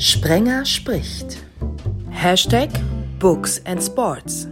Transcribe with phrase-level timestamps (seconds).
[0.00, 1.44] Sprenger spricht.
[2.08, 2.70] Hashtag
[3.18, 4.48] Books and Sports.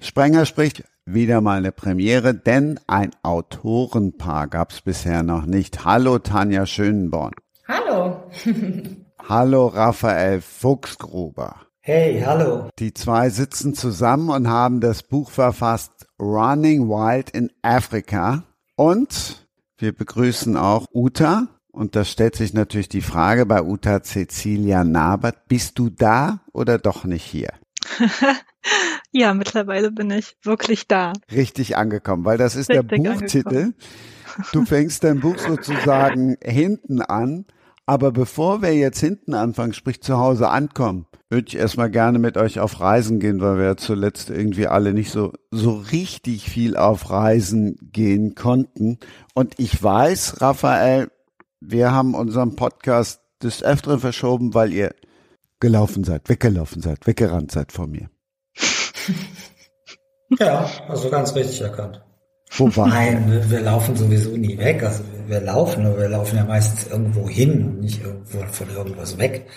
[0.00, 5.84] Sprenger spricht wieder mal eine Premiere, denn ein Autorenpaar gab es bisher noch nicht.
[5.84, 7.34] Hallo Tanja Schönborn.
[7.68, 8.24] Hallo.
[9.28, 11.54] Hallo Raphael Fuchsgruber.
[11.82, 12.68] Hey, hallo.
[12.80, 18.42] Die zwei sitzen zusammen und haben das Buch verfasst Running Wild in Africa.
[18.74, 19.46] Und
[19.78, 21.46] wir begrüßen auch Uta.
[21.72, 26.78] Und da stellt sich natürlich die Frage bei Uta Cecilia Nabert, bist du da oder
[26.78, 27.52] doch nicht hier?
[29.12, 31.12] ja, mittlerweile bin ich wirklich da.
[31.30, 33.48] Richtig angekommen, weil das ist Richtig der Buchtitel.
[33.48, 33.74] Angekommen.
[34.52, 37.46] Du fängst dein Buch sozusagen hinten an.
[37.86, 42.36] Aber bevor wir jetzt hinten anfangen, sprich zu Hause ankommen, würde ich erstmal gerne mit
[42.36, 46.76] euch auf Reisen gehen, weil wir ja zuletzt irgendwie alle nicht so, so richtig viel
[46.76, 48.98] auf Reisen gehen konnten.
[49.34, 51.10] Und ich weiß, Raphael,
[51.60, 54.94] wir haben unseren Podcast des Öfteren verschoben, weil ihr
[55.60, 58.10] gelaufen seid, weggelaufen seid, weggerannt seid von mir.
[60.38, 62.04] Ja, also ganz richtig erkannt.
[62.52, 64.82] Wo war Nein, wir, wir, laufen sowieso nie weg.
[64.82, 69.18] Also wir laufen, aber wir laufen ja meistens irgendwo hin und nicht irgendwo von irgendwas
[69.18, 69.48] weg.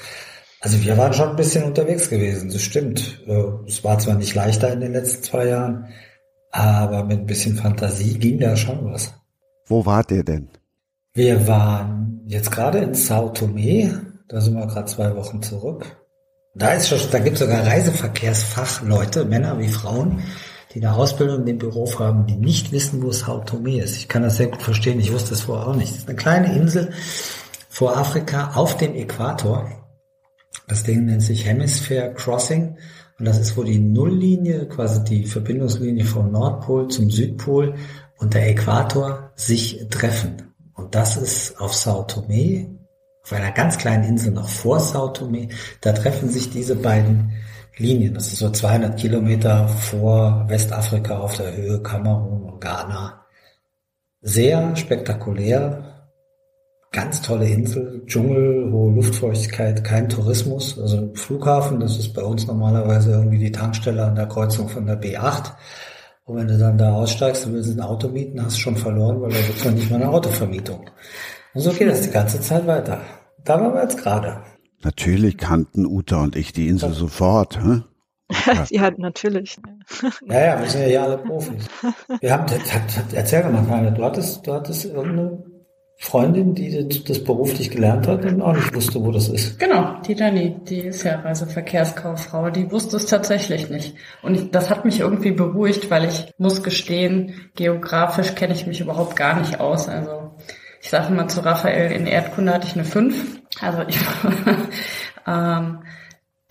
[0.61, 3.21] Also wir waren schon ein bisschen unterwegs gewesen, das stimmt.
[3.27, 5.89] Äh, es war zwar nicht leichter in den letzten zwei Jahren,
[6.51, 9.13] aber mit ein bisschen Fantasie ging da schon was.
[9.67, 10.49] Wo wart ihr denn?
[11.15, 15.85] Wir waren jetzt gerade in Sao Tome, da sind wir gerade zwei Wochen zurück.
[16.55, 20.23] Da ist schon, da gibt es sogar Reiseverkehrsfachleute, Männer wie Frauen,
[20.73, 23.95] die eine Ausbildung in dem Beruf haben, die nicht wissen, wo Sao Tome ist.
[23.95, 25.91] Ich kann das sehr gut verstehen, ich wusste es vorher auch nicht.
[25.91, 26.91] Das ist eine kleine Insel
[27.69, 29.69] vor Afrika auf dem Äquator.
[30.67, 32.75] Das Ding nennt sich Hemisphere Crossing
[33.19, 37.75] und das ist, wo die Nulllinie, quasi die Verbindungslinie vom Nordpol zum Südpol
[38.17, 40.52] und der Äquator sich treffen.
[40.83, 42.67] Und das ist auf Sao Tome,
[43.23, 45.47] auf einer ganz kleinen Insel noch vor Sao Tome.
[45.79, 47.31] Da treffen sich diese beiden
[47.77, 48.13] Linien.
[48.13, 53.25] Das ist so 200 Kilometer vor Westafrika auf der Höhe Kamerun und Ghana.
[54.21, 56.09] Sehr spektakulär.
[56.91, 60.77] Ganz tolle Insel, Dschungel, hohe Luftfeuchtigkeit, kein Tourismus.
[60.77, 65.01] Also Flughafen, das ist bei uns normalerweise irgendwie die Tankstelle an der Kreuzung von der
[65.01, 65.53] B8.
[66.25, 69.21] Und wenn du dann da aussteigst und willst ein Auto mieten, hast du schon verloren,
[69.21, 70.89] weil da wird man nicht mal eine Autovermietung.
[71.53, 73.01] Und so geht das die ganze Zeit weiter.
[73.43, 74.41] Da waren wir jetzt gerade.
[74.83, 77.59] Natürlich kannten Uta und ich die Insel sofort.
[77.61, 77.81] Hä?
[78.69, 79.57] ja, natürlich.
[80.27, 81.67] Ja, ja, wir sind ja hier alle Profis.
[82.21, 82.45] Wir haben,
[83.13, 85.43] erzähl doch mal, du hattest, du hattest irgendeine
[86.03, 89.57] Freundin, die das beruflich gelernt hat und auch nicht wusste, wo das ist.
[89.57, 93.95] Genau, die Dani, die ist ja Reiseverkehrskauffrau, die wusste es tatsächlich nicht.
[94.21, 99.15] Und das hat mich irgendwie beruhigt, weil ich muss gestehen, geografisch kenne ich mich überhaupt
[99.15, 99.87] gar nicht aus.
[99.87, 100.31] Also
[100.81, 103.41] ich sage mal zu Raphael, in Erdkunde hatte ich eine 5.
[103.61, 103.97] Also ich
[105.25, 105.83] ähm,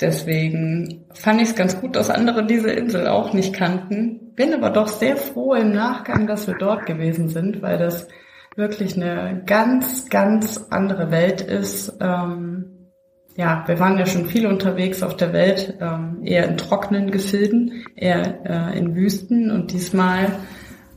[0.00, 4.32] deswegen fand ich es ganz gut, dass andere diese Insel auch nicht kannten.
[4.34, 8.08] Bin aber doch sehr froh im Nachgang, dass wir dort gewesen sind, weil das
[8.56, 11.94] wirklich eine ganz, ganz andere Welt ist.
[12.00, 12.90] Ähm,
[13.34, 17.84] ja, wir waren ja schon viel unterwegs auf der Welt, ähm, eher in trockenen Gefilden,
[17.96, 20.32] eher äh, in Wüsten und diesmal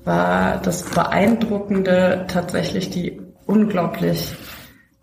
[0.03, 4.35] war das Beeindruckende tatsächlich die unglaublich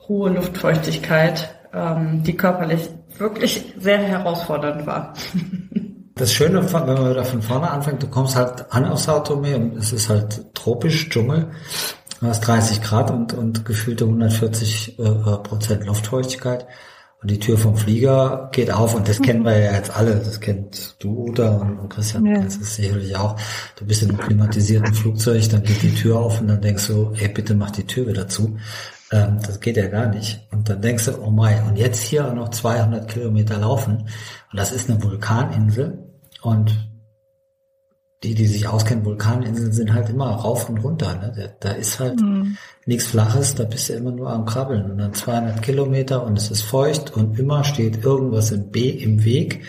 [0.06, 5.14] hohe Luftfeuchtigkeit, ähm, die körperlich wirklich sehr herausfordernd war.
[6.14, 9.56] Das Schöne, wenn man da von vorne anfängt, du kommst halt an aus Sao Tome
[9.56, 11.50] und es ist halt tropisch, Dschungel.
[12.22, 16.68] Du hast 30 Grad und, und gefühlte 140 äh, Prozent Luftfeuchtigkeit.
[17.20, 19.24] Und die Tür vom Flieger geht auf und das mhm.
[19.24, 20.14] kennen wir ja jetzt alle.
[20.14, 22.40] Das kennt du, Uta und, Christian, ja.
[22.40, 23.36] das ist sicherlich auch.
[23.74, 27.12] Du bist in einem klimatisierten Flugzeug, dann geht die Tür auf und dann denkst du,
[27.18, 28.56] ey, bitte mach die Tür wieder zu.
[29.10, 30.46] Ähm, das geht ja gar nicht.
[30.52, 33.96] Und dann denkst du, oh mein, und jetzt hier noch 200 Kilometer laufen.
[33.96, 35.98] Und das ist eine Vulkaninsel.
[36.40, 36.91] Und
[38.22, 41.14] die, die sich auskennen, Vulkaninseln sind halt immer rauf und runter.
[41.14, 41.32] Ne?
[41.36, 42.56] Da, da ist halt mhm.
[42.86, 44.90] nichts Flaches, da bist du immer nur am Krabbeln.
[44.90, 49.24] Und dann 200 Kilometer und es ist feucht und immer steht irgendwas im, B, im
[49.24, 49.64] Weg.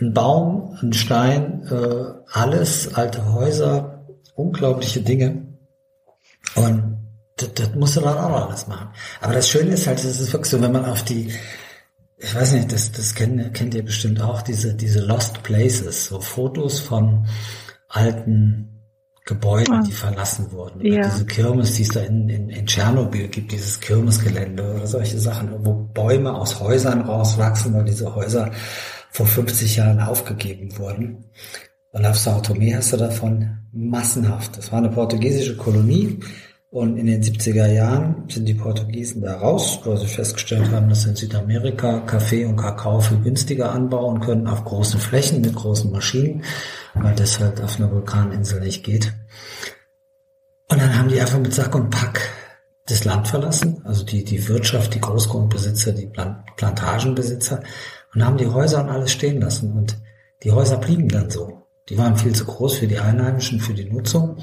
[0.00, 5.48] Ein Baum, ein Stein, äh, alles, alte Häuser, unglaubliche Dinge.
[6.54, 6.98] Und
[7.36, 8.88] das, das musst du dann auch noch alles machen.
[9.20, 11.32] Aber das Schöne ist halt, es ist wirklich so, wenn man auf die,
[12.20, 16.20] ich weiß nicht, das, das kennt, kennt ihr bestimmt auch, diese, diese Lost Places, so
[16.20, 17.26] Fotos von
[17.88, 18.68] alten
[19.24, 19.82] Gebäuden, ah.
[19.86, 20.84] die verlassen wurden.
[20.84, 21.02] Ja.
[21.02, 25.50] Diese Kirmes, die es da in, in, in Tschernobyl gibt, dieses Kirmesgelände oder solche Sachen,
[25.64, 28.50] wo Bäume aus Häusern rauswachsen, weil diese Häuser
[29.10, 31.26] vor 50 Jahren aufgegeben wurden.
[31.92, 34.56] Und auf Sao Tome hast du davon massenhaft.
[34.56, 36.20] Das war eine portugiesische Kolonie
[36.70, 41.06] Und in den 70er Jahren sind die Portugiesen da raus, weil sie festgestellt haben, dass
[41.06, 46.44] in Südamerika Kaffee und Kakao viel günstiger anbauen können auf großen Flächen mit großen Maschinen,
[46.92, 49.14] weil das halt auf einer Vulkaninsel nicht geht.
[50.70, 52.28] Und dann haben die einfach mit Sack und Pack
[52.84, 56.10] das Land verlassen, also die, die Wirtschaft, die Großgrundbesitzer, die
[56.56, 57.62] Plantagenbesitzer
[58.14, 59.72] und haben die Häuser und alles stehen lassen.
[59.72, 59.98] Und
[60.42, 61.66] die Häuser blieben dann so.
[61.88, 64.36] Die waren viel zu groß für die Einheimischen, für die Nutzung.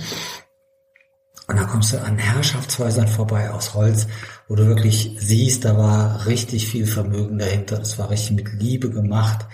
[1.48, 4.08] Und dann kommst du an Herrschaftshäusern vorbei aus Holz,
[4.48, 7.78] wo du wirklich siehst, da war richtig viel Vermögen dahinter.
[7.78, 9.46] Das war richtig mit Liebe gemacht,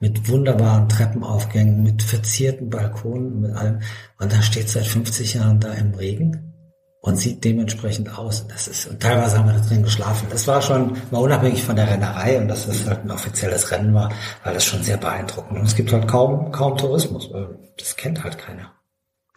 [0.00, 3.80] mit wunderbaren Treppenaufgängen, mit verzierten Balkonen, mit allem.
[4.18, 6.52] Und da steht seit 50 Jahren da im Regen
[7.00, 8.48] und sieht dementsprechend aus.
[8.48, 10.26] Das ist, und teilweise haben wir da drin geschlafen.
[10.30, 13.94] Das war schon mal unabhängig von der Rennerei und dass das halt ein offizielles Rennen
[13.94, 14.10] war,
[14.42, 15.60] weil das schon sehr beeindruckend.
[15.60, 17.30] Und es gibt halt kaum, kaum Tourismus,
[17.78, 18.72] das kennt halt keiner.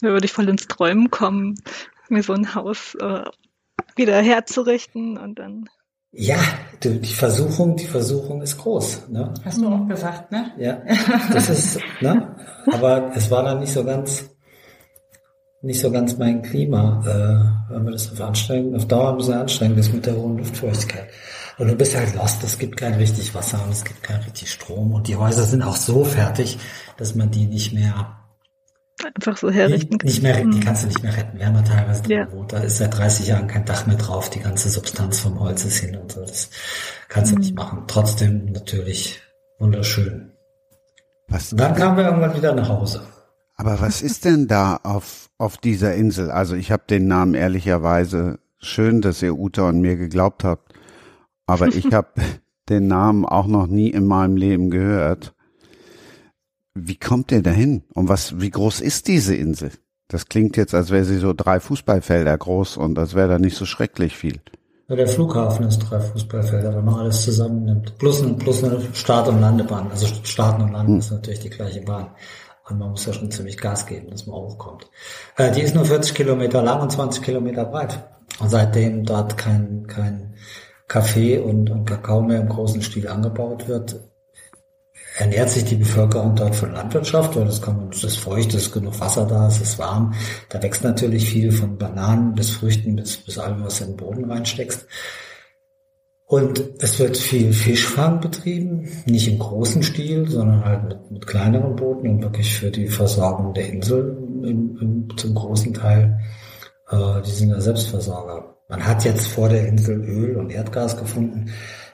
[0.02, 1.56] Da würde ich voll ins Träumen kommen,
[2.12, 3.24] mir so ein Haus äh,
[3.96, 5.66] wieder herzurichten und dann.
[6.12, 6.38] Ja,
[6.84, 9.10] die, die Versuchung, die Versuchung ist groß.
[9.10, 9.32] Ne?
[9.46, 10.52] Hast du auch gesagt, ne?
[10.58, 10.82] Ja,
[11.32, 12.36] das ist, ne?
[12.72, 14.30] Aber es war dann nicht so ganz,
[15.62, 19.36] nicht so ganz mein Klima, äh, wenn man das auf anstrengend, auf Dauer ein bisschen
[19.36, 21.10] anstrengend ist mit der hohen Luftfeuchtigkeit.
[21.60, 24.50] Und du bist halt lost, es gibt kein richtig Wasser und es gibt kein richtig
[24.50, 26.58] Strom und die Häuser sind auch so fertig,
[26.98, 28.19] dass man die nicht mehr
[29.06, 30.08] einfach so herrichten kann.
[30.08, 30.60] Nicht mehr, die mhm.
[30.60, 31.38] kannst du nicht mehr retten.
[31.38, 32.26] Wir haben ja teilweise drin ja.
[32.26, 32.54] gewohnt.
[32.54, 34.30] Da ist seit 30 Jahren kein Dach mehr drauf.
[34.30, 36.22] Die ganze Substanz vom Holz ist hin und so.
[36.22, 36.50] Das
[37.08, 37.42] kannst du mhm.
[37.42, 37.84] nicht machen.
[37.88, 39.22] Trotzdem natürlich
[39.60, 40.32] wunderschön.
[41.28, 43.02] Was und dann kamen wir irgendwann wieder nach Hause.
[43.56, 46.32] Aber was ist denn da auf, auf dieser Insel?
[46.32, 50.74] Also ich habe den Namen ehrlicherweise schön, dass ihr Uta und mir geglaubt habt.
[51.46, 52.10] Aber ich habe
[52.70, 55.34] den Namen auch noch nie in meinem Leben gehört.
[56.88, 57.84] Wie kommt ihr dahin?
[57.94, 59.72] Und was, wie groß ist diese Insel?
[60.08, 63.56] Das klingt jetzt, als wäre sie so drei Fußballfelder groß und das wäre da nicht
[63.56, 64.40] so schrecklich viel.
[64.88, 67.96] Ja, der Flughafen ist drei Fußballfelder, wenn man alles zusammennimmt.
[68.00, 69.92] Plus, plus eine Start- und Landebahn.
[69.92, 71.00] Also Starten und Landen hm.
[71.00, 72.08] ist natürlich die gleiche Bahn.
[72.68, 74.90] Und man muss ja schon ziemlich Gas geben, dass man hochkommt.
[75.38, 78.04] Äh, die ist nur 40 Kilometer lang und 20 Kilometer breit.
[78.40, 80.34] Und seitdem dort kein, kein
[80.88, 84.00] Kaffee und, und Kakao mehr im großen Stil angebaut wird,
[85.20, 89.26] ernährt sich die Bevölkerung dort von Landwirtschaft, weil es ist feucht, es ist genug Wasser
[89.26, 90.14] da, es ist warm.
[90.48, 93.98] Da wächst natürlich viel von Bananen bis Früchten bis, bis allem, was du in den
[93.98, 94.86] Boden reinsteckst.
[96.26, 101.76] Und es wird viel Fischfang betrieben, nicht im großen Stil, sondern halt mit, mit kleineren
[101.76, 106.20] Booten und wirklich für die Versorgung der Insel im, im, zum großen Teil.
[106.90, 108.56] Äh, die sind ja Selbstversorger.
[108.70, 111.50] Man hat jetzt vor der Insel Öl und Erdgas gefunden.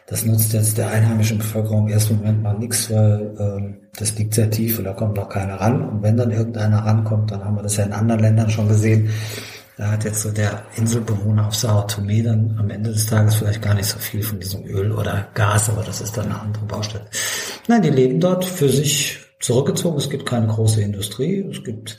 [0.07, 4.35] Das nutzt jetzt der einheimischen Bevölkerung im ersten Moment mal nichts, weil ähm, das liegt
[4.35, 5.81] sehr tief und da kommt noch keiner ran.
[5.89, 9.09] Und wenn dann irgendeiner rankommt, dann haben wir das ja in anderen Ländern schon gesehen.
[9.77, 13.61] Da hat jetzt so der Inselbewohner auf Sao Tome dann am Ende des Tages vielleicht
[13.61, 16.65] gar nicht so viel von diesem Öl oder Gas, aber das ist dann eine andere
[16.65, 17.05] Baustelle.
[17.67, 19.97] Nein, die leben dort für sich zurückgezogen.
[19.97, 21.45] Es gibt keine große Industrie.
[21.51, 21.97] Es gibt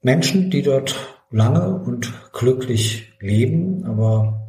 [0.00, 0.96] Menschen, die dort
[1.30, 4.41] lange und glücklich leben, aber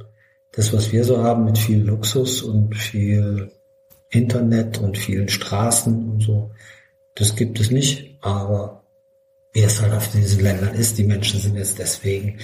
[0.54, 3.52] das, was wir so haben mit viel Luxus und viel
[4.10, 6.52] Internet und vielen Straßen und so,
[7.16, 8.18] das gibt es nicht.
[8.22, 8.84] Aber
[9.52, 12.38] wie es halt auf diesen Ländern ist, die Menschen sind jetzt deswegen,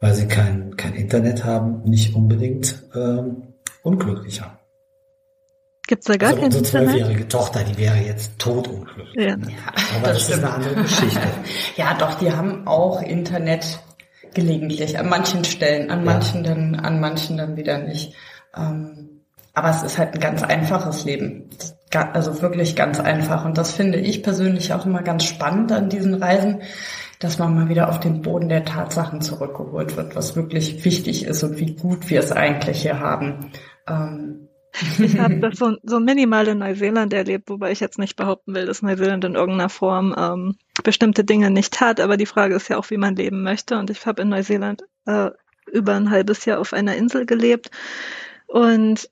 [0.00, 4.58] weil sie kein, kein Internet haben, nicht unbedingt ähm, unglücklicher.
[5.88, 9.14] Gibt's da gar also kein unsere zwölfjährige Tochter, die wäre jetzt totunglücklich.
[9.14, 9.30] Ja.
[9.30, 9.36] ja
[9.96, 11.28] aber das, das ist eine andere Geschichte.
[11.76, 13.80] ja, doch, die haben auch Internet
[14.34, 16.54] Gelegentlich, an manchen Stellen, an manchen ja.
[16.54, 18.14] dann, an manchen dann wieder nicht.
[18.56, 19.22] Ähm,
[19.54, 21.50] aber es ist halt ein ganz einfaches Leben.
[21.92, 23.44] Also wirklich ganz einfach.
[23.44, 26.62] Und das finde ich persönlich auch immer ganz spannend an diesen Reisen,
[27.18, 31.42] dass man mal wieder auf den Boden der Tatsachen zurückgeholt wird, was wirklich wichtig ist
[31.42, 33.50] und wie gut wir es eigentlich hier haben.
[33.88, 34.47] Ähm,
[34.98, 38.66] ich habe das so, so minimal in Neuseeland erlebt, wobei ich jetzt nicht behaupten will,
[38.66, 42.00] dass Neuseeland in irgendeiner Form ähm, bestimmte Dinge nicht hat.
[42.00, 43.78] Aber die Frage ist ja auch, wie man leben möchte.
[43.78, 45.30] Und ich habe in Neuseeland äh,
[45.72, 47.70] über ein halbes Jahr auf einer Insel gelebt
[48.46, 49.10] und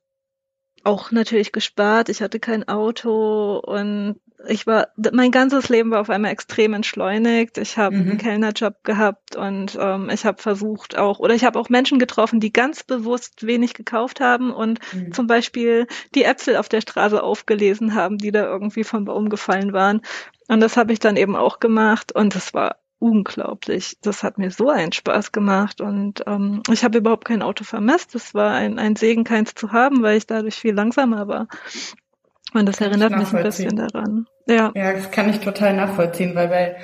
[0.85, 2.09] auch natürlich gespart.
[2.09, 7.59] Ich hatte kein Auto und ich war, mein ganzes Leben war auf einmal extrem entschleunigt.
[7.59, 8.11] Ich habe mhm.
[8.11, 12.41] einen Kellnerjob gehabt und ähm, ich habe versucht auch, oder ich habe auch Menschen getroffen,
[12.41, 15.13] die ganz bewusst wenig gekauft haben und mhm.
[15.13, 19.73] zum Beispiel die Äpfel auf der Straße aufgelesen haben, die da irgendwie vom Baum gefallen
[19.73, 20.03] waren.
[20.49, 23.99] Und das habe ich dann eben auch gemacht und das war unglaublich.
[24.03, 28.15] Das hat mir so einen Spaß gemacht und ähm, ich habe überhaupt kein Auto vermisst.
[28.15, 31.49] Es war ein, ein Segen, keins zu haben, weil ich dadurch viel langsamer war.
[32.55, 34.27] Und das erinnert mich ein bisschen daran.
[34.49, 34.71] Ja.
[34.77, 36.77] ja, das kann ich total nachvollziehen, weil bei,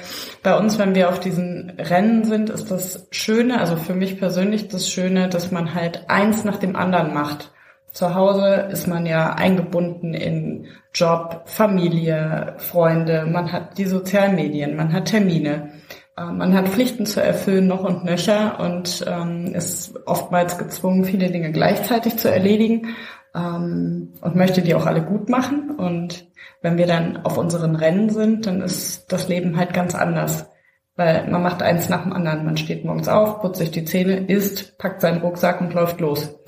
[0.43, 4.67] bei uns, wenn wir auf diesen Rennen sind, ist das Schöne, also für mich persönlich
[4.67, 7.53] das Schöne, dass man halt eins nach dem anderen macht.
[7.93, 14.75] Zu Hause ist man ja eingebunden in Job, Familie, Freunde, man hat die sozialen Medien,
[14.75, 15.71] man hat Termine,
[16.17, 21.31] äh, man hat Pflichten zu erfüllen noch und nöcher und ähm, ist oftmals gezwungen, viele
[21.31, 22.89] Dinge gleichzeitig zu erledigen
[23.35, 25.71] ähm, und möchte die auch alle gut machen.
[25.71, 26.27] Und
[26.61, 30.51] wenn wir dann auf unseren Rennen sind, dann ist das Leben halt ganz anders.
[30.95, 32.45] Weil man macht eins nach dem anderen.
[32.45, 36.39] Man steht morgens auf, putzt sich die Zähne, isst, packt seinen Rucksack und läuft los.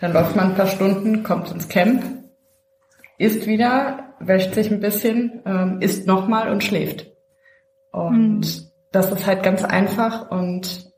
[0.00, 2.02] Dann läuft man ein paar Stunden, kommt ins Camp,
[3.18, 7.06] isst wieder, wäscht sich ein bisschen, ähm, isst nochmal und schläft.
[7.92, 8.70] Und mhm.
[8.90, 10.91] das ist halt ganz einfach und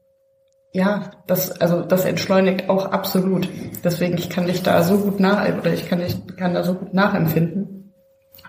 [0.74, 3.48] ja, das, also das entschleunigt auch absolut.
[3.84, 6.74] Deswegen, ich kann dich da so gut nach, oder ich kann dich, kann da so
[6.74, 7.94] gut nachempfinden.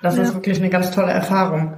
[0.01, 0.23] Das ja.
[0.23, 1.77] ist wirklich eine ganz tolle Erfahrung.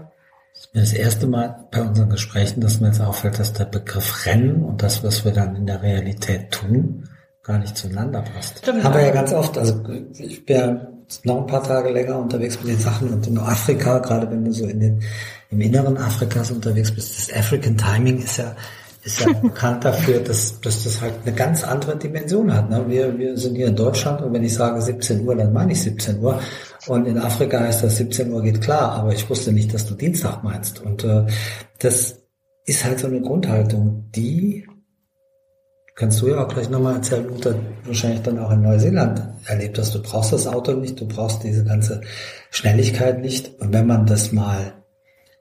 [0.53, 3.65] Das ist mir das erste Mal bei unseren Gesprächen, dass mir jetzt auffällt, dass der
[3.65, 7.09] Begriff Rennen und das, was wir dann in der Realität tun,
[7.43, 8.59] gar nicht zueinander passt.
[8.59, 8.85] Stimmt.
[8.85, 9.83] Haben wir ja ganz oft, also
[10.17, 10.87] ich bin ja
[11.25, 14.53] noch ein paar Tage länger unterwegs mit den Sachen und in Afrika, gerade wenn du
[14.53, 15.03] so in den,
[15.49, 18.55] im Inneren Afrikas unterwegs bist, das African Timing ist ja
[19.07, 22.69] ist ja bekannt dafür, dass, dass das halt eine ganz andere Dimension hat.
[22.69, 22.85] Ne?
[22.87, 25.81] Wir, wir sind hier in Deutschland und wenn ich sage 17 Uhr, dann meine ich
[25.81, 26.39] 17 Uhr.
[26.87, 29.95] Und in Afrika heißt das 17 Uhr geht klar, aber ich wusste nicht, dass du
[29.95, 30.81] Dienstag meinst.
[30.81, 31.25] Und äh,
[31.79, 32.17] das
[32.65, 34.67] ist halt so eine Grundhaltung, die
[35.95, 39.95] kannst du ja auch gleich nochmal erzählen, Luther, wahrscheinlich dann auch in Neuseeland erlebt hast.
[39.95, 42.01] Du brauchst das Auto nicht, du brauchst diese ganze
[42.51, 43.59] Schnelligkeit nicht.
[43.59, 44.73] Und wenn man das mal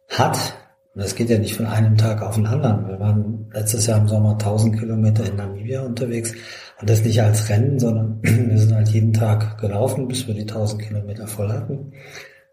[0.09, 0.55] hat,
[0.97, 2.89] und das geht ja nicht von einem Tag auf den anderen.
[2.89, 6.33] Wir waren letztes Jahr im Sommer 1000 Kilometer in Namibia unterwegs
[6.81, 10.49] und das nicht als Rennen, sondern wir sind halt jeden Tag gelaufen, bis wir die
[10.49, 11.93] 1000 Kilometer voll hatten.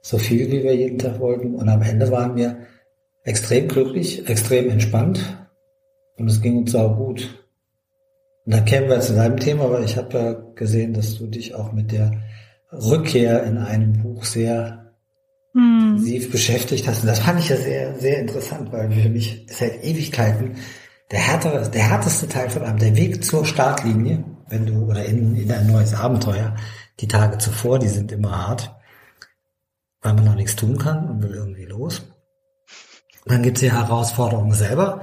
[0.02, 1.56] So viel, wie wir jeden Tag wollten.
[1.56, 2.58] Und am Ende waren wir
[3.24, 5.22] extrem glücklich, extrem entspannt
[6.18, 7.46] und es ging uns auch gut.
[8.46, 11.56] Und dann kämen wir zu deinem Thema, weil ich habe ja gesehen, dass du dich
[11.56, 12.12] auch mit der
[12.74, 14.83] Rückkehr in einem Buch sehr.
[15.54, 17.02] Intensiv beschäftigt hast.
[17.02, 20.56] Und das fand ich ja sehr, sehr interessant, weil für mich seit Ewigkeiten
[21.12, 25.36] der härtere, der härteste Teil von einem, der Weg zur Startlinie, wenn du, oder in,
[25.36, 26.56] in ein neues Abenteuer,
[27.00, 28.76] die Tage zuvor, die sind immer hart,
[30.02, 32.04] weil man noch nichts tun kann und will irgendwie los.
[33.26, 35.02] Dann gibt's die Herausforderung selber.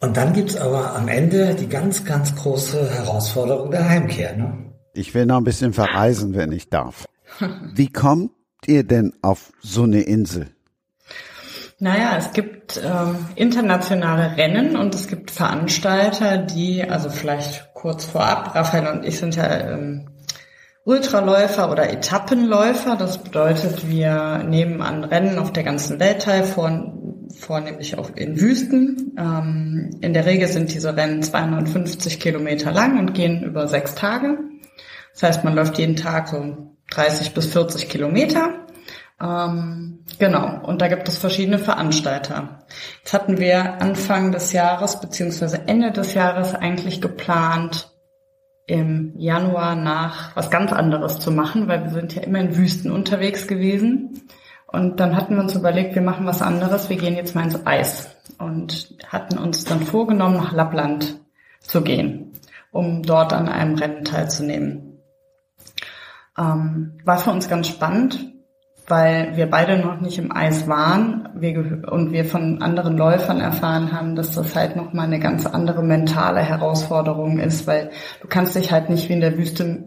[0.00, 4.36] Und dann gibt's aber am Ende die ganz, ganz große Herausforderung der Heimkehr.
[4.36, 4.72] Ne?
[4.94, 7.06] Ich will noch ein bisschen verreisen, wenn ich darf.
[7.74, 8.30] Wie kommt
[8.66, 10.48] ihr denn auf so eine Insel?
[11.80, 18.54] Naja, es gibt ähm, internationale Rennen und es gibt Veranstalter, die, also vielleicht kurz vorab,
[18.56, 20.08] Raphael und ich sind ja ähm,
[20.84, 22.96] Ultraläufer oder Etappenläufer.
[22.96, 26.94] Das bedeutet, wir nehmen an Rennen auf der ganzen Welt teil, vor,
[27.38, 29.14] vornehmlich auch in Wüsten.
[29.16, 34.38] Ähm, in der Regel sind diese Rennen 250 Kilometer lang und gehen über sechs Tage.
[35.12, 38.66] Das heißt, man läuft jeden Tag so 30 bis 40 Kilometer.
[39.20, 42.60] Ähm, genau, und da gibt es verschiedene Veranstalter.
[43.00, 47.90] Jetzt hatten wir Anfang des Jahres beziehungsweise Ende des Jahres eigentlich geplant,
[48.68, 52.92] im Januar nach was ganz anderes zu machen, weil wir sind ja immer in Wüsten
[52.92, 54.28] unterwegs gewesen.
[54.70, 57.66] Und dann hatten wir uns überlegt, wir machen was anderes, wir gehen jetzt mal ins
[57.66, 61.18] Eis und hatten uns dann vorgenommen, nach Lappland
[61.60, 62.34] zu gehen,
[62.70, 64.87] um dort an einem Rennen teilzunehmen.
[66.38, 68.32] Ähm, war für uns ganz spannend,
[68.86, 73.92] weil wir beide noch nicht im Eis waren wir, und wir von anderen Läufern erfahren
[73.92, 77.90] haben, dass das halt nochmal eine ganz andere mentale Herausforderung ist, weil
[78.22, 79.84] du kannst dich halt nicht wie in der Wüste,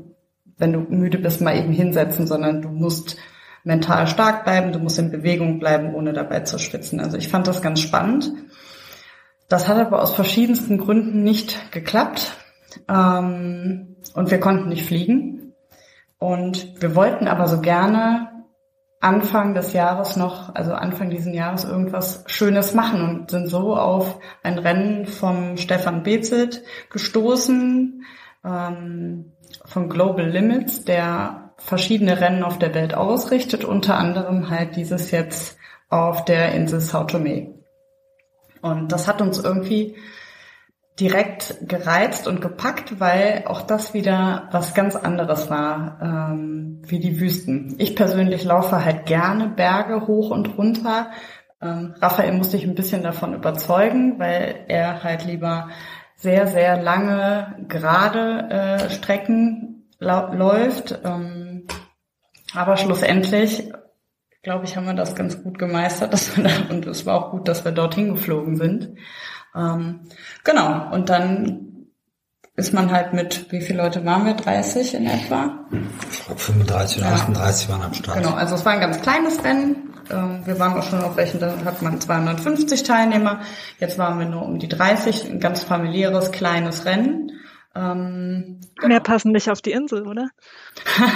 [0.57, 3.17] wenn du müde bist, mal eben hinsetzen, sondern du musst
[3.63, 6.99] mental stark bleiben, du musst in Bewegung bleiben, ohne dabei zu schwitzen.
[6.99, 8.31] Also ich fand das ganz spannend.
[9.49, 12.33] Das hat aber aus verschiedensten Gründen nicht geklappt.
[12.87, 15.40] Ähm, und wir konnten nicht fliegen.
[16.21, 18.29] Und wir wollten aber so gerne
[18.99, 24.19] Anfang des Jahres noch, also Anfang diesen Jahres irgendwas Schönes machen und sind so auf
[24.43, 26.61] ein Rennen vom Stefan Bezelt
[26.91, 28.03] gestoßen,
[28.45, 29.31] ähm,
[29.65, 35.57] von Global Limits, der verschiedene Rennen auf der Welt ausrichtet, unter anderem halt dieses jetzt
[35.89, 37.55] auf der Insel Sao Tome.
[38.61, 39.95] Und das hat uns irgendwie
[40.99, 47.19] direkt gereizt und gepackt, weil auch das wieder was ganz anderes war, ähm, wie die
[47.19, 47.75] Wüsten.
[47.79, 51.11] Ich persönlich laufe halt gerne Berge hoch und runter.
[51.61, 55.69] Ähm, Raphael musste ich ein bisschen davon überzeugen, weil er halt lieber
[56.15, 60.99] sehr, sehr lange gerade äh, Strecken läuft.
[61.03, 61.67] Ähm,
[62.53, 63.71] aber schlussendlich
[64.43, 66.13] glaube ich, haben wir das ganz gut gemeistert.
[66.13, 68.95] Dass wir da, und es war auch gut, dass wir dorthin geflogen sind.
[69.55, 70.01] Ähm,
[70.43, 70.93] genau.
[70.93, 71.71] Und dann
[72.55, 74.33] ist man halt mit, wie viele Leute waren wir?
[74.33, 75.65] 30 in etwa?
[76.11, 77.15] Ich glaube 35 oder ja.
[77.15, 78.17] 38 waren am Start.
[78.17, 79.93] Genau, also es war ein ganz kleines Rennen.
[80.11, 83.41] Ähm, wir waren auch schon auf welchen, da hat man 250 Teilnehmer.
[83.79, 87.31] Jetzt waren wir nur um die 30, ein ganz familiäres, kleines Rennen.
[87.73, 88.87] Ähm, genau.
[88.89, 90.29] Mehr passen nicht auf die Insel, oder?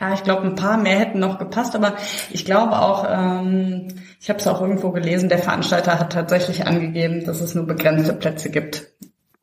[0.00, 1.94] ja, ich glaube, ein paar mehr hätten noch gepasst, aber
[2.30, 3.88] ich glaube auch, ähm,
[4.20, 8.12] ich habe es auch irgendwo gelesen, der Veranstalter hat tatsächlich angegeben, dass es nur begrenzte
[8.12, 8.92] Plätze gibt.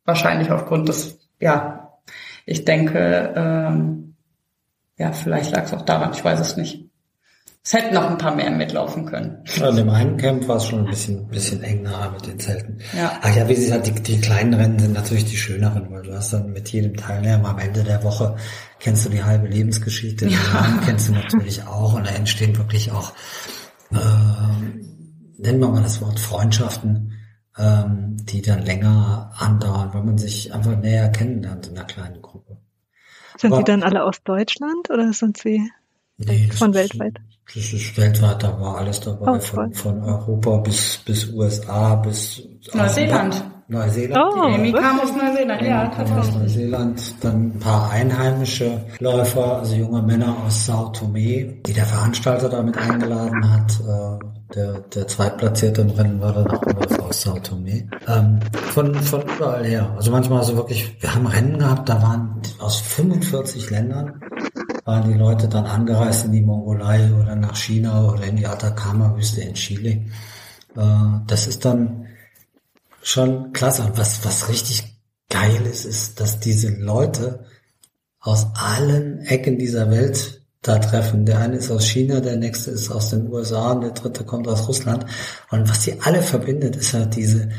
[0.05, 1.97] Wahrscheinlich aufgrund des, ja,
[2.45, 4.15] ich denke, ähm,
[4.97, 6.90] ja, vielleicht lag es auch daran, ich weiß es nicht.
[7.63, 9.43] Es hätten noch ein paar mehr mitlaufen können.
[9.61, 12.79] An dem einen Camp war es schon ein bisschen, bisschen eng nahe mit den Zelten.
[12.97, 13.19] Ja.
[13.21, 16.11] Ach ja, wie sie sagt, die, die kleinen Rennen sind natürlich die schöneren, weil du
[16.15, 18.35] hast dann mit jedem Teilnehmer am Ende der Woche
[18.79, 20.39] kennst du die halbe Lebensgeschichte, ja.
[20.39, 23.13] den Namen kennst du natürlich auch und da entstehen wirklich auch,
[23.91, 23.95] äh,
[25.37, 27.13] nennen wir mal das Wort Freundschaften,
[27.59, 32.57] ähm, die dann länger andauern, weil man sich einfach näher kennenlernt in einer kleinen Gruppe.
[33.37, 35.69] Sind Aber, die dann alle aus Deutschland oder sind sie
[36.17, 37.19] nee, von weltweit?
[37.53, 42.41] Das ist weltweit, da war alles dabei, oh, von, von Europa bis, bis USA, bis
[42.73, 43.43] Neuseeland.
[43.67, 44.25] Neuseeland.
[44.33, 47.23] Oh, die Amy kam aus Neuseeland, ja, kam aus Neuseeland.
[47.23, 52.77] Dann ein paar einheimische Läufer, also junge Männer aus Sao Tome, die der Veranstalter damit
[52.77, 53.79] eingeladen hat.
[53.79, 57.87] Äh, der, der Zweitplatzierte im Rennen war dann auch Läufer aus Sao Tome.
[58.07, 59.93] Ähm, von, von überall her.
[59.95, 64.21] Also manchmal so wirklich, wir haben Rennen gehabt, da waren aus 45 Ländern
[64.83, 69.41] waren die Leute dann angereist in die Mongolei oder nach China oder in die Atacama-Wüste
[69.41, 70.05] in Chile.
[70.75, 72.07] Äh, das ist dann
[73.01, 73.83] schon klasse.
[73.83, 74.97] Und was, was richtig
[75.29, 77.45] geil ist, ist, dass diese Leute
[78.19, 81.25] aus allen Ecken dieser Welt da treffen.
[81.25, 84.47] Der eine ist aus China, der nächste ist aus den USA und der dritte kommt
[84.47, 85.05] aus Russland.
[85.49, 87.49] Und was die alle verbindet, ist halt diese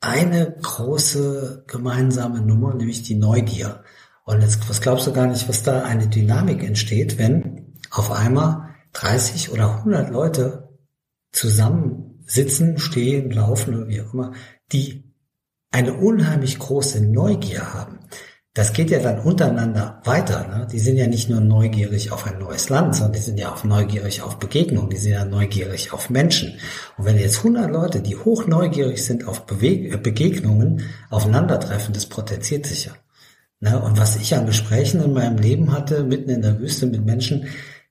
[0.00, 3.82] eine große gemeinsame Nummer, nämlich die Neugier.
[4.30, 8.68] Und jetzt, was glaubst du gar nicht, was da eine Dynamik entsteht, wenn auf einmal
[8.92, 10.68] 30 oder 100 Leute
[11.32, 14.32] zusammen sitzen, stehen, laufen oder wie auch immer,
[14.70, 15.12] die
[15.72, 17.98] eine unheimlich große Neugier haben.
[18.54, 20.46] Das geht ja dann untereinander weiter.
[20.46, 20.68] Ne?
[20.70, 23.64] Die sind ja nicht nur neugierig auf ein neues Land, sondern die sind ja auch
[23.64, 26.58] neugierig auf Begegnungen, die sind ja neugierig auf Menschen.
[26.96, 32.66] Und wenn jetzt 100 Leute, die hoch neugierig sind auf Beweg Begegnungen, aufeinandertreffen, das potenziert
[32.66, 32.92] sich ja.
[33.62, 37.04] Na, und was ich an Gesprächen in meinem Leben hatte, mitten in der Wüste mit
[37.04, 37.44] Menschen,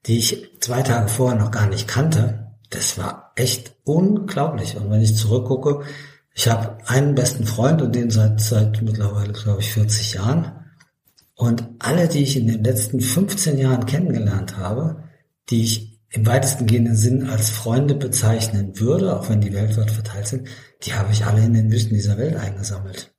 [0.08, 4.78] die ich zwei Tage vorher noch gar nicht kannte, das war echt unglaublich.
[4.78, 5.86] Und wenn ich zurückgucke,
[6.34, 10.52] ich habe einen besten Freund und den seit, seit mittlerweile, glaube ich, 40 Jahren.
[11.36, 15.04] Und alle, die ich in den letzten 15 Jahren kennengelernt habe,
[15.50, 20.28] die ich im weitesten gehenden Sinn als Freunde bezeichnen würde, auch wenn die weltweit verteilt
[20.28, 20.48] sind,
[20.84, 23.14] die habe ich alle in den Wüsten dieser Welt eingesammelt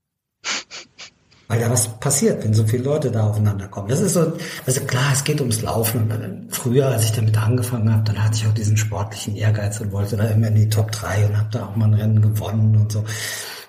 [1.50, 3.88] weil da was passiert, wenn so viele Leute da aufeinander kommen.
[3.88, 4.34] Das ist so,
[4.66, 6.46] also klar, es geht ums Laufen.
[6.50, 10.16] Früher, als ich damit angefangen habe, dann hatte ich auch diesen sportlichen Ehrgeiz und wollte
[10.16, 12.92] da immer in die Top 3 und habe da auch mal ein Rennen gewonnen und
[12.92, 13.04] so.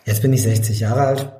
[0.05, 1.31] Jetzt bin ich 60 Jahre alt,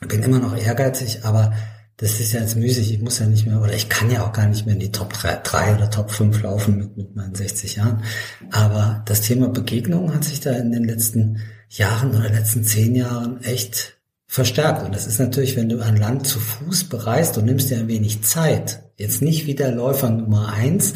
[0.00, 1.52] bin immer noch ehrgeizig, aber
[1.96, 2.94] das ist ja jetzt müßig.
[2.94, 4.90] Ich muss ja nicht mehr, oder ich kann ja auch gar nicht mehr in die
[4.90, 8.02] Top 3, 3 oder Top 5 laufen mit, mit meinen 60 Jahren.
[8.50, 13.40] Aber das Thema Begegnung hat sich da in den letzten Jahren oder letzten zehn Jahren
[13.44, 14.01] echt
[14.32, 14.82] verstärkt.
[14.82, 17.88] Und das ist natürlich, wenn du ein Land zu Fuß bereist und nimmst dir ein
[17.88, 20.94] wenig Zeit, jetzt nicht wie der Läufer Nummer eins,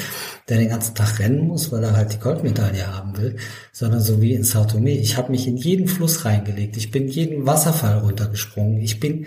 [0.49, 3.37] der den ganzen Tag rennen muss, weil er halt die Goldmedaille haben will,
[3.73, 4.93] sondern so wie in Sao Tome.
[4.93, 9.27] Ich habe mich in jeden Fluss reingelegt, ich bin jeden Wasserfall runtergesprungen, ich bin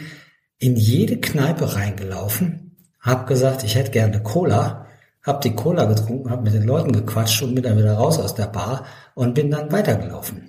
[0.58, 4.88] in jede Kneipe reingelaufen, habe gesagt, ich hätte gerne Cola,
[5.22, 8.34] habe die Cola getrunken, habe mit den Leuten gequatscht und bin dann wieder raus aus
[8.34, 10.49] der Bar und bin dann weitergelaufen.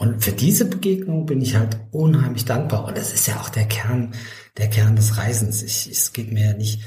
[0.00, 2.86] Und für diese Begegnung bin ich halt unheimlich dankbar.
[2.86, 4.14] Und das ist ja auch der Kern,
[4.56, 5.62] der Kern des Reisens.
[5.62, 6.80] Ich, es geht mir ja nicht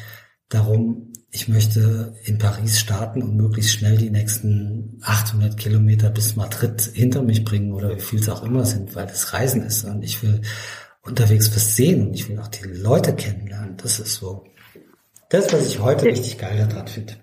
[0.50, 6.82] darum, ich möchte in Paris starten und möglichst schnell die nächsten 800 Kilometer bis Madrid
[6.82, 9.84] hinter mich bringen oder wie viel es auch immer sind, weil das Reisen ist.
[9.84, 10.42] Und ich will
[11.04, 13.78] unterwegs was sehen und ich will auch die Leute kennenlernen.
[13.78, 14.48] Das ist so
[15.30, 17.14] das, was ich heute richtig geil daran finde.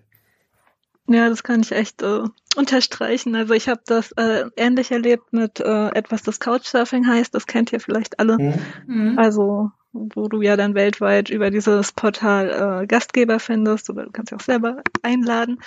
[1.08, 2.22] Ja, das kann ich echt äh,
[2.56, 3.34] unterstreichen.
[3.34, 7.34] Also ich habe das äh, ähnlich erlebt mit äh, etwas, das Couchsurfing heißt.
[7.34, 8.38] Das kennt ihr vielleicht alle.
[8.38, 8.54] Mhm.
[8.86, 9.18] mhm.
[9.18, 14.30] Also wo du ja dann weltweit über dieses Portal äh, Gastgeber findest oder du kannst
[14.30, 15.58] ja auch selber einladen.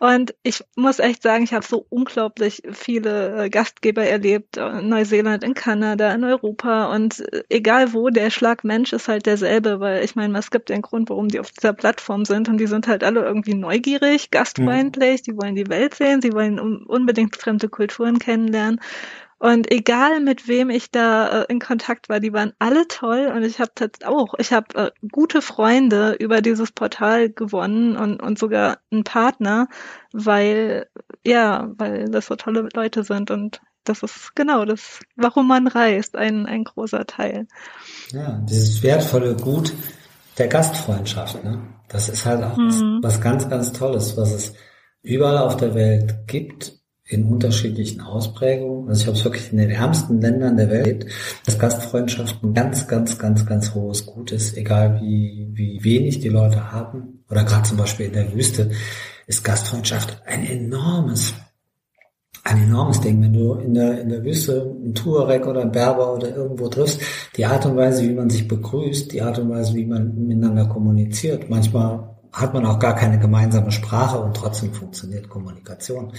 [0.00, 5.42] Und ich muss echt sagen, ich habe so unglaublich viele äh, Gastgeber erlebt, in Neuseeland,
[5.42, 6.94] in Kanada, in Europa.
[6.94, 10.68] Und äh, egal wo, der Schlag Mensch ist halt derselbe, weil ich meine, es gibt
[10.68, 12.48] den Grund, warum die auf dieser Plattform sind.
[12.48, 15.24] Und die sind halt alle irgendwie neugierig, gastfreundlich, mhm.
[15.24, 18.80] die wollen die Welt sehen, sie wollen unbedingt fremde Kulturen kennenlernen
[19.38, 23.44] und egal mit wem ich da äh, in Kontakt war, die waren alle toll und
[23.44, 23.70] ich habe
[24.04, 29.68] auch, ich habe äh, gute Freunde über dieses Portal gewonnen und, und sogar einen Partner,
[30.12, 30.88] weil
[31.24, 36.16] ja, weil das so tolle Leute sind und das ist genau das, warum man reist,
[36.16, 37.46] ein, ein großer Teil.
[38.10, 39.72] Ja, dieses wertvolle Gut
[40.36, 41.74] der Gastfreundschaft, ne?
[41.88, 42.98] Das ist halt auch mhm.
[43.02, 44.52] was, was ganz, ganz Tolles, was es
[45.02, 46.77] überall auf der Welt gibt
[47.08, 48.88] in unterschiedlichen Ausprägungen.
[48.88, 51.06] Also ich habe es wirklich in den ärmsten Ländern der Welt erlebt,
[51.46, 56.28] dass Gastfreundschaft ein ganz, ganz, ganz, ganz hohes Gut ist, egal wie, wie wenig die
[56.28, 57.24] Leute haben.
[57.30, 58.70] Oder gerade zum Beispiel in der Wüste
[59.26, 61.32] ist Gastfreundschaft ein enormes,
[62.44, 63.22] ein enormes Ding.
[63.22, 67.00] Wenn du in der, in der Wüste einen Tuareg oder einen Berber oder irgendwo triffst,
[67.36, 70.66] die Art und Weise, wie man sich begrüßt, die Art und Weise, wie man miteinander
[70.66, 76.12] kommuniziert, manchmal hat man auch gar keine gemeinsame Sprache und trotzdem funktioniert Kommunikation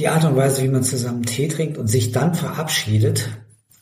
[0.00, 3.28] die Art und Weise, wie man zusammen Tee trinkt und sich dann verabschiedet,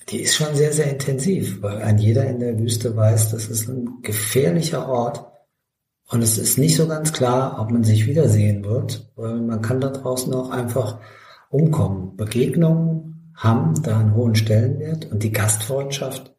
[0.09, 3.69] die ist schon sehr, sehr intensiv, weil ein jeder in der Wüste weiß, das ist
[3.69, 5.25] ein gefährlicher Ort
[6.11, 9.81] und es ist nicht so ganz klar, ob man sich wiedersehen wird, weil man kann
[9.81, 10.99] da draußen auch einfach
[11.51, 12.17] umkommen.
[12.17, 16.35] Begegnungen haben da einen hohen Stellenwert und die Gastfreundschaft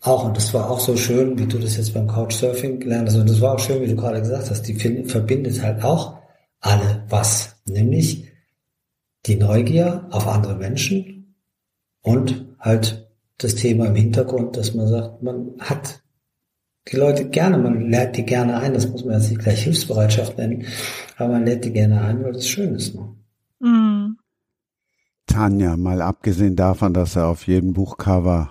[0.00, 0.24] auch.
[0.24, 3.16] Und das war auch so schön, wie du das jetzt beim Couchsurfing gelernt hast.
[3.16, 6.18] Und das war auch schön, wie du gerade gesagt hast, die verbindet halt auch
[6.60, 8.33] alle was, nämlich
[9.26, 11.36] die Neugier auf andere Menschen
[12.02, 13.08] und halt
[13.38, 16.02] das Thema im Hintergrund, dass man sagt, man hat
[16.88, 20.36] die Leute gerne, man lädt die gerne ein, das muss man jetzt nicht gleich Hilfsbereitschaft
[20.36, 20.66] nennen,
[21.16, 22.94] aber man lädt die gerne ein, weil das schön ist.
[22.94, 23.16] Ne?
[23.60, 24.18] Mhm.
[25.26, 28.50] Tanja, mal abgesehen davon, dass er auf jedem Buchcover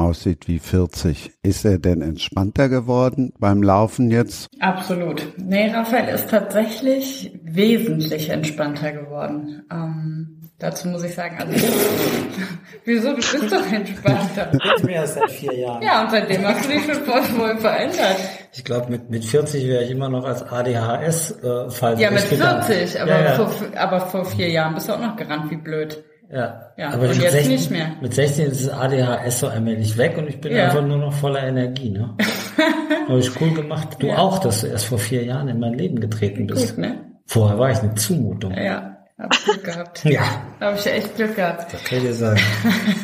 [0.00, 1.32] aussieht wie 40.
[1.42, 4.48] Ist er denn entspannter geworden beim Laufen jetzt?
[4.58, 5.34] Absolut.
[5.36, 9.62] Nee, Raphael ist tatsächlich wesentlich entspannter geworden.
[9.70, 11.52] Ähm, dazu muss ich sagen, also
[12.84, 14.50] wieso, du bist doch entspannter.
[14.82, 15.82] Mehr als seit vier Jahren.
[15.82, 18.16] Ja, und seitdem hast du dich schon voll, voll verändert.
[18.52, 21.98] Ich glaube, mit, mit 40 wäre ich immer noch als ADHS-Fall.
[21.98, 23.34] Äh, ja, mit 40, aber, ja, ja.
[23.34, 26.02] Vor, aber vor vier Jahren bist du auch noch gerannt wie blöd.
[26.32, 27.92] Ja, ja aber jetzt 16, nicht mehr.
[28.00, 30.66] Mit 16 ist das ADHS so allmählich weg und ich bin ja.
[30.66, 31.90] einfach nur noch voller Energie.
[31.90, 32.14] Ne?
[33.08, 33.96] Habe ich cool gemacht.
[33.98, 34.18] Du ja.
[34.18, 36.76] auch, dass du erst vor vier Jahren in mein Leben getreten bist.
[36.76, 37.04] Gut, ne?
[37.26, 38.54] Vorher war ich eine Zumutung.
[38.54, 40.04] Ja, hab Glück gehabt.
[40.04, 40.22] ja.
[40.60, 41.72] Habe ich echt Glück gehabt.
[41.72, 42.40] Das kann ich dir sagen.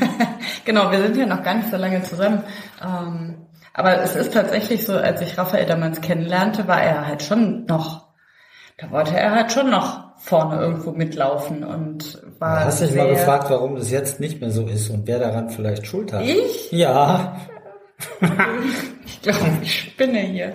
[0.65, 2.45] genau, wir sind ja noch gar nicht so lange zusammen.
[2.83, 7.67] Ähm, aber es ist tatsächlich so, als ich Raphael damals kennenlernte, war er halt schon
[7.67, 8.07] noch,
[8.79, 12.65] da wollte er halt schon noch vorne irgendwo mitlaufen und war.
[12.65, 15.51] Hast du dich mal gefragt, warum das jetzt nicht mehr so ist und wer daran
[15.51, 16.25] vielleicht Schuld hat?
[16.25, 16.73] Ich?
[16.73, 17.37] Ja.
[19.07, 20.53] ich glaube, ich spinne hier.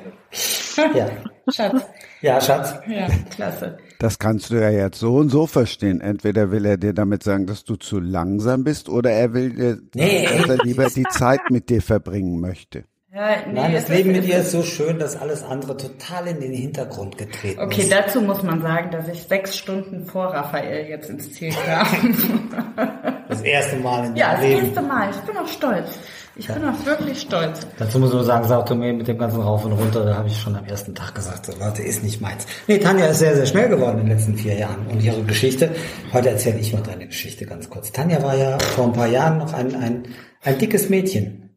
[0.93, 1.07] ja.
[1.51, 1.83] Schatz.
[2.21, 2.75] Ja, Schatz.
[2.87, 3.77] Ja, klasse.
[3.97, 6.01] Das kannst du ja jetzt so und so verstehen.
[6.01, 9.77] Entweder will er dir damit sagen, dass du zu langsam bist, oder er will dir,
[9.95, 12.83] nee, dass er lieber die Zeit mit dir verbringen möchte.
[13.13, 16.39] Ja, nee, Nein, das Leben mit ihr ist so schön, dass alles andere total in
[16.39, 17.87] den Hintergrund getreten okay, ist.
[17.87, 21.87] Okay, dazu muss man sagen, dass ich sechs Stunden vor Raphael jetzt ins Ziel kam.
[23.27, 24.51] Das erste Mal in ja, Leben.
[24.51, 25.09] Ja, das erste Mal.
[25.09, 25.99] Ich bin auch stolz.
[26.35, 26.53] Ich ja.
[26.53, 27.65] bin auch wirklich stolz.
[27.77, 30.37] Dazu muss man sagen, Sao Tome mit dem ganzen Rauf und Runter, da habe ich
[30.37, 32.45] schon am ersten Tag gesagt, so Leute, ist nicht meins.
[32.67, 34.85] Nee, Tanja ist sehr, sehr schnell geworden in den letzten vier Jahren.
[34.87, 35.69] Und ihre Geschichte,
[36.11, 37.93] heute erzähle ich mal deine Geschichte ganz kurz.
[37.93, 40.03] Tanja war ja vor ein paar Jahren noch ein, ein,
[40.43, 41.50] ein dickes Mädchen.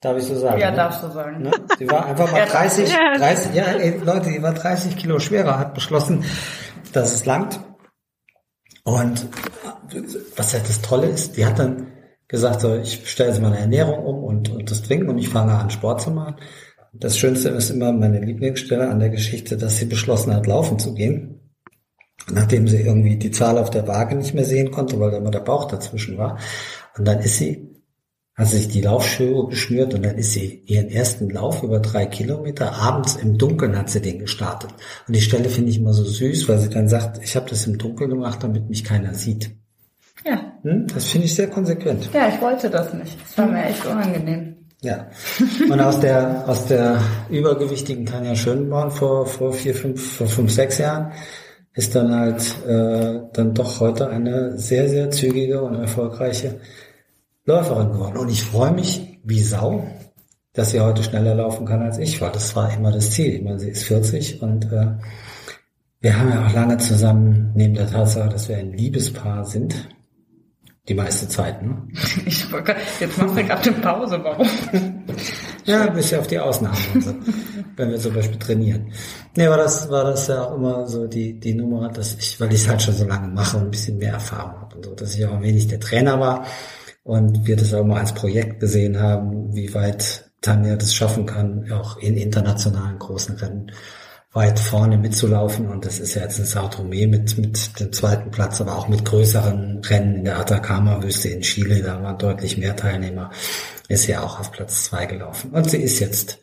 [0.00, 0.60] Darf ich so sagen?
[0.60, 0.76] Ja, ne?
[0.76, 1.42] darfst du sagen.
[1.42, 1.50] Ne?
[1.76, 5.74] Sie war einfach mal 30, 30, ja, ey, Leute, die war 30 Kilo schwerer, hat
[5.74, 6.24] beschlossen,
[6.92, 7.58] dass es langt.
[8.84, 9.26] Und
[10.36, 11.88] was ja das Tolle ist, die hat dann
[12.28, 15.52] gesagt, so, ich stelle jetzt meine Ernährung um und, und das Trinken und ich fange
[15.52, 16.36] an, Sport zu machen.
[16.92, 20.94] Das Schönste ist immer meine Lieblingsstelle an der Geschichte, dass sie beschlossen hat, laufen zu
[20.94, 21.54] gehen.
[22.30, 25.30] Nachdem sie irgendwie die Zahl auf der Waage nicht mehr sehen konnte, weil da immer
[25.30, 26.38] der Bauch dazwischen war.
[26.96, 27.77] Und dann ist sie
[28.38, 32.72] hat sich die Laufschuhe geschnürt und dann ist sie ihren ersten Lauf über drei Kilometer.
[32.72, 34.70] Abends im Dunkeln hat sie den gestartet.
[35.08, 37.66] Und die Stelle finde ich immer so süß, weil sie dann sagt, ich habe das
[37.66, 39.50] im Dunkeln gemacht, damit mich keiner sieht.
[40.24, 40.52] Ja.
[40.62, 40.86] Hm?
[40.86, 42.10] Das finde ich sehr konsequent.
[42.14, 43.18] Ja, ich wollte das nicht.
[43.20, 44.54] Das war mir echt unangenehm.
[44.82, 45.08] Ja.
[45.68, 50.78] Und aus der, aus der übergewichtigen Tanja Schönborn vor, vor vier, fünf, vor fünf, sechs
[50.78, 51.10] Jahren
[51.74, 56.60] ist dann halt äh, dann doch heute eine sehr, sehr zügige und erfolgreiche
[57.48, 58.18] Läuferin geworden.
[58.18, 59.86] Und ich freue mich wie Sau,
[60.52, 62.30] dass sie heute schneller laufen kann als ich war.
[62.30, 63.36] Das war immer das Ziel.
[63.36, 64.96] Ich meine, sie ist 40 und äh,
[66.00, 69.88] Wir haben ja auch lange zusammen, neben der Tatsache, dass wir ein Liebespaar sind,
[70.88, 71.88] die meiste Zeit, ne?
[72.26, 72.46] Ich,
[73.00, 74.46] jetzt machst du gerade eine Pause, warum?
[75.64, 77.14] ja, bis auf die Ausnahmen, also,
[77.76, 78.92] wenn wir zum Beispiel trainieren.
[79.36, 82.52] Nee, war das, war das ja auch immer so die, die Nummer, dass ich, weil
[82.52, 84.94] ich es halt schon so lange mache und ein bisschen mehr Erfahrung habe und so,
[84.94, 86.46] dass ich auch ein wenig der Trainer war
[87.08, 91.72] und wir das auch mal als Projekt gesehen haben, wie weit Tanja das schaffen kann,
[91.72, 93.72] auch in internationalen großen Rennen
[94.34, 95.68] weit vorne mitzulaufen.
[95.68, 98.88] Und das ist ja jetzt ein Sao Tome mit, mit dem zweiten Platz, aber auch
[98.88, 101.82] mit größeren Rennen in der Atacama-Wüste in Chile.
[101.82, 103.30] Da waren deutlich mehr Teilnehmer.
[103.88, 105.52] Ist ja auch auf Platz zwei gelaufen.
[105.52, 106.38] Und sie ist jetzt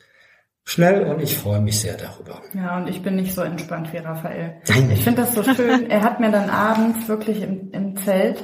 [0.64, 2.42] schnell und ich freue mich sehr darüber.
[2.56, 4.56] Ja, und ich bin nicht so entspannt wie Raphael.
[4.68, 4.90] Nein.
[4.90, 5.92] Ich finde das so schön.
[5.92, 8.44] Er hat mir dann abends wirklich im, im Zelt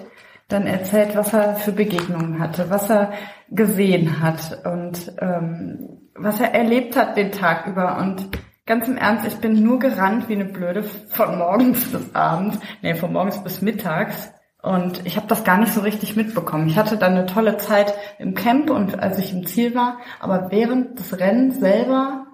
[0.52, 3.14] dann erzählt, was er für Begegnungen hatte, was er
[3.50, 7.98] gesehen hat und ähm, was er erlebt hat den Tag über.
[7.98, 8.30] Und
[8.72, 12.94] Ganz im Ernst, ich bin nur gerannt wie eine Blöde von morgens bis abends, nee,
[12.94, 14.32] von morgens bis mittags.
[14.62, 16.68] Und ich habe das gar nicht so richtig mitbekommen.
[16.68, 20.52] Ich hatte dann eine tolle Zeit im Camp und als ich im Ziel war, aber
[20.52, 22.28] während des Rennens selber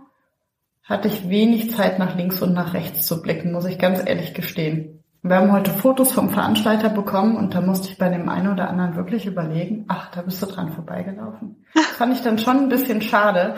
[0.83, 4.33] hatte ich wenig Zeit nach links und nach rechts zu blicken, muss ich ganz ehrlich
[4.33, 4.96] gestehen.
[5.27, 8.69] Wir haben heute Fotos vom Veranstalter bekommen und da musste ich bei dem einen oder
[8.69, 11.65] anderen wirklich überlegen, ach, da bist du dran vorbeigelaufen.
[11.73, 13.55] Das fand ich dann schon ein bisschen schade.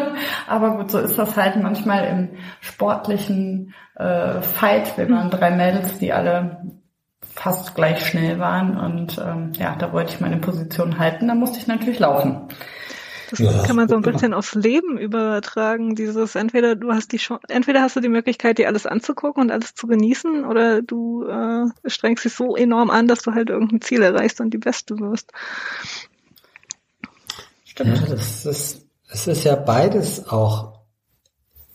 [0.48, 2.30] Aber gut, so ist das halt manchmal im
[2.60, 4.98] sportlichen äh, Fight.
[4.98, 6.62] Wir waren drei Mädels, die alle
[7.34, 11.58] fast gleich schnell waren und ähm, ja, da wollte ich meine Position halten, da musste
[11.58, 12.48] ich natürlich laufen.
[13.32, 15.94] Das ja, kann man so ein bisschen aufs Leben übertragen.
[15.94, 19.74] Dieses entweder du hast die entweder hast du die Möglichkeit, dir alles anzugucken und alles
[19.74, 24.02] zu genießen, oder du äh, strengst dich so enorm an, dass du halt irgendein Ziel
[24.02, 25.32] erreichst und die Beste wirst.
[27.64, 28.00] Stimmt.
[28.00, 30.82] Ja, das ist, es ist ja beides auch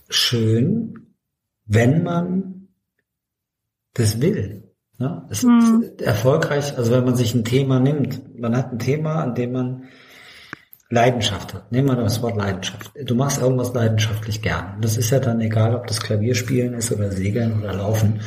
[0.09, 1.15] schön,
[1.65, 2.67] wenn man
[3.95, 4.75] das will.
[4.99, 5.25] Ne?
[5.31, 5.81] Es hm.
[5.81, 8.39] ist erfolgreich, also wenn man sich ein Thema nimmt.
[8.39, 9.85] Man hat ein Thema, an dem man
[10.89, 11.71] Leidenschaft hat.
[11.71, 12.91] Nehmen wir das Wort Leidenschaft.
[13.03, 14.77] Du machst irgendwas leidenschaftlich gern.
[14.81, 18.21] Das ist ja dann egal, ob das Klavierspielen ist oder Segeln oder Laufen.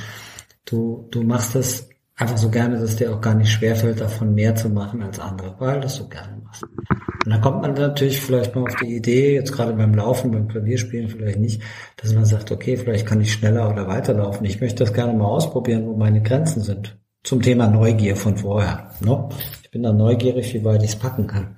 [0.66, 4.54] Du, du machst das einfach so gerne, dass dir auch gar nicht schwerfällt, davon mehr
[4.54, 6.62] zu machen als andere, weil das so gerne machst.
[6.62, 10.48] Und dann kommt man natürlich vielleicht mal auf die Idee, jetzt gerade beim Laufen, beim
[10.48, 11.62] Klavierspielen vielleicht nicht,
[11.96, 14.44] dass man sagt, okay, vielleicht kann ich schneller oder weiterlaufen.
[14.46, 16.98] Ich möchte das gerne mal ausprobieren, wo meine Grenzen sind.
[17.22, 18.90] Zum Thema Neugier von vorher.
[19.00, 19.28] Ne?
[19.62, 21.56] Ich bin da neugierig, wie weit ich es packen kann.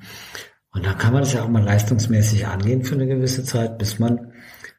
[0.72, 3.98] Und dann kann man das ja auch mal leistungsmäßig angehen für eine gewisse Zeit, bis
[3.98, 4.32] man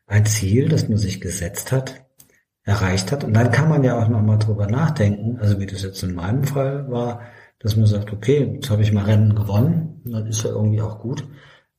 [0.07, 2.05] ein Ziel, das man sich gesetzt hat,
[2.63, 3.23] erreicht hat.
[3.23, 6.43] Und dann kann man ja auch nochmal drüber nachdenken, also wie das jetzt in meinem
[6.43, 7.21] Fall war,
[7.59, 10.99] dass man sagt, okay, jetzt habe ich mal Rennen gewonnen, dann ist ja irgendwie auch
[10.99, 11.25] gut.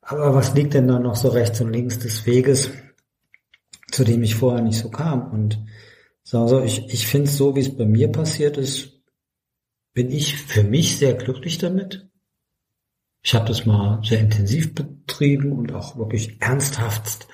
[0.00, 2.70] Aber was liegt denn da noch so rechts und links des Weges,
[3.90, 5.31] zu dem ich vorher nicht so kam?
[5.31, 5.64] Und
[6.22, 9.03] so, ich, ich finde es so, wie es bei mir passiert ist,
[9.92, 12.09] bin ich für mich sehr glücklich damit.
[13.26, 17.26] Ich habe das mal sehr intensiv betrieben und auch wirklich ernsthaft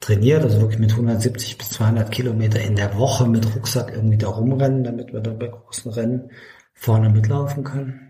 [0.00, 4.28] trainiert, also wirklich mit 170 bis 200 Kilometer in der Woche mit Rucksack irgendwie da
[4.28, 6.30] rumrennen, damit wir dann bei großen Rennen
[6.72, 8.00] vorne mitlaufen können.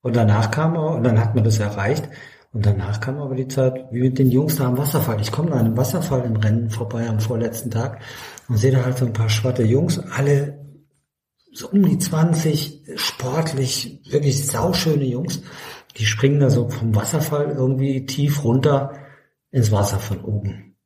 [0.00, 2.08] Und danach kam er, und dann hat man das erreicht,
[2.52, 5.20] und danach kam aber die Zeit, wie mit den Jungs da am Wasserfall.
[5.20, 8.00] Ich komme an einem Wasserfall im Rennen vorbei am vorletzten Tag
[8.48, 10.64] und sehe da halt so ein paar schwatte Jungs, alle
[11.52, 15.42] so um die 20, sportlich, wirklich sauschöne Jungs
[15.96, 18.92] die springen da so vom Wasserfall irgendwie tief runter
[19.50, 20.76] ins Wasser von oben.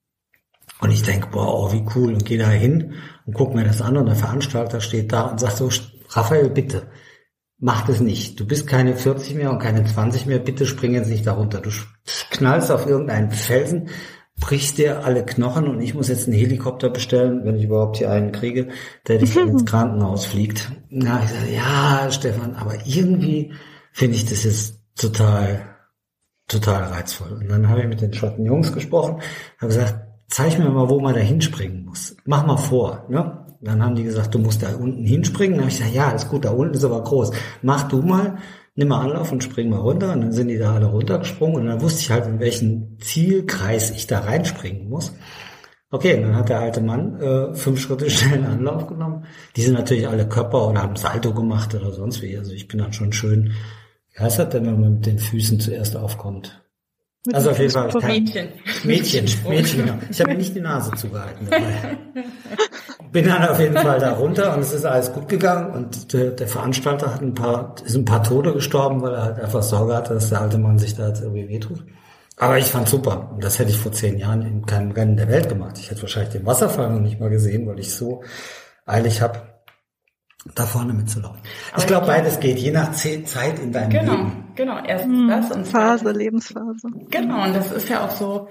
[0.81, 2.13] Und ich denke, boah, oh, wie cool.
[2.13, 2.95] Und gehe da hin
[3.27, 5.71] und guck mir das an und der Veranstalter steht da und sagt so,
[6.11, 6.89] Raphael, bitte,
[7.59, 8.39] mach das nicht.
[8.39, 11.61] Du bist keine 40 mehr und keine 20 mehr, bitte spring jetzt nicht da runter.
[11.61, 11.71] Du
[12.31, 13.89] knallst auf irgendeinen Felsen,
[14.39, 18.13] brichst dir alle Knochen und ich muss jetzt einen Helikopter bestellen, wenn ich überhaupt hier
[18.13, 18.69] einen kriege,
[19.09, 20.71] der dich ins Krankenhaus fliegt.
[20.91, 23.53] Na, ich sage, ja, Stefan, aber irgendwie
[23.93, 25.77] finde ich das jetzt total,
[26.47, 27.33] total reizvoll.
[27.33, 29.21] Und dann habe ich mit den schotten Jungs gesprochen,
[29.59, 29.95] habe gesagt,
[30.29, 32.17] zeig mir mal, wo man da hinspringen muss.
[32.25, 33.07] Mach mal vor.
[33.09, 33.47] Ne?
[33.61, 35.57] Dann haben die gesagt, du musst da unten hinspringen.
[35.57, 37.33] Dann habe ich gesagt, ja, ist gut, da unten ist aber groß.
[37.63, 38.37] Mach du mal,
[38.75, 40.13] nimm mal Anlauf und spring mal runter.
[40.13, 41.63] Und dann sind die da alle runtergesprungen.
[41.63, 45.13] Und dann wusste ich halt, in welchen Zielkreis ich da reinspringen muss.
[45.91, 49.25] Okay, dann hat der alte Mann äh, fünf Schritte schnell Anlauf genommen.
[49.57, 52.37] Die sind natürlich alle Körper oder haben Salto gemacht oder sonst wie.
[52.37, 53.55] Also ich bin dann schon schön
[54.19, 56.63] heißt das denn, wenn man mit den Füßen zuerst aufkommt?
[57.27, 57.89] Mit also auf jeden Fall.
[57.89, 58.49] Kein, Mädchen.
[58.85, 59.99] Mädchen, Mädchen, ja.
[60.11, 61.99] Ich habe mir nicht die Nase zugehalten dabei.
[63.13, 66.31] Bin dann auf jeden Fall da runter und es ist alles gut gegangen und der,
[66.31, 69.97] der, Veranstalter hat ein paar, ist ein paar Tote gestorben, weil er halt einfach Sorge
[69.97, 71.85] hatte, dass der alte Mann sich da jetzt irgendwie wehtut.
[72.37, 73.31] Aber ich fand super.
[73.35, 75.77] Und das hätte ich vor zehn Jahren in keinem Rennen der Welt gemacht.
[75.79, 78.23] Ich hätte wahrscheinlich den Wasserfall noch nicht mal gesehen, weil ich so
[78.87, 79.43] eilig habe,
[80.55, 81.41] da vorne mitzulaufen.
[81.73, 84.45] Aber ich glaube, beides geht, je nach Zeit in deinem genau, Leben.
[84.55, 84.87] Genau, genau.
[84.87, 86.89] Erstens hm, das und Phase, Lebensphase.
[87.11, 88.49] Genau, und das ist ja auch so,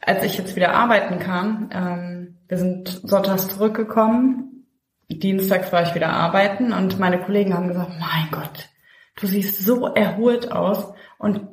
[0.00, 4.66] als ich jetzt wieder arbeiten kam, ähm, wir sind sonntags zurückgekommen,
[5.08, 8.68] dienstags war ich wieder arbeiten und meine Kollegen haben gesagt, mein Gott,
[9.16, 11.48] du siehst so erholt aus und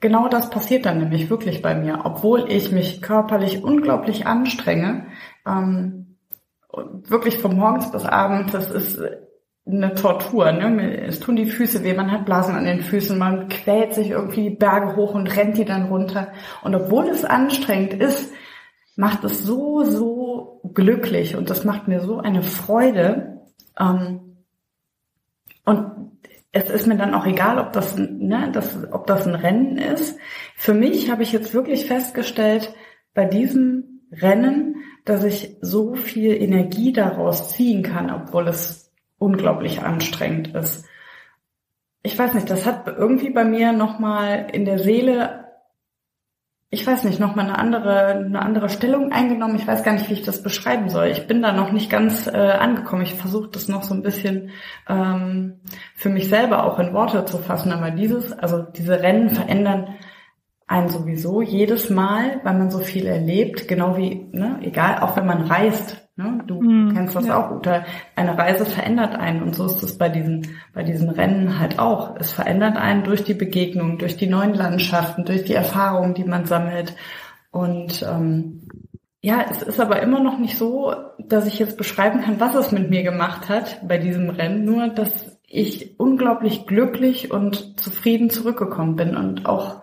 [0.00, 5.06] genau das passiert dann nämlich wirklich bei mir, obwohl ich mich körperlich unglaublich anstrenge,
[5.46, 6.05] ähm,
[7.08, 9.00] wirklich von morgens bis abends, das ist
[9.66, 10.52] eine Tortur.
[10.52, 11.06] Ne?
[11.06, 14.50] Es tun die Füße weh, man hat Blasen an den Füßen, man quält sich irgendwie
[14.50, 16.28] die Berge hoch und rennt die dann runter.
[16.62, 18.32] Und obwohl es anstrengend ist,
[18.94, 23.42] macht es so, so glücklich und das macht mir so eine Freude.
[23.78, 24.36] Ähm,
[25.64, 26.12] und
[26.52, 30.18] es ist mir dann auch egal, ob das, ne, das, ob das ein Rennen ist.
[30.54, 32.72] Für mich habe ich jetzt wirklich festgestellt,
[33.12, 40.54] bei diesem Rennen, dass ich so viel Energie daraus ziehen kann, obwohl es unglaublich anstrengend
[40.54, 40.84] ist.
[42.02, 45.46] Ich weiß nicht, das hat irgendwie bei mir nochmal in der Seele,
[46.70, 49.56] ich weiß nicht, nochmal eine andere, eine andere Stellung eingenommen.
[49.56, 51.06] Ich weiß gar nicht, wie ich das beschreiben soll.
[51.06, 53.02] Ich bin da noch nicht ganz äh, angekommen.
[53.02, 54.50] Ich versuche das noch so ein bisschen
[54.88, 55.60] ähm,
[55.94, 57.72] für mich selber auch in Worte zu fassen.
[57.72, 59.94] Aber dieses, also diese Rennen verändern
[60.66, 65.26] einen sowieso jedes Mal, weil man so viel erlebt, genau wie, ne, egal, auch wenn
[65.26, 67.38] man reist, ne, du mm, kennst das ja.
[67.38, 67.84] auch, Uta,
[68.16, 72.16] eine Reise verändert einen und so ist es bei diesen, bei diesen Rennen halt auch.
[72.16, 76.46] Es verändert einen durch die Begegnung, durch die neuen Landschaften, durch die Erfahrungen, die man
[76.46, 76.96] sammelt
[77.52, 78.62] und ähm,
[79.22, 82.72] ja, es ist aber immer noch nicht so, dass ich jetzt beschreiben kann, was es
[82.72, 88.96] mit mir gemacht hat bei diesem Rennen, nur dass ich unglaublich glücklich und zufrieden zurückgekommen
[88.96, 89.82] bin und auch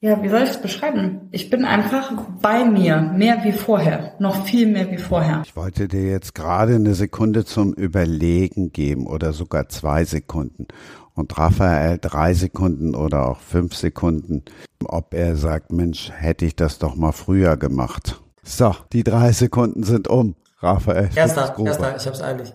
[0.00, 1.28] ja, wie soll ich es beschreiben?
[1.30, 5.42] Ich bin einfach bei mir, mehr wie vorher, noch viel mehr wie vorher.
[5.44, 10.66] Ich wollte dir jetzt gerade eine Sekunde zum Überlegen geben oder sogar zwei Sekunden.
[11.14, 14.44] Und Raphael drei Sekunden oder auch fünf Sekunden,
[14.84, 18.20] ob er sagt, Mensch, hätte ich das doch mal früher gemacht.
[18.42, 20.36] So, die drei Sekunden sind um.
[20.58, 21.08] Raphael.
[21.14, 22.52] Erster, erster, ich hab's eilig.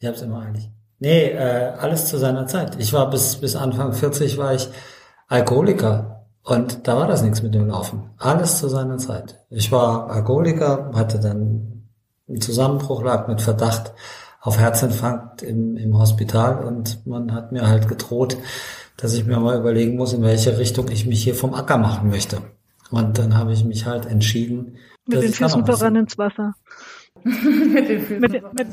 [0.00, 0.70] Ich hab's immer eilig.
[0.98, 2.76] Nee, äh, alles zu seiner Zeit.
[2.78, 4.68] Ich war bis, bis Anfang 40 war ich
[5.28, 8.10] Alkoholiker und da war das nichts mit dem Laufen.
[8.18, 9.40] Alles zu seiner Zeit.
[9.48, 11.84] Ich war Alkoholiker, hatte dann
[12.28, 13.94] einen Zusammenbruch, lag mit Verdacht
[14.42, 18.36] auf Herzinfarkt im, im Hospital und man hat mir halt gedroht,
[18.98, 22.10] dass ich mir mal überlegen muss, in welche Richtung ich mich hier vom Acker machen
[22.10, 22.42] möchte.
[22.90, 24.76] Und dann habe ich mich halt entschieden.
[25.06, 26.54] Mit den Füßen voran ins Wasser.
[27.22, 28.66] Mit den Füßen mit, mit,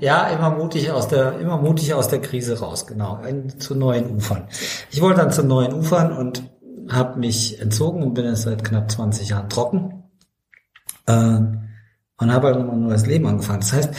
[0.00, 4.16] ja, immer mutig aus der, immer mutig aus der Krise raus, genau, in, zu neuen
[4.16, 4.48] Ufern.
[4.90, 6.50] Ich wollte dann zu neuen Ufern und
[6.88, 10.04] habe mich entzogen und bin jetzt seit knapp 20 Jahren trocken
[11.06, 13.60] äh, und habe halt nochmal ein neues Leben angefangen.
[13.60, 13.94] Das heißt,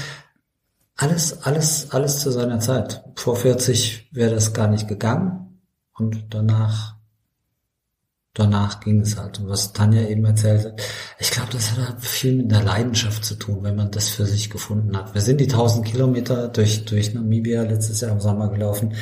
[0.98, 3.04] alles, alles, alles zu seiner Zeit.
[3.16, 5.62] Vor 40 wäre das gar nicht gegangen
[5.94, 7.01] und danach
[8.34, 9.40] danach ging es halt.
[9.40, 10.82] Und was Tanja eben erzählt hat,
[11.20, 14.26] ich glaube, das hat halt viel mit der Leidenschaft zu tun, wenn man das für
[14.26, 15.14] sich gefunden hat.
[15.14, 18.96] Wir sind die 1000 Kilometer durch, durch Namibia letztes Jahr im Sommer gelaufen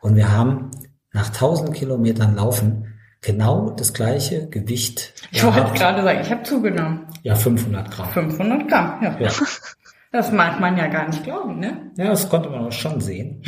[0.00, 0.70] und wir haben
[1.12, 5.14] nach 1000 Kilometern Laufen genau das gleiche Gewicht.
[5.30, 7.06] Ich wollte gerade sagen, ich habe zugenommen.
[7.22, 8.10] Ja, 500 Gramm.
[8.10, 9.18] 500 Gramm, ja.
[9.18, 9.30] ja.
[10.12, 11.90] Das mag man ja gar nicht glauben, ne?
[11.96, 13.42] Ja, das konnte man auch schon sehen.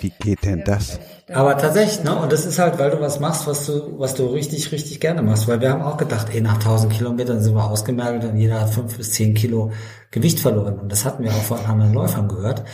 [0.00, 0.98] Wie geht denn das?
[1.32, 2.16] Aber tatsächlich, ne?
[2.16, 5.22] Und das ist halt, weil du was machst, was du, was du richtig, richtig gerne
[5.22, 5.46] machst.
[5.46, 8.70] Weil wir haben auch gedacht, ey, nach 1000 Kilometern sind wir ausgemerkt und jeder hat
[8.70, 9.72] fünf bis zehn Kilo
[10.10, 10.78] Gewicht verloren.
[10.78, 12.64] Und das hatten wir auch von anderen Läufern gehört.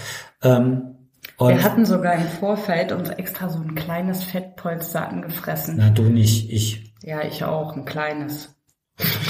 [0.43, 0.95] Ähm,
[1.39, 5.77] wir hatten sogar im Vorfeld uns extra so ein kleines Fettpolster angefressen.
[5.79, 6.95] Na, du nicht, ich.
[7.03, 8.55] Ja, ich auch, ein kleines.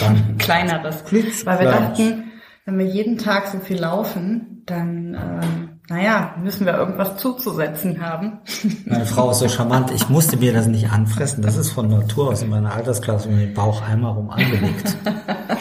[0.05, 1.05] ein kleineres.
[1.47, 2.33] Weil wir dachten,
[2.67, 8.41] wenn wir jeden Tag so viel laufen, dann, ähm, naja, müssen wir irgendwas zuzusetzen haben.
[8.87, 11.43] Meine Frau ist so charmant, ich musste mir das nicht anfressen.
[11.43, 14.97] Das ist von Natur aus in meiner Altersklasse mit dem Bauch einmal rum angelegt.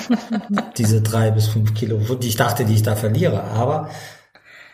[0.77, 3.89] Diese drei bis fünf Kilo, die ich dachte, die ich da verliere, aber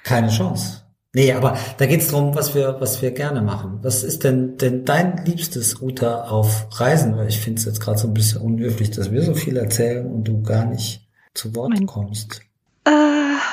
[0.04, 0.84] keine Chance.
[1.14, 3.80] Nee, aber da geht's drum, was wir, was wir gerne machen.
[3.82, 7.18] Was ist denn, denn dein liebstes Router auf Reisen?
[7.18, 10.06] Weil ich finde es jetzt gerade so ein bisschen unhöflich, dass wir so viel erzählen
[10.06, 12.42] und du gar nicht zu Wort mein, kommst.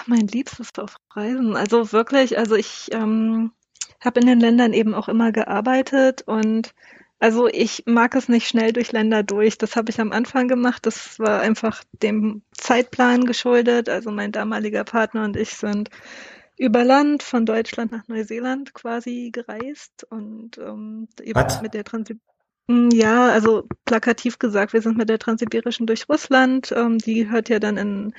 [0.07, 1.57] Mein liebstes auf Reisen.
[1.57, 3.53] Also wirklich, also ich ähm,
[4.01, 6.75] habe in den Ländern eben auch immer gearbeitet und
[7.19, 9.57] also ich mag es nicht schnell durch Länder durch.
[9.57, 10.85] Das habe ich am Anfang gemacht.
[10.85, 13.89] Das war einfach dem Zeitplan geschuldet.
[13.89, 15.89] Also mein damaliger Partner und ich sind
[16.59, 21.63] über Land von Deutschland nach Neuseeland quasi gereist und ähm, eben Was?
[21.63, 22.19] mit der Transit
[22.69, 26.73] Ja, also plakativ gesagt, wir sind mit der Transsibirischen durch Russland.
[26.77, 28.13] Ähm, die hört ja dann in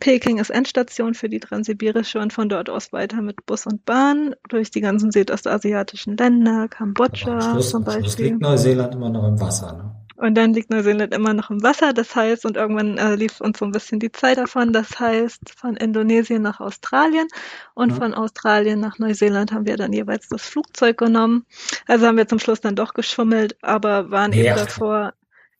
[0.00, 4.34] Peking ist Endstation für die Transsibirische und von dort aus weiter mit Bus und Bahn
[4.48, 8.26] durch die ganzen südostasiatischen Länder, am Kambodscha zum am Schluss Beispiel.
[8.26, 10.01] liegt Neuseeland immer noch im Wasser, ne?
[10.16, 13.58] Und dann liegt Neuseeland immer noch im Wasser, das heißt, und irgendwann äh, lief uns
[13.58, 17.26] so ein bisschen die Zeit davon, das heißt, von Indonesien nach Australien
[17.74, 17.96] und Ja.
[17.96, 21.46] von Australien nach Neuseeland haben wir dann jeweils das Flugzeug genommen.
[21.86, 25.14] Also haben wir zum Schluss dann doch geschummelt, aber waren Nee, eben davor,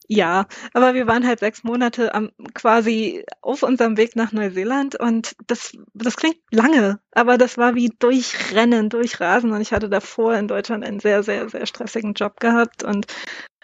[0.09, 5.34] ja, aber wir waren halt sechs Monate am, quasi auf unserem Weg nach Neuseeland und
[5.46, 10.48] das, das klingt lange, aber das war wie durchrennen, durchrasen und ich hatte davor in
[10.48, 13.07] Deutschland einen sehr, sehr, sehr stressigen Job gehabt und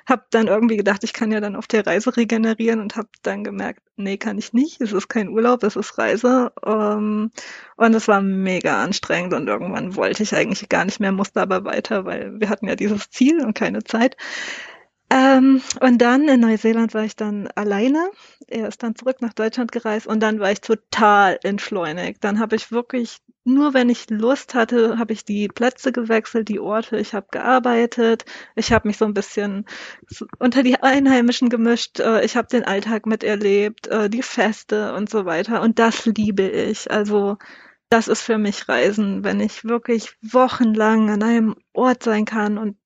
[0.08, 3.44] habe dann irgendwie gedacht, ich kann ja dann auf der Reise regenerieren und habe dann
[3.44, 4.80] gemerkt, nee, kann ich nicht.
[4.80, 6.52] Es ist kein Urlaub, es ist Reise.
[6.64, 7.30] Ähm,
[7.76, 11.64] und es war mega anstrengend und irgendwann wollte ich eigentlich gar nicht mehr, musste aber
[11.64, 14.16] weiter, weil wir hatten ja dieses Ziel und keine Zeit.
[15.10, 18.10] Ähm, und dann in Neuseeland war ich dann alleine.
[18.46, 22.22] Er ist dann zurück nach Deutschland gereist und dann war ich total entschleunigt.
[22.24, 26.60] Dann habe ich wirklich, nur wenn ich Lust hatte, habe ich die Plätze gewechselt, die
[26.60, 26.98] Orte.
[26.98, 28.26] Ich habe gearbeitet.
[28.54, 29.64] Ich habe mich so ein bisschen
[30.38, 32.00] unter die Einheimischen gemischt.
[32.00, 35.62] Äh, Ich habe den Alltag miterlebt, äh, die Feste und so weiter.
[35.62, 36.90] Und das liebe ich.
[36.90, 37.38] Also
[37.90, 42.77] das ist für mich Reisen, wenn ich wirklich wochenlang an einem Ort sein kann und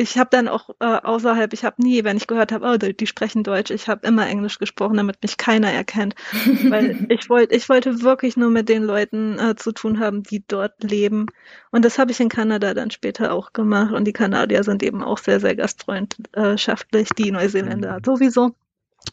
[0.00, 2.96] ich habe dann auch äh, außerhalb, ich habe nie, wenn ich gehört habe, oh, die,
[2.96, 6.14] die sprechen Deutsch, ich habe immer Englisch gesprochen, damit mich keiner erkennt,
[6.70, 10.42] weil ich wollte, ich wollte wirklich nur mit den Leuten äh, zu tun haben, die
[10.46, 11.26] dort leben.
[11.70, 13.92] Und das habe ich in Kanada dann später auch gemacht.
[13.92, 18.04] Und die Kanadier sind eben auch sehr, sehr gastfreundschaftlich, die Neuseeländer Mhm.
[18.04, 18.54] sowieso.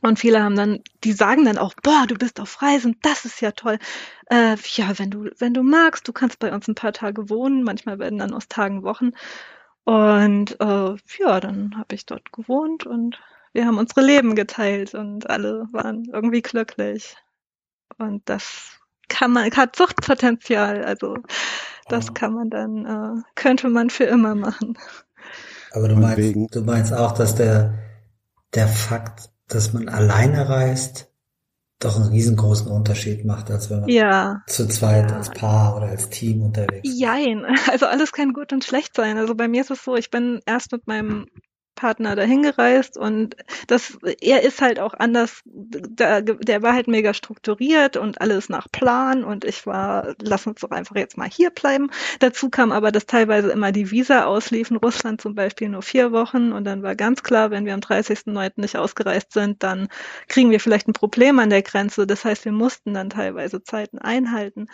[0.02, 3.42] Und viele haben dann, die sagen dann auch, boah, du bist auf Reisen, das ist
[3.42, 3.78] ja toll.
[4.30, 7.64] Äh, ja, wenn du, wenn du magst, du kannst bei uns ein paar Tage wohnen.
[7.64, 9.12] Manchmal werden dann aus Tagen Wochen.
[9.88, 13.20] Und äh, ja, dann habe ich dort gewohnt und
[13.54, 17.16] wir haben unsere Leben geteilt und alle waren irgendwie glücklich.
[17.98, 18.80] Und das
[19.10, 20.84] kann man, hat Suchtpotenzial.
[20.86, 21.18] Also
[21.90, 22.14] das Ja.
[22.14, 24.78] kann man dann, äh, könnte man für immer machen.
[25.72, 27.80] Aber du meinst, du meinst auch, dass der,
[28.56, 31.07] der Fakt, dass man alleine reist,
[31.80, 34.42] doch einen riesengroßen Unterschied macht, als wenn man Ja.
[34.48, 35.18] zu zweit Ja.
[35.18, 37.00] als Paar oder als Team unterwegs ist.
[37.00, 39.18] Jein, also alles kann gut und schlecht sein.
[39.18, 41.28] Also bei mir ist es so, ich bin erst mit meinem
[41.78, 47.14] Partner dahin gereist und das, er ist halt auch anders, der, der war halt mega
[47.14, 51.52] strukturiert und alles nach Plan und ich war, lass uns doch einfach jetzt mal hier
[51.52, 51.90] bleiben.
[52.20, 56.52] Dazu kam aber, dass teilweise immer die Visa ausliefen, Russland zum Beispiel nur vier Wochen
[56.52, 58.54] und dann war ganz klar, wenn wir am 30.09.
[58.56, 59.88] nicht ausgereist sind, dann
[60.28, 62.08] kriegen wir vielleicht ein Problem an der Grenze.
[62.08, 64.68] Das heißt, wir mussten dann teilweise Zeiten einhalten.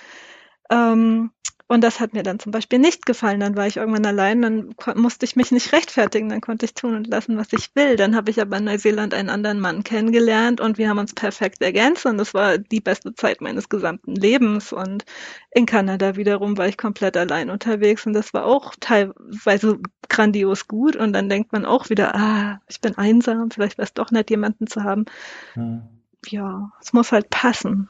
[0.71, 1.31] Ähm,
[1.67, 3.39] und das hat mir dann zum Beispiel nicht gefallen.
[3.39, 6.93] Dann war ich irgendwann allein, dann musste ich mich nicht rechtfertigen, dann konnte ich tun
[6.93, 7.95] und lassen, was ich will.
[7.95, 11.61] Dann habe ich aber in Neuseeland einen anderen Mann kennengelernt und wir haben uns perfekt
[11.61, 14.73] ergänzt und das war die beste Zeit meines gesamten Lebens.
[14.73, 15.05] Und
[15.51, 20.97] in Kanada wiederum war ich komplett allein unterwegs und das war auch teilweise grandios gut.
[20.97, 24.29] Und dann denkt man auch wieder, ah, ich bin einsam, vielleicht wäre es doch nett,
[24.29, 25.05] jemanden zu haben.
[25.53, 25.83] Hm.
[26.27, 27.89] Ja, es muss halt passen.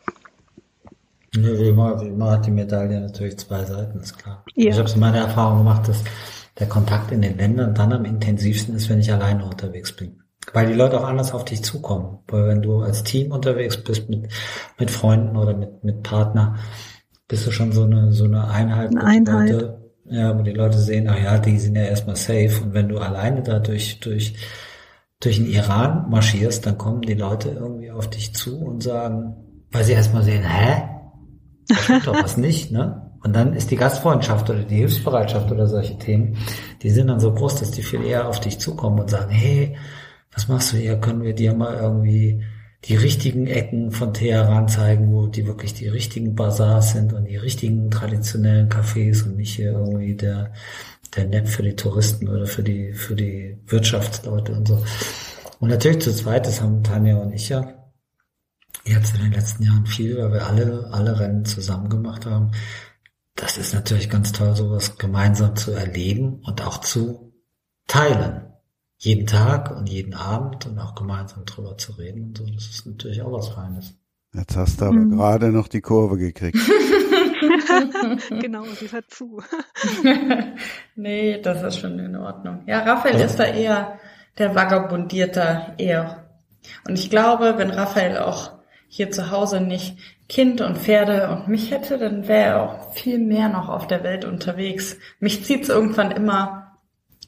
[1.35, 4.43] Immer, wie immer hat die Medaille natürlich zwei Seiten, ist klar.
[4.55, 4.69] Ja.
[4.69, 6.03] Ich habe es in meiner Erfahrung gemacht, dass
[6.59, 10.21] der Kontakt in den Ländern dann am intensivsten ist, wenn ich alleine unterwegs bin.
[10.51, 12.19] Weil die Leute auch anders auf dich zukommen.
[12.27, 14.27] Weil wenn du als Team unterwegs bist mit,
[14.77, 16.57] mit Freunden oder mit, mit Partner,
[17.27, 18.89] bist du schon so eine, so eine Einheit.
[18.89, 19.51] Eine Einheit.
[19.51, 22.61] Leute, ja, wo die Leute sehen, ach ja, die sind ja erstmal safe.
[22.61, 24.35] Und wenn du alleine da durch, durch,
[25.19, 29.35] durch den Iran marschierst, dann kommen die Leute irgendwie auf dich zu und sagen,
[29.71, 30.92] weil sie erstmal sehen, hä?
[31.67, 33.11] Da stimmt doch was nicht, ne?
[33.23, 36.37] Und dann ist die Gastfreundschaft oder die Hilfsbereitschaft oder solche Themen,
[36.81, 39.77] die sind dann so groß, dass die viel eher auf dich zukommen und sagen, hey,
[40.33, 40.97] was machst du hier?
[40.97, 42.43] Können wir dir mal irgendwie
[42.85, 47.37] die richtigen Ecken von Teheran zeigen, wo die wirklich die richtigen Bazars sind und die
[47.37, 50.51] richtigen traditionellen Cafés und nicht hier irgendwie der,
[51.15, 54.83] der Nett für die Touristen oder für die, für die Wirtschaftsleute und so.
[55.61, 57.82] Und natürlich zu zweit, das haben Tanja und ich ja
[58.85, 62.51] jetzt in den letzten Jahren viel, weil wir alle, alle Rennen zusammen gemacht haben.
[63.35, 67.33] Das ist natürlich ganz toll, sowas gemeinsam zu erleben und auch zu
[67.87, 68.41] teilen.
[68.97, 72.45] Jeden Tag und jeden Abend und auch gemeinsam drüber zu reden und so.
[72.45, 73.95] Das ist natürlich auch was Feines.
[74.33, 75.17] Jetzt hast du aber Mhm.
[75.17, 76.57] gerade noch die Kurve gekriegt.
[78.41, 79.41] genau, sie hört zu.
[80.95, 82.63] nee, das ist schon in Ordnung.
[82.65, 83.99] Ja, Raphael ist da eher
[84.37, 86.29] der vagabundierter eher.
[86.87, 88.52] Und ich glaube, wenn Raphael auch
[88.93, 89.97] hier zu Hause nicht
[90.29, 94.03] Kind und Pferde und mich hätte, dann wäre er auch viel mehr noch auf der
[94.03, 94.97] Welt unterwegs.
[95.19, 96.77] Mich zieht's irgendwann immer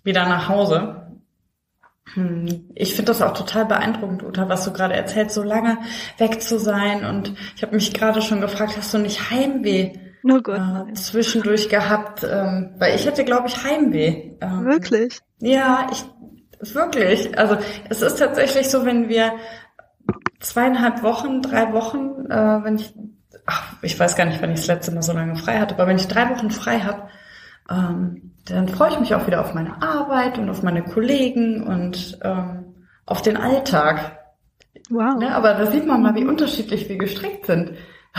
[0.03, 1.07] wieder nach Hause.
[2.13, 5.79] Hm, ich finde das auch total beeindruckend, Uta, was du gerade erzählst, so lange
[6.19, 7.03] weg zu sein.
[7.03, 9.93] Und ich habe mich gerade schon gefragt, hast du nicht Heimweh
[10.23, 12.23] oh Gott, äh, zwischendurch gehabt?
[12.23, 14.35] Ähm, weil ich hätte, glaube ich, Heimweh.
[14.39, 15.17] Ähm, wirklich?
[15.39, 16.05] Ja, ich
[16.75, 17.37] wirklich.
[17.37, 17.57] Also
[17.89, 19.33] es ist tatsächlich so, wenn wir
[20.45, 22.93] zweieinhalb Wochen, drei Wochen, äh, wenn ich,
[23.45, 25.87] ach, ich weiß gar nicht, wann ich das letzte Mal so lange frei hatte, aber
[25.87, 27.09] wenn ich drei Wochen frei habe,
[27.69, 32.19] ähm, dann freue ich mich auch wieder auf meine Arbeit und auf meine Kollegen und
[32.23, 32.75] ähm,
[33.05, 34.19] auf den Alltag.
[34.89, 35.17] Wow.
[35.17, 37.71] Ne, aber da sieht man mal, wie unterschiedlich wir gestrickt sind.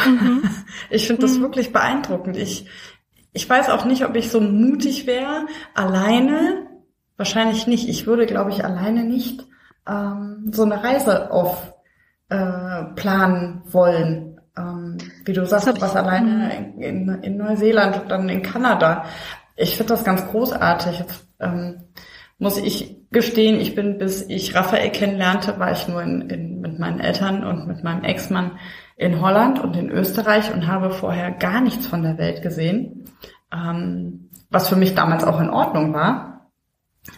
[0.05, 0.43] Mhm.
[0.91, 1.43] Ich finde das mhm.
[1.43, 2.37] wirklich beeindruckend.
[2.37, 2.69] Ich,
[3.33, 6.67] ich weiß auch nicht, ob ich so mutig wäre, alleine.
[7.17, 7.89] Wahrscheinlich nicht.
[7.89, 9.47] Ich würde, glaube ich, alleine nicht
[9.89, 11.76] ähm, so eine Reise auf
[12.29, 14.41] äh, planen wollen.
[14.57, 19.05] Ähm, wie du sagst, was alleine in, in, in, Neuseeland und dann in Kanada.
[19.55, 20.99] Ich finde das ganz großartig.
[20.99, 21.83] Jetzt, ähm,
[22.39, 26.79] muss ich gestehen, ich bin, bis ich Raphael kennenlernte, war ich nur in, in, mit
[26.79, 28.59] meinen Eltern und mit meinem Ex-Mann
[28.97, 33.05] in Holland und in Österreich und habe vorher gar nichts von der Welt gesehen,
[33.53, 36.36] ähm, was für mich damals auch in Ordnung war.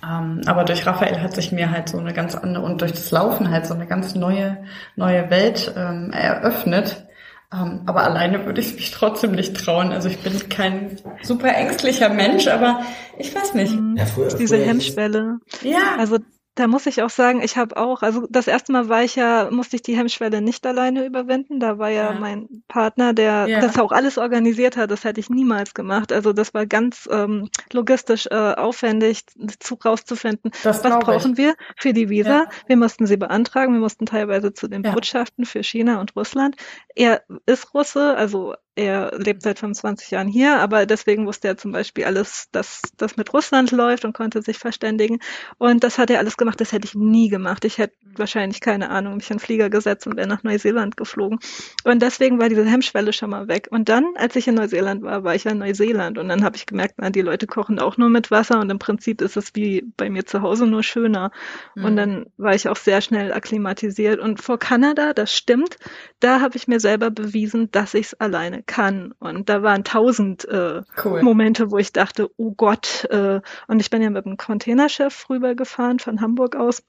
[0.03, 3.11] Ähm, aber durch Raphael hat sich mir halt so eine ganz andere und durch das
[3.11, 4.65] Laufen halt so eine ganz neue,
[4.97, 7.07] neue Welt ähm, eröffnet.
[7.53, 9.91] Ähm, aber alleine würde ich mich trotzdem nicht trauen.
[9.93, 12.83] Also ich bin kein super ängstlicher Mensch, aber
[13.19, 13.75] ich weiß nicht.
[13.97, 15.39] Ja, früher, Diese Hemmschwelle.
[15.63, 15.97] Ja.
[15.99, 16.19] Also
[16.59, 19.49] da muss ich auch sagen, ich habe auch, also das erste Mal war ich ja,
[19.53, 21.61] musste ich die Hemmschwelle nicht alleine überwinden.
[21.61, 22.19] Da war ja, ja.
[22.19, 23.61] mein Partner, der ja.
[23.61, 24.91] das auch alles organisiert hat.
[24.91, 26.13] Das hätte ich niemals gemacht.
[26.13, 29.25] Also das war ganz ähm, logistisch äh, aufwendig,
[29.61, 30.51] Zug rauszufinden.
[30.65, 31.39] Das Was brauchen ich.
[31.39, 32.29] wir für die Visa?
[32.29, 32.49] Ja.
[32.67, 33.73] Wir mussten sie beantragen.
[33.73, 36.57] Wir mussten teilweise zu den Botschaften für China und Russland.
[36.97, 41.73] Er ist Russe, also er lebt seit 25 Jahren hier, aber deswegen wusste er zum
[41.73, 45.19] Beispiel alles, dass das mit Russland läuft und konnte sich verständigen.
[45.59, 47.65] Und das hat er alles gemacht, das hätte ich nie gemacht.
[47.65, 51.41] Ich hätte wahrscheinlich, keine Ahnung, mich in den Flieger gesetzt und wäre nach Neuseeland geflogen.
[51.83, 53.67] Und deswegen war diese Hemmschwelle schon mal weg.
[53.71, 56.67] Und dann, als ich in Neuseeland war, war ich in Neuseeland und dann habe ich
[56.67, 59.85] gemerkt, na, die Leute kochen auch nur mit Wasser und im Prinzip ist es wie
[59.97, 61.33] bei mir zu Hause nur schöner.
[61.75, 61.85] Mhm.
[61.85, 64.21] Und dann war ich auch sehr schnell akklimatisiert.
[64.21, 65.79] Und vor Kanada, das stimmt,
[66.21, 69.13] da habe ich mir selber bewiesen, dass ich es alleine kann.
[69.19, 71.23] Und da waren tausend äh, cool.
[71.23, 73.09] Momente, wo ich dachte, oh Gott.
[73.11, 76.85] Äh, und ich bin ja mit dem Containerschiff rübergefahren von Hamburg aus.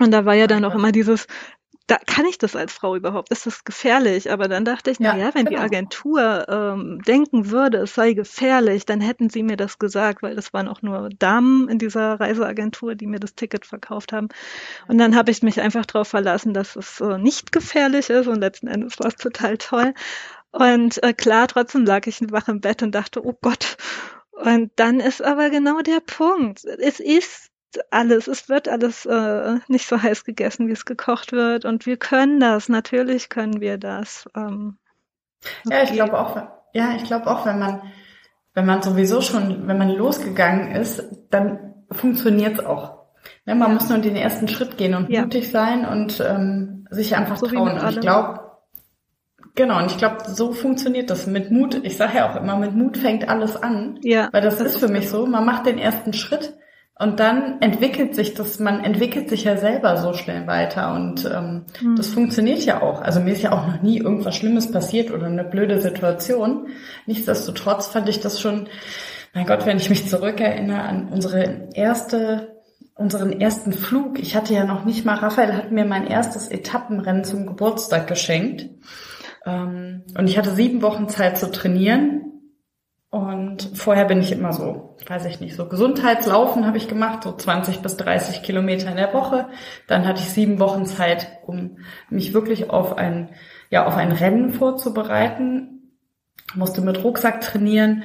[0.00, 1.26] Und da war ja dann auch immer dieses,
[1.90, 3.30] da kann ich das als Frau überhaupt?
[3.30, 4.30] Ist das gefährlich?
[4.30, 5.58] Aber dann dachte ich, na ja, wenn genau.
[5.58, 10.36] die Agentur ähm, denken würde, es sei gefährlich, dann hätten sie mir das gesagt, weil
[10.36, 14.28] das waren auch nur Damen in dieser Reiseagentur, die mir das Ticket verkauft haben.
[14.86, 18.40] Und dann habe ich mich einfach darauf verlassen, dass es äh, nicht gefährlich ist und
[18.40, 19.92] letzten Endes war es total toll.
[20.52, 23.76] Und äh, klar, trotzdem lag ich wach im Bett und dachte, oh Gott.
[24.32, 26.64] Und dann ist aber genau der Punkt.
[26.64, 27.50] Es ist
[27.90, 31.64] alles, es wird alles äh, nicht so heiß gegessen, wie es gekocht wird.
[31.64, 34.28] Und wir können das, natürlich können wir das.
[34.34, 34.78] Ähm,
[35.66, 36.36] ja, ich glaube auch,
[36.72, 37.82] ja, ich glaube auch, wenn man,
[38.54, 43.00] wenn man sowieso schon, wenn man losgegangen ist, dann funktioniert es auch.
[43.44, 43.74] Ja, man ja.
[43.74, 45.22] muss nur den ersten Schritt gehen und ja.
[45.22, 47.78] mutig sein und ähm, sich einfach so trauen.
[47.78, 48.49] Und ich glaube,
[49.60, 51.82] Genau, und ich glaube, so funktioniert das mit Mut.
[51.82, 53.98] Ich sage ja auch immer, mit Mut fängt alles an.
[54.00, 54.30] Ja.
[54.32, 55.26] Weil das, das ist für mich so.
[55.26, 56.54] Man macht den ersten Schritt
[56.98, 61.66] und dann entwickelt sich das, man entwickelt sich ja selber so schnell weiter und ähm,
[61.78, 61.96] mhm.
[61.96, 63.02] das funktioniert ja auch.
[63.02, 66.68] Also mir ist ja auch noch nie irgendwas Schlimmes passiert oder eine blöde Situation.
[67.04, 68.66] Nichtsdestotrotz fand ich das schon,
[69.34, 72.62] mein Gott, wenn ich mich zurückerinnere an unsere erste
[72.94, 74.18] unseren ersten Flug.
[74.18, 78.70] Ich hatte ja noch nicht mal, Raphael hat mir mein erstes Etappenrennen zum Geburtstag geschenkt.
[79.46, 82.20] Ähm, und ich hatte sieben Wochen Zeit zu trainieren.
[83.10, 87.32] Und vorher bin ich immer so, weiß ich nicht, so Gesundheitslaufen habe ich gemacht, so
[87.32, 89.48] 20 bis 30 Kilometer in der Woche.
[89.88, 91.78] Dann hatte ich sieben Wochen Zeit, um
[92.08, 93.30] mich wirklich auf ein,
[93.68, 95.96] ja, auf ein Rennen vorzubereiten.
[96.54, 98.04] Musste mit Rucksack trainieren.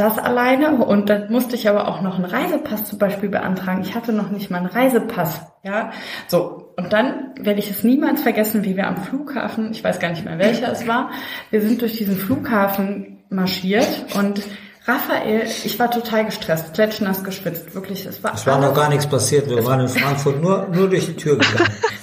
[0.00, 3.82] Das alleine und dann musste ich aber auch noch einen Reisepass zum Beispiel beantragen.
[3.82, 5.90] Ich hatte noch nicht mal einen Reisepass, ja.
[6.26, 10.08] So, und dann werde ich es niemals vergessen, wie wir am Flughafen, ich weiß gar
[10.08, 11.10] nicht mehr welcher es war,
[11.50, 14.40] wir sind durch diesen Flughafen marschiert und
[14.86, 18.06] Raphael, ich war total gestresst, klatschnass geschwitzt, wirklich.
[18.06, 21.04] Es war, es war noch gar nichts passiert, wir waren in Frankfurt nur, nur durch
[21.04, 21.68] die Tür gegangen.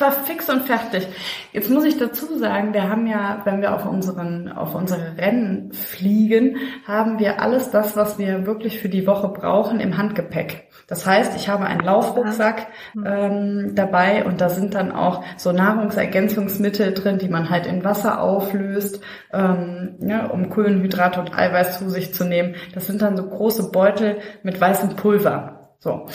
[0.00, 1.06] ich war fix und fertig.
[1.52, 5.74] Jetzt muss ich dazu sagen, wir haben ja, wenn wir auf unseren, auf unsere Rennen
[5.74, 6.56] fliegen,
[6.88, 10.68] haben wir alles das, was wir wirklich für die Woche brauchen, im Handgepäck.
[10.86, 12.68] Das heißt, ich habe einen Laufrucksack
[13.04, 18.22] ähm, dabei und da sind dann auch so Nahrungsergänzungsmittel drin, die man halt in Wasser
[18.22, 19.02] auflöst,
[19.34, 22.54] ähm, ja, um Kohlenhydrate und Eiweiß zu sich zu nehmen.
[22.72, 25.74] Das sind dann so große Beutel mit weißem Pulver.
[25.78, 26.06] So.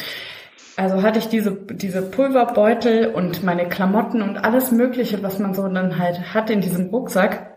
[0.77, 5.67] Also hatte ich diese, diese Pulverbeutel und meine Klamotten und alles Mögliche, was man so
[5.67, 7.55] dann halt hat in diesem Rucksack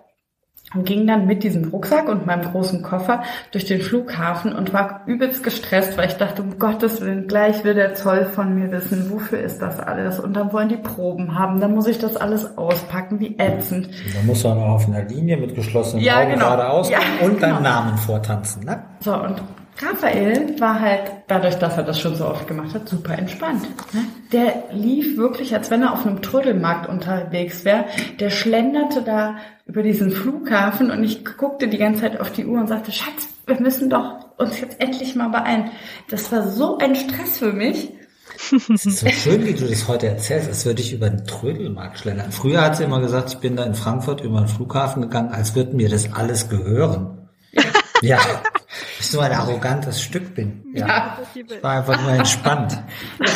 [0.75, 5.03] und ging dann mit diesem Rucksack und meinem großen Koffer durch den Flughafen und war
[5.07, 9.11] übelst gestresst, weil ich dachte, um Gottes Willen, gleich will der Zoll von mir wissen,
[9.11, 10.21] wofür ist das alles?
[10.21, 13.89] Und dann wollen die Proben haben, dann muss ich das alles auspacken, wie ätzend.
[14.15, 16.45] Dann musst du auch noch auf einer Linie mit geschlossenen ja, Augen genau.
[16.45, 17.69] geradeaus ja, und deinen genau.
[17.69, 18.83] Namen vortanzen, ne?
[19.01, 19.43] So, und
[19.81, 23.63] Raphael war halt, dadurch, dass er das schon so oft gemacht hat, super entspannt.
[23.93, 24.05] Ne?
[24.33, 27.85] Der lief wirklich, als wenn er auf einem Trödelmarkt unterwegs wäre.
[28.19, 32.59] Der schlenderte da über diesen Flughafen und ich guckte die ganze Zeit auf die Uhr
[32.59, 35.71] und sagte, Schatz, wir müssen doch uns jetzt endlich mal beeilen.
[36.09, 37.93] Das war so ein Stress für mich.
[38.37, 41.99] Es ist so schön, wie du das heute erzählst, als würde ich über den Trödelmarkt
[41.99, 42.31] schlendern.
[42.31, 45.55] Früher hat sie immer gesagt, ich bin da in Frankfurt über den Flughafen gegangen, als
[45.55, 47.18] würde mir das alles gehören.
[48.03, 48.19] Ja,
[49.01, 50.65] ich so ein arrogantes Stück bin.
[50.73, 50.87] Ja.
[50.87, 51.19] ja.
[51.35, 52.83] Ich war einfach nur entspannt.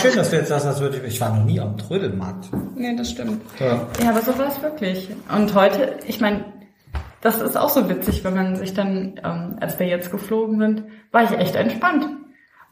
[0.00, 2.50] Schön, dass du jetzt sagst, als würde ich, ich war noch nie am Trödelmarkt.
[2.74, 3.42] Nee, das stimmt.
[3.58, 5.08] Ja, ja aber so war es wirklich.
[5.34, 6.44] Und heute, ich meine,
[7.20, 10.84] das ist auch so witzig, wenn man sich dann, ähm, als wir jetzt geflogen sind,
[11.12, 12.06] war ich echt entspannt.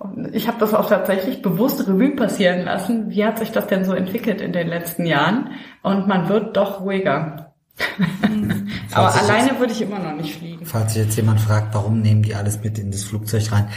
[0.00, 3.10] Und ich habe das auch tatsächlich bewusst Revue passieren lassen.
[3.10, 5.50] Wie hat sich das denn so entwickelt in den letzten Jahren?
[5.82, 7.49] Und man wird doch ruhiger.
[8.92, 10.66] Aber alleine jetzt, würde ich immer noch nicht fliegen.
[10.66, 13.68] Falls sich jetzt jemand fragt, warum nehmen die alles mit in das Flugzeug rein?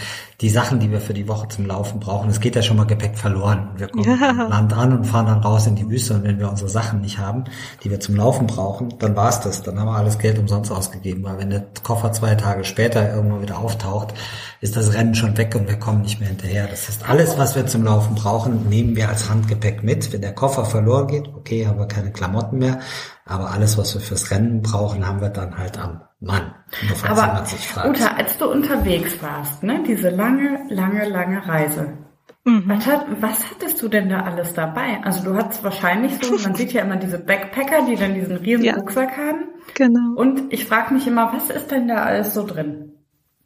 [0.41, 2.85] Die Sachen, die wir für die Woche zum Laufen brauchen, es geht ja schon mal
[2.85, 3.69] Gepäck verloren.
[3.77, 4.31] Wir kommen ja.
[4.31, 7.19] Land an und fahren dann raus in die Wüste und wenn wir unsere Sachen nicht
[7.19, 7.43] haben,
[7.83, 9.61] die wir zum Laufen brauchen, dann war's das.
[9.61, 13.41] Dann haben wir alles Geld umsonst ausgegeben, weil wenn der Koffer zwei Tage später irgendwo
[13.41, 14.13] wieder auftaucht,
[14.61, 16.67] ist das Rennen schon weg und wir kommen nicht mehr hinterher.
[16.67, 20.13] Das heißt, alles, was wir zum Laufen brauchen, nehmen wir als Handgepäck mit.
[20.13, 22.79] Wenn der Koffer verloren geht, okay, haben wir keine Klamotten mehr,
[23.25, 26.53] aber alles, was wir fürs Rennen brauchen, haben wir dann halt am Mann.
[26.87, 27.45] Nur Aber
[27.87, 31.97] Uta, als du unterwegs warst, ne, diese lange, lange, lange Reise,
[32.45, 32.63] mhm.
[32.65, 34.99] was, hat, was hattest du denn da alles dabei?
[35.03, 38.65] Also du hattest wahrscheinlich so, man sieht ja immer diese Backpacker, die dann diesen riesen
[38.65, 38.75] ja.
[38.75, 39.49] Rucksack haben.
[39.75, 40.15] Genau.
[40.15, 42.92] Und ich frage mich immer, was ist denn da alles so drin?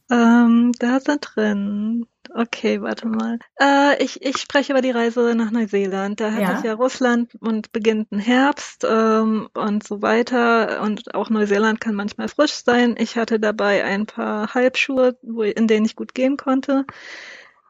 [0.10, 3.40] Ähm, da sind drin Okay, warte mal.
[3.60, 6.20] Äh, ich, ich spreche über die Reise nach Neuseeland.
[6.20, 6.58] Da hatte ja.
[6.58, 10.82] ich ja Russland und beginnt ein Herbst ähm, und so weiter.
[10.82, 12.96] Und auch Neuseeland kann manchmal frisch sein.
[12.98, 16.86] Ich hatte dabei ein paar Halbschuhe, wo, in denen ich gut gehen konnte.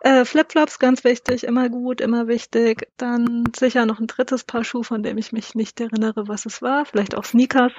[0.01, 2.87] Äh, Flipflops, ganz wichtig, immer gut, immer wichtig.
[2.97, 6.61] Dann sicher noch ein drittes Paar Schuhe, von dem ich mich nicht erinnere, was es
[6.61, 6.85] war.
[6.85, 7.73] Vielleicht auch Sneakers.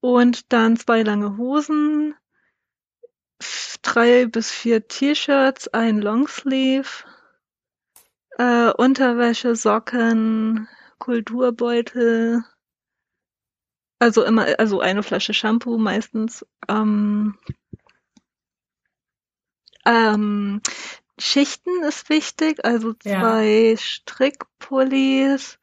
[0.00, 2.14] Und dann zwei lange Hosen,
[3.82, 7.04] drei bis vier T-Shirts, ein Longsleeve,
[8.38, 10.68] äh, Unterwäsche, Socken,
[10.98, 12.44] Kulturbeutel,
[13.98, 16.46] also immer, also eine Flasche Shampoo meistens.
[16.68, 17.38] Ähm,
[19.84, 20.62] ähm,
[21.18, 23.76] Schichten ist wichtig, also zwei ja.
[23.76, 25.58] Strickpullis,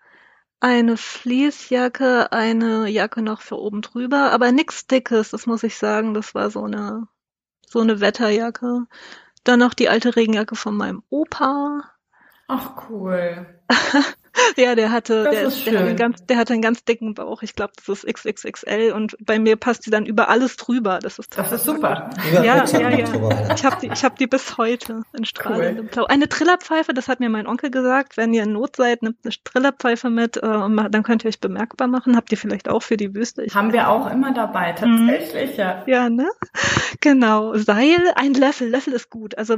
[0.60, 6.14] eine Fließjacke, eine Jacke noch für oben drüber, aber nichts Dickes, das muss ich sagen,
[6.14, 7.08] das war so eine
[7.68, 8.88] so eine Wetterjacke.
[9.44, 11.84] Dann noch die alte Regenjacke von meinem Opa.
[12.48, 13.46] Ach cool.
[14.58, 17.42] ja, der hatte, der, ist der, hat einen ganz, der hatte einen ganz dicken Bauch.
[17.42, 21.00] Ich glaube, das ist XXXL und bei mir passt die dann über alles drüber.
[21.02, 22.10] Das ist, das ist super.
[22.32, 22.90] Ja, ja, ja.
[22.90, 23.54] ja.
[23.54, 25.92] Ich habe die, ich hab die bis heute in strahlendem cool.
[25.92, 26.06] Blau.
[26.06, 28.18] Eine Trillerpfeife, das hat mir mein Onkel gesagt.
[28.18, 31.88] Wenn ihr in Not seid, nimmt eine Trillerpfeife mit, äh, dann könnt ihr euch bemerkbar
[31.88, 32.16] machen.
[32.16, 33.44] Habt ihr vielleicht auch für die Wüste.
[33.44, 35.58] Ich Haben wir auch immer dabei, tatsächlich, mhm.
[35.58, 35.84] ja.
[35.88, 36.28] Ja, ne?
[37.02, 37.56] Genau.
[37.56, 38.70] Seil, ein Löffel.
[38.70, 39.38] Löffel ist gut.
[39.38, 39.58] Also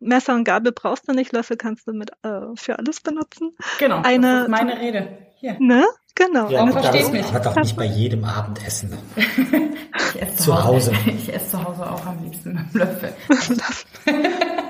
[0.00, 1.32] Messer und Gabel brauchst du nicht.
[1.32, 3.56] Löffel kannst du mit äh, für alles benutzen.
[3.78, 4.02] Genau.
[4.02, 4.34] Ein eine.
[4.34, 5.08] Das ist meine Rede.
[5.36, 5.56] Hier.
[5.60, 5.84] Ne?
[6.14, 6.48] Genau.
[6.48, 7.26] Ja, Warum versteht mich?
[7.26, 8.92] Aber doch nicht bei jedem Abendessen.
[9.16, 10.92] ich esse zu Hause.
[11.06, 13.12] Ich esse zu Hause auch am liebsten mit dem Löffel.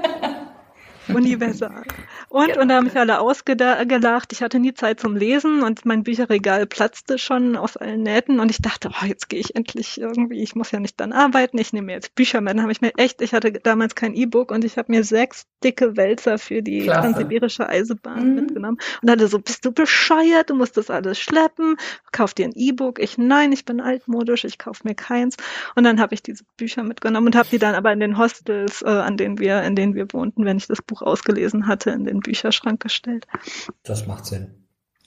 [1.14, 1.82] Universal.
[2.28, 2.60] Und, ja.
[2.60, 4.32] und da haben mich alle ausgelacht.
[4.32, 8.50] Ich hatte nie Zeit zum Lesen und mein Bücherregal platzte schon aus allen Nähten und
[8.50, 11.72] ich dachte, oh, jetzt gehe ich endlich irgendwie, ich muss ja nicht dann arbeiten, ich
[11.72, 12.50] nehme mir jetzt Bücher mit.
[12.50, 15.46] Dann habe ich mir echt, ich hatte damals kein E-Book und ich habe mir sechs
[15.64, 17.00] dicke Wälzer für die Klasse.
[17.00, 18.34] transsibirische Eisenbahn mhm.
[18.34, 21.76] mitgenommen und hatte so, bist du bescheuert, du musst das alles schleppen,
[22.12, 22.98] kauf dir ein E-Book.
[22.98, 25.36] Ich, nein, ich bin altmodisch, ich kauf mir keins.
[25.74, 28.82] Und dann habe ich diese Bücher mitgenommen und habe die dann aber in den Hostels,
[28.82, 32.04] äh, an denen wir, in denen wir wohnten, wenn ich das Buch ausgelesen hatte, in
[32.04, 33.26] den Bücherschrank gestellt.
[33.84, 34.48] Das macht Sinn.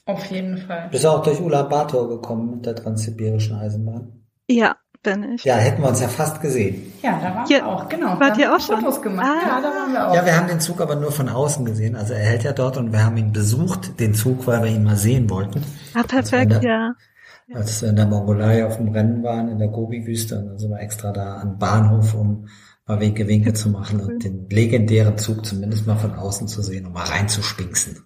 [0.06, 0.90] Auf jeden Fall.
[0.92, 4.24] Bist du auch durch Ulaanbaatar gekommen mit der transsibirischen Eisenbahn?
[4.50, 5.44] Ja, bin ich.
[5.46, 6.92] Ja, hätten wir uns ja fast gesehen.
[7.02, 8.20] Ja, da waren Hier, wir auch, genau.
[8.20, 8.80] wart Da ihr haben auch schon?
[8.82, 9.28] Fotos gemacht.
[9.28, 9.48] Ah.
[9.48, 10.16] Ja, da waren wir auch.
[10.16, 11.96] Ja, wir haben den Zug aber nur von außen gesehen.
[11.96, 14.84] Also er hält ja dort und wir haben ihn besucht, den Zug, weil wir ihn
[14.84, 15.64] mal sehen wollten.
[15.94, 16.94] Ah, perfekt, Also, ja.
[17.54, 20.70] Als wir in der Mongolei auf dem Rennen waren, in der Gobi-Wüste, und dann sind
[20.72, 22.48] wir extra da an Bahnhof, um
[22.92, 26.86] mal Winke Winke zu machen und den legendären Zug zumindest mal von außen zu sehen,
[26.86, 28.06] um mal reinzuspinksen.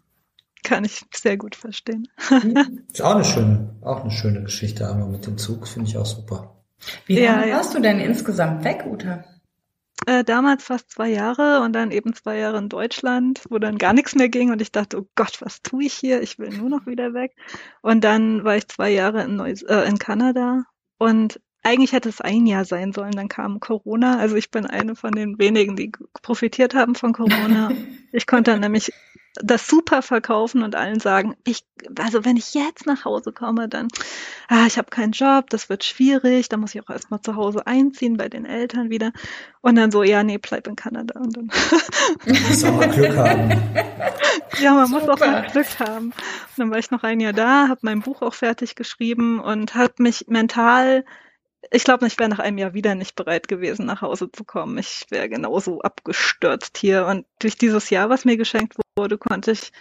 [0.63, 2.07] Kann ich sehr gut verstehen.
[2.91, 6.05] Ist auch eine schöne, auch eine schöne Geschichte, aber mit dem Zug finde ich auch
[6.05, 6.63] super.
[7.05, 7.57] Wie Ja, lange ja.
[7.57, 9.23] warst du denn insgesamt weg, Uta?
[10.07, 13.93] Äh, damals fast zwei Jahre und dann eben zwei Jahre in Deutschland, wo dann gar
[13.93, 16.21] nichts mehr ging und ich dachte, oh Gott, was tue ich hier?
[16.21, 17.33] Ich will nur noch wieder weg.
[17.81, 20.63] Und dann war ich zwei Jahre in, Neus äh, in Kanada
[20.99, 24.19] und eigentlich hätte es ein Jahr sein sollen, dann kam Corona.
[24.19, 25.91] Also ich bin eine von den wenigen, die
[26.21, 27.71] profitiert haben von Corona.
[28.11, 28.91] ich konnte dann nämlich
[29.41, 31.65] das super verkaufen und allen sagen, ich,
[31.99, 33.87] also wenn ich jetzt nach Hause komme, dann,
[34.47, 37.67] ah, ich habe keinen Job, das wird schwierig, da muss ich auch erstmal zu Hause
[37.67, 39.11] einziehen bei den Eltern wieder.
[39.61, 41.19] Und dann so, ja, nee, bleib in Kanada.
[41.19, 41.51] Und dann,
[42.25, 43.61] Man muss auch mal Glück haben.
[44.61, 45.31] ja, man muss auch Super.
[45.31, 46.05] mal Glück haben.
[46.05, 49.75] Und dann war ich noch ein Jahr da, habe mein Buch auch fertig geschrieben und
[49.75, 51.03] habe mich mental,
[51.75, 54.77] ich glaube, ich wäre nach einem Jahr wieder nicht bereit gewesen, nach Hause zu kommen.
[54.77, 57.05] Ich wäre genauso abgestürzt hier.
[57.05, 59.73] Und durch dieses Jahr, was mir geschenkt wurde, konnte ich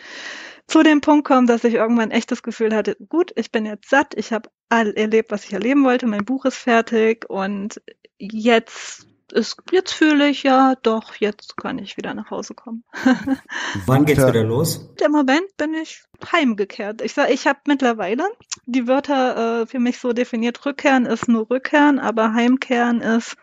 [0.66, 3.90] zu dem Punkt kommen, dass ich irgendwann echt das Gefühl hatte, gut, ich bin jetzt
[3.90, 7.80] satt, ich habe all erlebt, was ich erleben wollte, mein Buch ist fertig und
[8.18, 12.84] jetzt ist, jetzt fühle ich ja, doch, jetzt kann ich wieder nach Hause kommen.
[13.86, 14.88] Wann geht's wieder los?
[15.04, 17.02] Im Moment bin ich heimgekehrt.
[17.02, 18.24] Ich sag, ich habe mittlerweile
[18.66, 20.64] die Wörter äh, für mich so definiert.
[20.64, 23.36] Rückkehren ist nur Rückkehren, aber Heimkehren ist,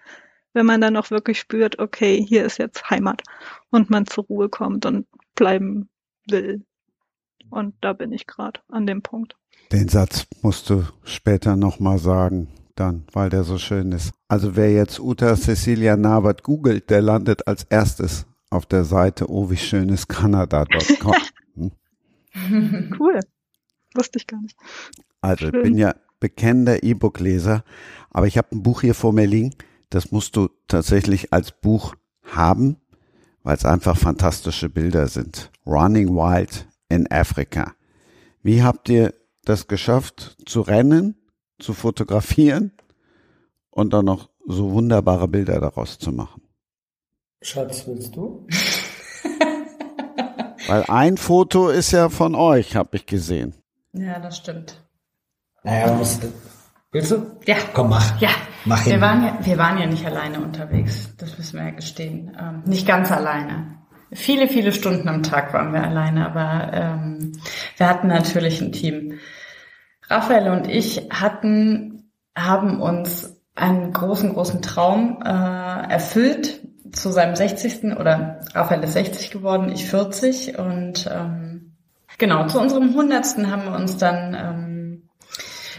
[0.53, 3.21] wenn man dann auch wirklich spürt, okay, hier ist jetzt Heimat
[3.69, 5.89] und man zur Ruhe kommt und bleiben
[6.29, 6.65] will.
[7.49, 9.35] Und da bin ich gerade an dem Punkt.
[9.71, 14.11] Den Satz musst du später nochmal sagen, dann, weil der so schön ist.
[14.27, 19.49] Also wer jetzt Uta Cecilia Nabert googelt, der landet als erstes auf der Seite oh
[19.49, 21.15] wie schön ist Kanada.com.
[22.33, 22.95] Hm?
[22.97, 23.19] Cool.
[23.93, 24.55] Wusste ich gar nicht.
[25.19, 27.65] Also ich bin ja bekennender E-Book-Leser,
[28.09, 29.53] aber ich habe ein Buch hier vor mir liegen,
[29.89, 32.77] das musst du tatsächlich als Buch haben,
[33.43, 35.51] weil es einfach fantastische Bilder sind.
[35.65, 37.73] Running Wild in Afrika.
[38.41, 39.13] Wie habt ihr
[39.43, 41.15] das geschafft, zu rennen,
[41.61, 42.71] zu fotografieren
[43.69, 46.41] und dann noch so wunderbare Bilder daraus zu machen?
[47.41, 48.47] Schatz, willst du?
[50.67, 53.53] Weil ein Foto ist ja von euch, habe ich gesehen.
[53.93, 54.81] Ja, das stimmt.
[55.63, 56.19] Naja, man muss,
[56.91, 57.37] willst du?
[57.45, 57.55] Ja.
[57.73, 58.19] Komm, mach.
[58.21, 58.29] Ja,
[58.65, 59.01] Mach wir hin.
[59.01, 61.15] waren ja, wir waren ja nicht alleine unterwegs.
[61.17, 62.35] Das müssen wir ja gestehen.
[62.39, 63.77] Ähm, nicht ganz alleine.
[64.13, 67.31] Viele, viele Stunden am Tag waren wir alleine, aber ähm,
[67.77, 69.19] wir hatten natürlich ein Team.
[70.11, 77.97] Raphael und ich hatten, haben uns einen großen, großen Traum äh, erfüllt zu seinem 60.
[77.97, 81.77] oder Raphael ist 60 geworden, ich 40 und ähm,
[82.17, 83.37] genau, zu unserem 100.
[83.47, 85.09] haben wir uns dann ähm,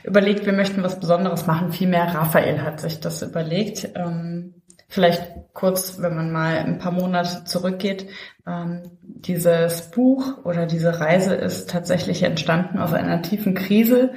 [0.02, 1.70] überlegt, wir möchten was Besonderes machen.
[1.70, 3.90] Vielmehr Raphael hat sich das überlegt.
[3.94, 4.54] Ähm,
[4.88, 8.08] vielleicht kurz, wenn man mal ein paar Monate zurückgeht.
[8.46, 8.82] Ähm,
[9.22, 14.12] dieses Buch oder diese Reise ist tatsächlich entstanden aus einer tiefen Krise.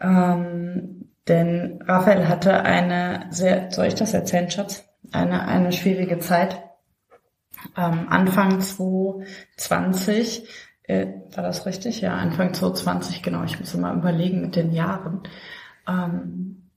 [0.00, 4.84] Ähm, denn Raphael hatte eine sehr, soll ich das erzählen, Schatz?
[5.12, 6.62] Eine, eine schwierige Zeit.
[7.76, 10.48] Ähm, Anfang 2020
[10.84, 12.00] äh, war das richtig?
[12.00, 13.44] Ja, Anfang 2020, genau.
[13.44, 15.22] Ich muss mal überlegen mit den Jahren.
[15.88, 16.70] Ähm,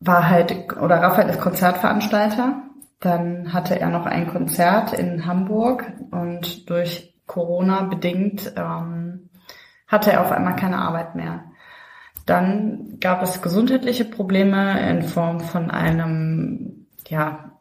[0.00, 2.62] war halt, oder Raphael ist Konzertveranstalter.
[3.00, 9.30] Dann hatte er noch ein Konzert in Hamburg und durch Corona bedingt ähm,
[9.86, 11.44] hatte er auf einmal keine Arbeit mehr.
[12.26, 17.52] Dann gab es gesundheitliche Probleme in Form von einem ja,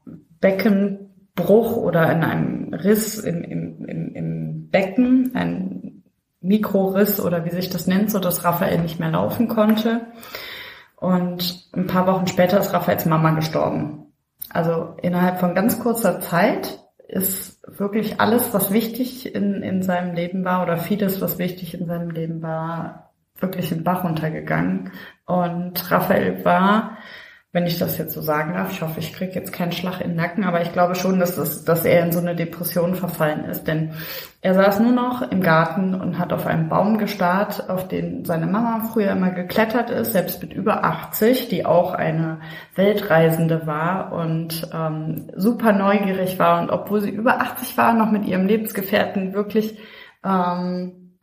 [0.42, 6.04] Beckenbruch oder in einem Riss im, im, im, im Becken, ein
[6.42, 10.08] Mikroriss oder wie sich das nennt, so dass Raphael nicht mehr laufen konnte.
[10.96, 14.07] Und ein paar Wochen später ist Raphaels Mama gestorben.
[14.50, 20.44] Also innerhalb von ganz kurzer Zeit ist wirklich alles, was wichtig in, in seinem Leben
[20.44, 24.92] war oder vieles, was wichtig in seinem Leben war, wirklich im Bach runtergegangen.
[25.26, 26.98] Und Raphael war,
[27.58, 30.10] wenn ich das jetzt so sagen darf, ich hoffe, ich kriege jetzt keinen Schlag in
[30.10, 33.46] den Nacken, aber ich glaube schon, dass, das, dass er in so eine Depression verfallen
[33.46, 33.68] ist.
[33.68, 33.94] Denn
[34.42, 38.46] er saß nur noch im Garten und hat auf einen Baum gestarrt, auf den seine
[38.46, 42.42] Mama früher immer geklettert ist, selbst mit über 80, die auch eine
[42.76, 46.62] Weltreisende war und ähm, super neugierig war.
[46.62, 49.80] Und obwohl sie über 80 war, noch mit ihrem Lebensgefährten wirklich
[50.24, 51.18] ähm,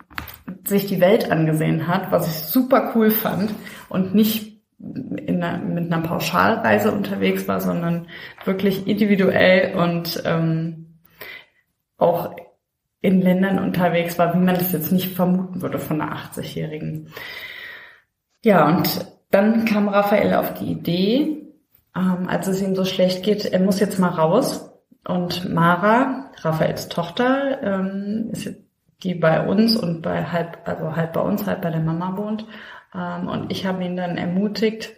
[0.67, 3.55] sich die Welt angesehen hat, was ich super cool fand
[3.89, 4.54] und nicht
[5.29, 8.09] einer, mit einer Pauschalreise unterwegs war, sondern
[8.45, 11.01] wirklich individuell und ähm,
[11.97, 12.35] auch
[13.01, 17.09] in Ländern unterwegs war, wie man das jetzt nicht vermuten würde von einer 80-Jährigen.
[18.43, 21.45] Ja, und dann kam Raphael auf die Idee,
[21.97, 24.71] ähm, als es ihm so schlecht geht, er muss jetzt mal raus.
[25.07, 28.55] Und Mara, Raphaels Tochter, ähm, ist
[29.03, 32.47] die bei uns und bei halb, also halb bei uns, halb bei der Mama wohnt.
[32.95, 34.93] Ähm, und ich habe ihn dann ermutigt,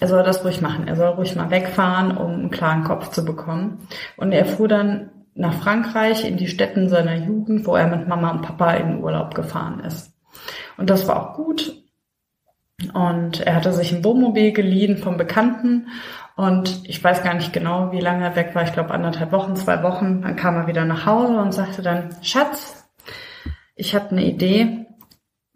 [0.00, 0.88] er soll das ruhig machen.
[0.88, 3.86] Er soll ruhig mal wegfahren, um einen klaren Kopf zu bekommen.
[4.16, 8.30] Und er fuhr dann nach Frankreich in die Städten seiner Jugend, wo er mit Mama
[8.30, 10.12] und Papa in Urlaub gefahren ist.
[10.76, 11.82] Und das war auch gut.
[12.94, 15.88] Und er hatte sich ein Wohnmobil geliehen vom Bekannten.
[16.34, 18.64] Und ich weiß gar nicht genau, wie lange er weg war.
[18.64, 20.22] Ich glaube anderthalb Wochen, zwei Wochen.
[20.22, 22.90] Dann kam er wieder nach Hause und sagte dann, Schatz,
[23.76, 24.86] ich habe eine Idee.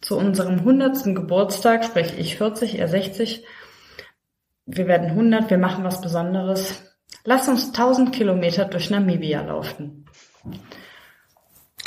[0.06, 3.44] Zu unserem hundertsten Geburtstag, sprich ich 40, er 60.
[4.64, 6.80] Wir werden 100, wir machen was Besonderes.
[7.24, 10.04] Lass uns 1000 Kilometer durch Namibia laufen.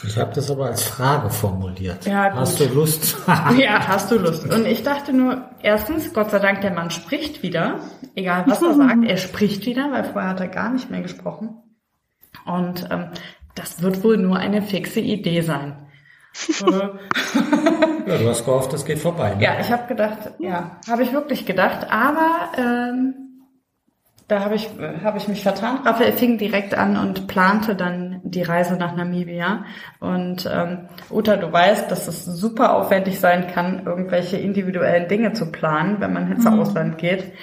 [0.05, 2.05] Ich habe das aber als Frage formuliert.
[2.07, 2.39] Ja, gut.
[2.41, 3.15] Hast du Lust?
[3.57, 4.53] ja, hast du Lust.
[4.53, 7.79] Und ich dachte nur, erstens, Gott sei Dank, der Mann spricht wieder.
[8.15, 11.55] Egal, was er sagt, er spricht wieder, weil vorher hat er gar nicht mehr gesprochen.
[12.45, 13.11] Und ähm,
[13.55, 15.85] das wird wohl nur eine fixe Idee sein.
[18.05, 19.35] Ja, du hast gehofft, das geht vorbei.
[19.35, 19.43] Ne?
[19.43, 23.29] Ja, ich habe gedacht, ja, habe ich wirklich gedacht, aber ähm,
[24.29, 24.69] da habe ich,
[25.03, 25.79] hab ich mich vertan.
[25.83, 29.65] Raphael fing direkt an und plante dann die Reise nach Namibia.
[29.99, 35.51] Und ähm, Uta, du weißt, dass es super aufwendig sein kann, irgendwelche individuellen Dinge zu
[35.51, 36.59] planen, wenn man ins mhm.
[36.59, 37.33] Ausland geht.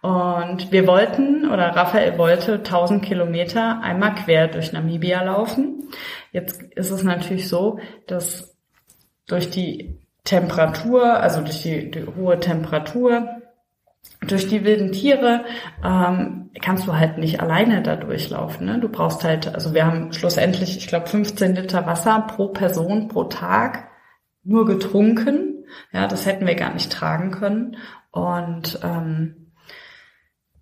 [0.00, 5.88] Und wir wollten, oder Raphael wollte 1000 Kilometer einmal quer durch Namibia laufen.
[6.32, 8.56] Jetzt ist es natürlich so, dass
[9.26, 13.28] durch die Temperatur, also durch die, die hohe Temperatur,
[14.20, 15.44] durch die wilden Tiere
[15.84, 18.66] ähm, kannst du halt nicht alleine da durchlaufen.
[18.66, 18.78] Ne?
[18.80, 23.24] Du brauchst halt, also wir haben schlussendlich, ich glaube, 15 Liter Wasser pro Person pro
[23.24, 23.88] Tag
[24.44, 25.64] nur getrunken.
[25.92, 27.76] Ja, das hätten wir gar nicht tragen können.
[28.10, 29.47] Und ähm,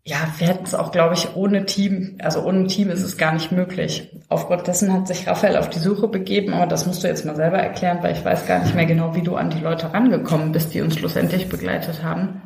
[0.08, 3.34] ja, wir hätten es auch, glaube ich, ohne Team, also ohne Team ist es gar
[3.34, 4.08] nicht möglich.
[4.28, 7.34] Aufgrund dessen hat sich Raphael auf die Suche begeben, aber das musst du jetzt mal
[7.34, 10.52] selber erklären, weil ich weiß gar nicht mehr genau, wie du an die Leute rangekommen
[10.52, 12.40] bist, die uns schlussendlich begleitet haben.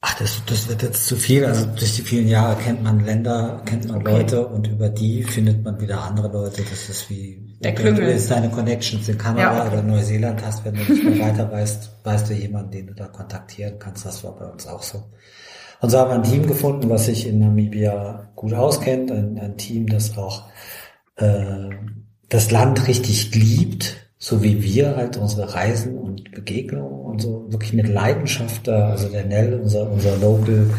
[0.00, 1.44] Ach, das, das wird jetzt zu viel.
[1.44, 4.10] Also durch die vielen Jahre kennt man Länder, kennt man okay.
[4.10, 6.62] Leute und über die findet man wieder andere Leute.
[6.68, 9.72] Das ist wie, Der wenn du jetzt deine Connections in Kanada ja.
[9.72, 13.06] oder Neuseeland hast, wenn du nicht mehr weiter weißt, weißt du jemanden, den du da
[13.06, 14.04] kontaktieren kannst.
[14.04, 15.04] Das war bei uns auch so.
[15.80, 19.56] Und so haben wir ein Team gefunden, was sich in Namibia gut auskennt, ein, ein
[19.56, 20.44] Team, das auch
[21.16, 21.70] äh,
[22.28, 27.72] das Land richtig liebt, so wie wir halt unsere Reisen und Begegnungen und so wirklich
[27.72, 30.70] mit Leidenschaft da, also der Nell, unser, unser Local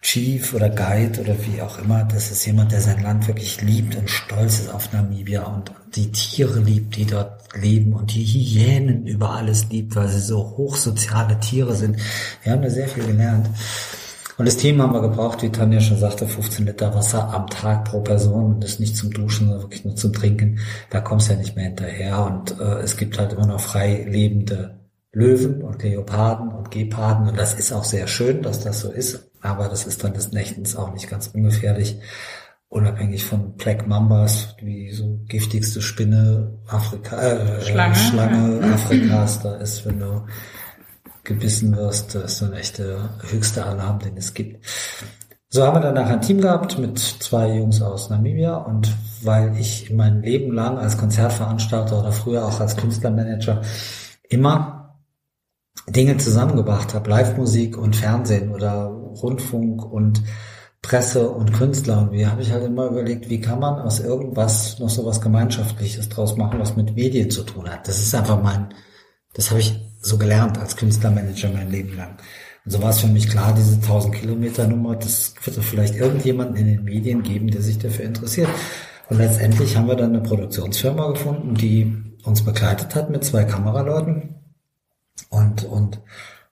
[0.00, 3.94] Chief oder Guide oder wie auch immer, das ist jemand, der sein Land wirklich liebt
[3.94, 9.06] und stolz ist auf Namibia und die Tiere liebt, die dort leben und die Hyänen
[9.06, 11.98] über alles liebt, weil sie so hochsoziale Tiere sind.
[12.42, 13.48] Wir haben da sehr viel gelernt.
[14.38, 17.84] Und das Thema haben wir gebraucht, wie Tanja schon sagte, 15 Liter Wasser am Tag
[17.84, 20.58] pro Person und das nicht zum Duschen, sondern wirklich nur zum Trinken.
[20.90, 22.24] Da kommst du ja nicht mehr hinterher.
[22.24, 24.80] Und äh, es gibt halt immer noch frei lebende
[25.12, 27.28] Löwen und Leoparden und Geparden.
[27.28, 29.30] Und das ist auch sehr schön, dass das so ist.
[29.42, 31.98] Aber das ist dann des Nächtens auch nicht ganz ungefährlich.
[32.68, 38.64] Unabhängig von Black Mambas, wie so giftigste Spinne Afrika, äh, Schlange, Schlange.
[38.72, 40.22] Afrikas da ist, wenn du
[41.24, 44.64] gebissen wirst, das ist so ein echter höchster Alarm, den es gibt.
[45.48, 48.90] So haben wir danach ein Team gehabt mit zwei Jungs aus Namibia und
[49.22, 53.60] weil ich mein Leben lang als Konzertveranstalter oder früher auch als Künstlermanager
[54.28, 54.98] immer
[55.88, 60.22] Dinge zusammengebracht habe, Live-Musik und Fernsehen oder Rundfunk und
[60.80, 62.00] Presse und Künstler.
[62.00, 65.20] Und wie habe ich halt immer überlegt, wie kann man aus irgendwas noch so was
[65.20, 67.86] Gemeinschaftliches draus machen, was mit Medien zu tun hat.
[67.86, 68.74] Das ist einfach mein,
[69.34, 72.16] das habe ich so gelernt als Künstlermanager mein Leben lang.
[72.64, 76.56] Und so war es für mich klar, diese 1000 Kilometer Nummer, das wird vielleicht irgendjemanden
[76.56, 78.48] in den Medien geben, der sich dafür interessiert.
[79.08, 81.92] Und letztendlich haben wir dann eine Produktionsfirma gefunden, die
[82.24, 84.36] uns begleitet hat mit zwei Kameraleuten
[85.28, 86.00] und, und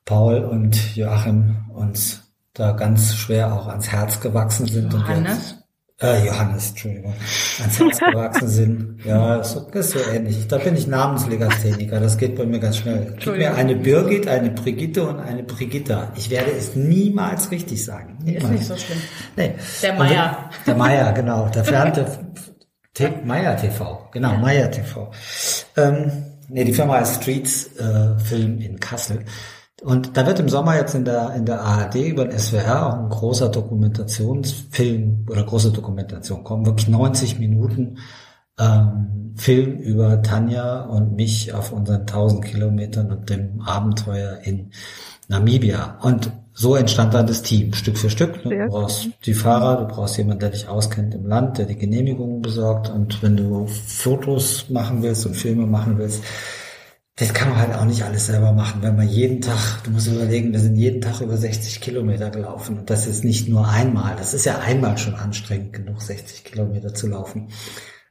[0.05, 2.23] Paul und Joachim uns
[2.55, 4.93] da ganz schwer auch ans Herz gewachsen sind.
[4.93, 5.60] Johannes?
[6.03, 7.13] Äh, Johannes, Entschuldigung,
[7.61, 9.05] ans Herz gewachsen sind.
[9.05, 10.49] Ja, das ist so ähnlich.
[10.49, 13.15] Da bin ich Namenslegastheniker, das geht bei mir ganz schnell.
[13.19, 16.13] Gib mir eine Birgit, eine Brigitte und eine Brigitta.
[16.17, 18.17] Ich werde es niemals richtig sagen.
[18.25, 18.45] Niemals.
[18.45, 18.99] Ist nicht so schlimm.
[19.37, 19.55] Nee.
[19.83, 20.51] Der Meier.
[20.67, 21.49] Der Meier, genau.
[21.49, 22.07] Der Fernte
[23.25, 24.09] Meier TV.
[24.13, 24.39] Genau, ja.
[24.39, 25.11] Meier TV.
[25.77, 26.11] Ähm,
[26.49, 29.25] nee, die Firma heißt Streets äh, Film in Kassel.
[29.83, 32.99] Und da wird im Sommer jetzt in der, in der ARD über den SWR auch
[32.99, 37.99] ein großer Dokumentationsfilm oder große Dokumentation kommen, wirklich 90 Minuten
[38.59, 44.71] ähm, Film über Tanja und mich auf unseren 1000 Kilometern und dem Abenteuer in
[45.29, 45.99] Namibia.
[46.03, 48.45] Und so entstand dann das Team, Stück für Stück.
[48.45, 48.67] Ne?
[48.67, 52.43] Du brauchst die Fahrer, du brauchst jemanden, der dich auskennt im Land, der die Genehmigungen
[52.43, 52.91] besorgt.
[52.91, 56.23] Und wenn du Fotos machen willst und Filme machen willst,
[57.21, 60.07] das kann man halt auch nicht alles selber machen, wenn man jeden Tag, du musst
[60.07, 64.17] überlegen, wir sind jeden Tag über 60 Kilometer gelaufen und das ist nicht nur einmal,
[64.17, 67.51] das ist ja einmal schon anstrengend genug, 60 Kilometer zu laufen.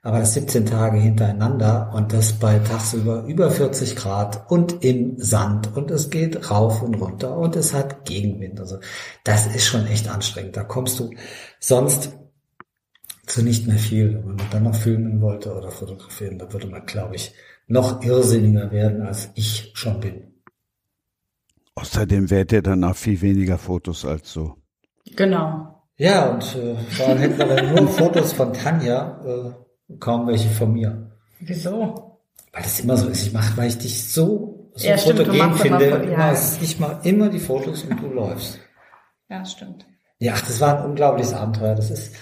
[0.03, 5.75] Aber das 17 Tage hintereinander und das bei tagsüber über 40 Grad und im Sand
[5.75, 8.59] und es geht rauf und runter und es hat Gegenwind.
[8.59, 8.77] Also
[9.23, 10.55] das ist schon echt anstrengend.
[10.55, 11.09] Da kommst du
[11.59, 12.13] sonst
[13.25, 14.23] zu nicht mehr viel.
[14.23, 17.33] Wenn man dann noch filmen wollte oder fotografieren, da würde man, glaube ich,
[17.69, 20.33] noch irrsinniger werden, als ich schon bin.
[21.75, 24.57] Außerdem wärt ihr dann auch viel weniger Fotos als so.
[25.15, 25.81] Genau.
[25.97, 31.11] Ja, und äh, dann hätten wir nur Fotos von Tanja, äh, kaum welche von mir.
[31.39, 32.19] Wieso?
[32.51, 33.27] Weil das immer so ist.
[33.27, 35.89] Ich mache, weil ich dich so, so Ja, fotogen immer finde.
[35.89, 36.31] Fo- ja.
[36.31, 38.59] Immer, ich mache immer die Fotos und du läufst.
[39.29, 39.85] Ja, stimmt.
[40.19, 41.75] Ja, ach, das war ein unglaubliches Abenteuer.
[41.75, 42.13] Das ist,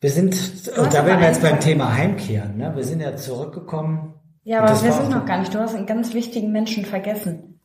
[0.00, 0.34] wir sind,
[0.76, 2.72] und da werden wir jetzt beim Thema Heimkehren, ne?
[2.76, 4.14] Wir sind ja zurückgekommen.
[4.44, 5.54] Ja, aber wir sind noch gar nicht.
[5.54, 7.60] Du hast einen ganz wichtigen Menschen vergessen.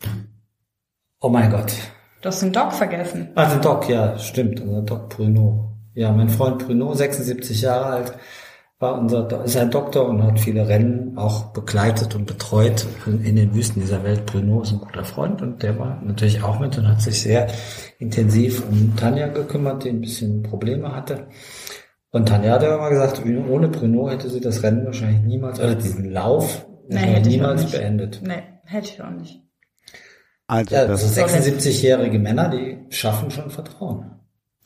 [1.20, 1.74] Oh mein Gott.
[2.22, 3.30] Du hast den Doc vergessen.
[3.36, 5.74] Also Doc, ja, stimmt, unser Doc Bruno.
[5.94, 8.14] Ja, mein Freund Bruno, 76 Jahre alt,
[8.80, 13.54] war unser, ist ein Doktor und hat viele Rennen auch begleitet und betreut in den
[13.54, 14.26] Wüsten dieser Welt.
[14.26, 17.48] Bruno ist ein guter Freund und der war natürlich auch mit und hat sich sehr
[17.98, 21.28] intensiv um Tanja gekümmert, die ein bisschen Probleme hatte.
[22.12, 25.76] Und Tanja hat ja immer gesagt, ohne Bruno hätte sie das Rennen wahrscheinlich niemals, oder
[25.76, 27.72] diesen Lauf Nee, hätte ich auch niemals nicht.
[27.74, 28.20] beendet.
[28.24, 29.42] Nee, hätte ich auch nicht.
[30.48, 34.12] Also Ja, das also 76-jährige Männer, die schaffen schon Vertrauen.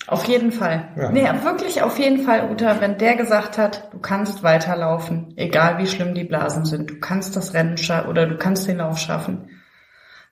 [0.07, 0.89] Auf jeden Fall.
[0.97, 1.11] Ja.
[1.11, 5.88] Nee, wirklich auf jeden Fall, Uta, wenn der gesagt hat, du kannst weiterlaufen, egal wie
[5.88, 9.49] schlimm die Blasen sind, du kannst das Rennen schaffen oder du kannst den Lauf schaffen,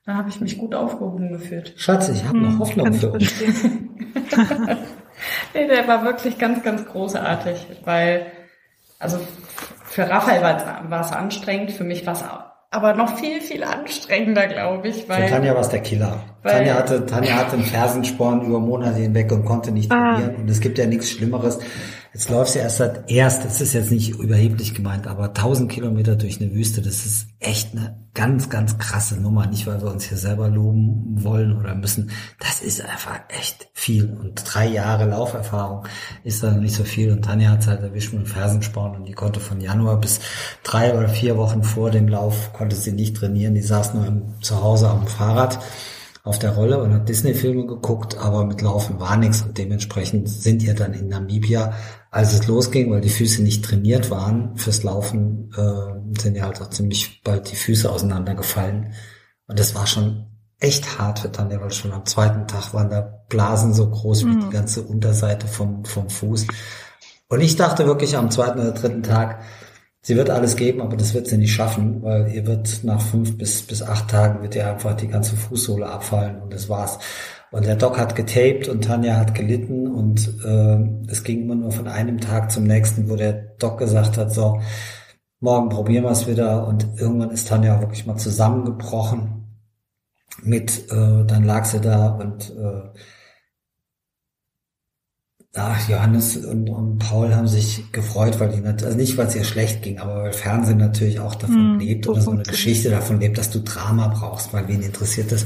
[0.06, 1.74] dann habe ich mich gut aufgehoben gefühlt.
[1.78, 3.32] Schatz, ich habe noch Hm, Hoffnung für uns.
[5.54, 8.28] Nee, der war wirklich ganz, ganz großartig, weil,
[9.00, 9.20] also
[9.92, 12.24] für Raphael war es- war es anstrengend, für mich war es
[12.74, 16.20] aber noch viel, viel anstrengender, glaube ich, Für weil Tanja war es der Killer.
[16.42, 20.14] Weil- Tanja hatte, Tanja hatte einen Fersensporn über Monate hinweg und konnte nicht Ah.
[20.16, 20.36] trainieren.
[20.38, 21.60] Und es gibt ja nichts Schlimmeres.
[22.14, 26.18] Jetzt läufst du erst seit erst, das ist jetzt nicht überheblich gemeint, aber 1000 Kilometer
[26.18, 29.47] durch eine Wüste, das ist echt eine ganz, ganz krasse Nummer.
[29.47, 32.12] Nicht, weil wir uns hier selber loben wollen oder müssen.
[32.38, 34.12] Das ist einfach echt viel.
[34.12, 35.86] Und drei Jahre Lauferfahrung
[36.26, 37.14] ist da nicht so viel.
[37.14, 40.20] Und Tanja hat es halt erwischt mit dem Fersensporn und die konnte von Januar bis
[40.64, 43.53] drei oder vier Wochen vor dem Lauf konnte sie nicht trainieren.
[43.53, 45.59] Die saß nur im, zu Hause am Fahrrad
[46.24, 50.62] auf der Rolle und hat Disney-Filme geguckt, aber mit Laufen war nichts und dementsprechend sind
[50.62, 51.74] ihr dann in Namibia,
[52.12, 56.62] als es losging, weil die Füße nicht trainiert waren fürs Laufen, äh, sind ihr halt
[56.62, 58.93] auch ziemlich bald die Füße auseinandergefallen.
[59.47, 60.28] Und das war schon
[60.59, 64.36] echt hart für Tanja, weil schon am zweiten Tag waren da Blasen so groß wie
[64.36, 66.47] die ganze Unterseite vom, vom Fuß.
[67.30, 69.41] Und ich dachte wirklich am zweiten oder dritten Tag,
[70.03, 73.38] Sie wird alles geben, aber das wird sie nicht schaffen, weil ihr wird nach fünf
[73.38, 76.97] bis, bis acht Tagen wird ihr einfach die ganze Fußsohle abfallen und das war's.
[77.52, 81.72] Und der Doc hat getaped und Tanja hat gelitten und äh, es ging immer nur
[81.72, 84.62] von einem Tag zum nächsten, wo der Doc gesagt hat, so,
[85.41, 86.66] morgen probieren wir es wieder.
[86.66, 89.60] Und irgendwann ist Tanja auch wirklich mal zusammengebrochen
[90.41, 92.97] mit, äh, dann lag sie da und äh,
[95.54, 99.43] Ach, Johannes und, und Paul haben sich gefreut, weil die also nicht, weil es ihr
[99.43, 102.43] schlecht ging, aber weil Fernsehen natürlich auch davon Hm, lebt oder so eine.
[102.43, 105.45] Geschichte davon lebt, dass du Drama brauchst, weil wen interessiert das,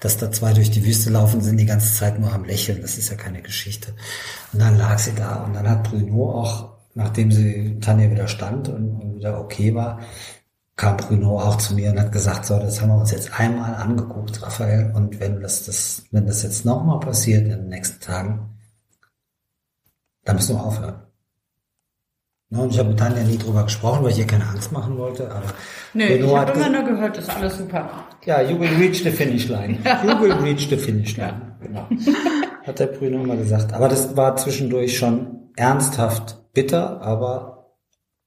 [0.00, 2.98] dass da zwei durch die Wüste laufen, sind die ganze Zeit nur am Lächeln, das
[2.98, 3.94] ist ja keine Geschichte.
[4.52, 8.68] Und dann lag sie da und dann hat Bruno auch, nachdem sie Tanja wieder stand
[8.68, 10.00] und, und wieder okay war,
[10.76, 13.74] kam Bruno auch zu mir und hat gesagt, so, das haben wir uns jetzt einmal
[13.76, 18.55] angeguckt, Raphael, und wenn das, das, wenn das jetzt nochmal passiert in den nächsten Tagen,
[20.26, 20.96] da müssen wir aufhören.
[22.50, 24.96] Ne, und ich habe mit Tanja nie drüber gesprochen, weil ich ihr keine Angst machen
[24.98, 25.28] wollte.
[25.34, 25.46] Aber
[25.94, 27.88] Nö, Bruno ich habe immer ges- nur gehört, ist alles super.
[28.24, 29.78] ja, you will reach the finish line.
[30.04, 31.56] You will reach the finish line.
[31.60, 31.88] Genau.
[32.64, 33.72] Hat der Bruno immer gesagt.
[33.72, 37.72] Aber das war zwischendurch schon ernsthaft bitter, aber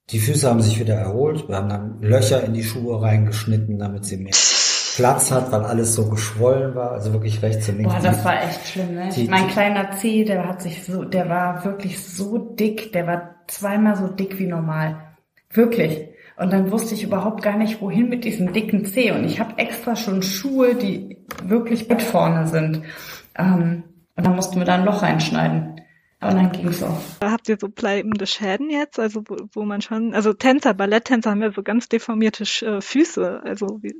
[0.09, 1.47] die Füße haben sich wieder erholt.
[1.47, 4.33] Wir haben dann Löcher in die Schuhe reingeschnitten, damit sie mehr
[4.99, 6.91] Platz hat, weil alles so geschwollen war.
[6.91, 7.93] Also wirklich rechts und links.
[7.93, 9.09] Boah, das war echt schlimm, ne?
[9.15, 13.07] Die- mein die- kleiner Zeh, der hat sich so, der war wirklich so dick, der
[13.07, 14.97] war zweimal so dick wie normal.
[15.51, 16.07] Wirklich.
[16.37, 19.11] Und dann wusste ich überhaupt gar nicht, wohin mit diesem dicken Zeh.
[19.11, 22.83] Und ich habe extra schon Schuhe, die wirklich mit vorne sind.
[23.37, 23.83] Ähm,
[24.15, 25.81] und dann mussten wir da ein Loch reinschneiden.
[26.21, 26.99] Und dann ging's auch.
[27.23, 28.99] Habt ihr so bleibende Schäden jetzt?
[28.99, 33.41] Also wo, wo man schon, also Tänzer, Balletttänzer haben ja so ganz deformierte äh, Füße.
[33.45, 33.93] Also wie,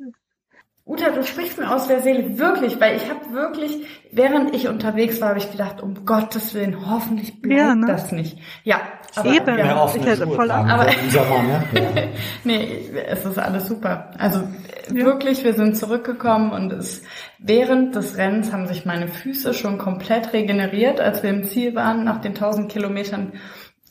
[0.90, 5.22] Uta, du sprichst mir aus der Seele, wirklich, weil ich habe wirklich, während ich unterwegs
[5.22, 7.86] war, habe ich gedacht, um Gottes Willen, hoffentlich bleibt ja, ne?
[7.86, 8.40] das nicht.
[8.64, 8.82] Ja,
[9.16, 10.68] aber Eben, ja, ich hätte voll an.
[10.68, 11.64] Aber Sommer, ne?
[11.74, 12.02] ja.
[12.44, 14.10] nee, es ist alles super.
[14.18, 14.40] Also
[14.88, 15.06] ja.
[15.06, 17.04] wirklich, wir sind zurückgekommen und es
[17.38, 22.04] während des Rennens haben sich meine Füße schon komplett regeneriert, als wir im Ziel waren
[22.04, 23.34] nach den 1000 Kilometern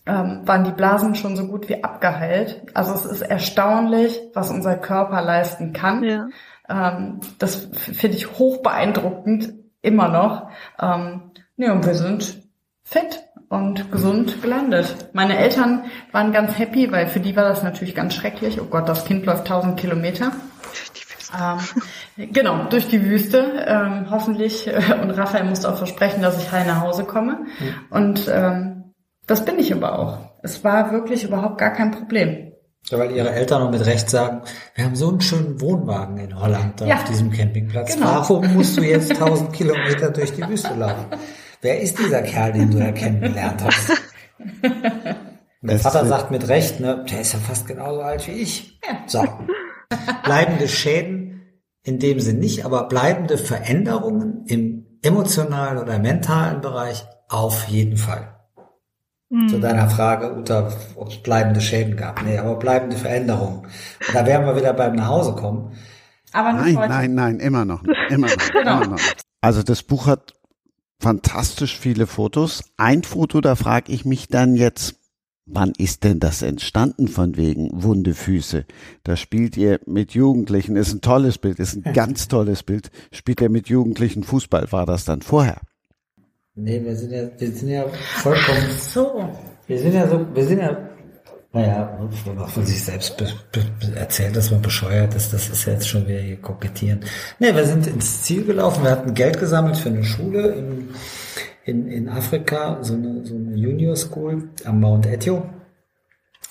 [0.04, 2.62] ähm, waren die Blasen schon so gut wie abgeheilt.
[2.74, 6.02] Also es ist erstaunlich, was unser Körper leisten kann.
[6.02, 6.28] Ja.
[6.68, 10.50] Ähm, das finde ich hoch beeindruckend, immer noch.
[10.80, 12.42] Ähm, nee, und wir sind
[12.82, 15.10] fit und gesund gelandet.
[15.12, 18.60] Meine Eltern waren ganz happy, weil für die war das natürlich ganz schrecklich.
[18.60, 20.32] Oh Gott, das Kind läuft 1000 Kilometer.
[21.38, 23.64] Ähm, genau, durch die Wüste.
[23.66, 24.66] Ähm, hoffentlich.
[24.66, 27.46] Äh, und Raphael musste auch versprechen, dass ich heil nach Hause komme.
[27.58, 27.74] Mhm.
[27.90, 28.94] Und ähm,
[29.26, 30.18] das bin ich aber auch.
[30.42, 32.47] Es war wirklich überhaupt gar kein Problem.
[32.90, 34.42] Ja, weil ihre Eltern noch mit Recht sagen,
[34.74, 37.94] wir haben so einen schönen Wohnwagen in Holland da ja, auf diesem Campingplatz.
[37.94, 38.06] Genau.
[38.06, 41.06] Warum musst du jetzt 1000 Kilometer durch die Wüste laufen?
[41.60, 43.92] Wer ist dieser Kerl, den du da kennengelernt hast?
[45.60, 48.80] Mein Vater sagt mit Recht, ne, der ist ja fast genauso alt wie ich.
[49.06, 49.24] So.
[50.22, 51.42] Bleibende Schäden
[51.82, 58.37] in dem Sinn nicht, aber bleibende Veränderungen im emotionalen oder mentalen Bereich auf jeden Fall.
[59.30, 59.60] Zu hm.
[59.60, 62.22] deiner Frage, Uta, ob es bleibende Schäden gab.
[62.24, 63.58] Nee, aber bleibende Veränderungen.
[63.58, 65.72] Und da werden wir wieder beim Nachhausekommen.
[66.32, 66.88] Aber nein, heute.
[66.88, 68.82] nein, nein, immer noch, immer noch, genau.
[68.82, 69.00] immer noch.
[69.42, 70.34] Also das Buch hat
[70.98, 72.64] fantastisch viele Fotos.
[72.78, 74.96] Ein Foto, da frage ich mich dann jetzt,
[75.44, 78.64] wann ist denn das entstanden von wegen wunde Füße?
[79.04, 82.90] Da spielt ihr mit Jugendlichen, ist ein tolles Bild, ist ein ganz tolles Bild.
[83.12, 84.72] Spielt ihr mit Jugendlichen Fußball?
[84.72, 85.60] War das dann vorher?
[86.60, 87.84] Nee, wir sind ja, wir sind ja
[88.16, 88.66] vollkommen.
[88.68, 89.28] Ach so.
[89.68, 90.76] Wir sind ja so, wir sind ja,
[91.52, 91.98] naja,
[92.36, 93.62] auch von sich selbst be, be,
[93.94, 97.00] erzählt, dass man bescheuert ist, das ist ja jetzt schon wieder hier kokettieren.
[97.38, 100.88] Nee, wir sind ins Ziel gelaufen, wir hatten Geld gesammelt für eine Schule in,
[101.64, 105.48] in, in Afrika, so eine, so eine Junior School am Mount Etio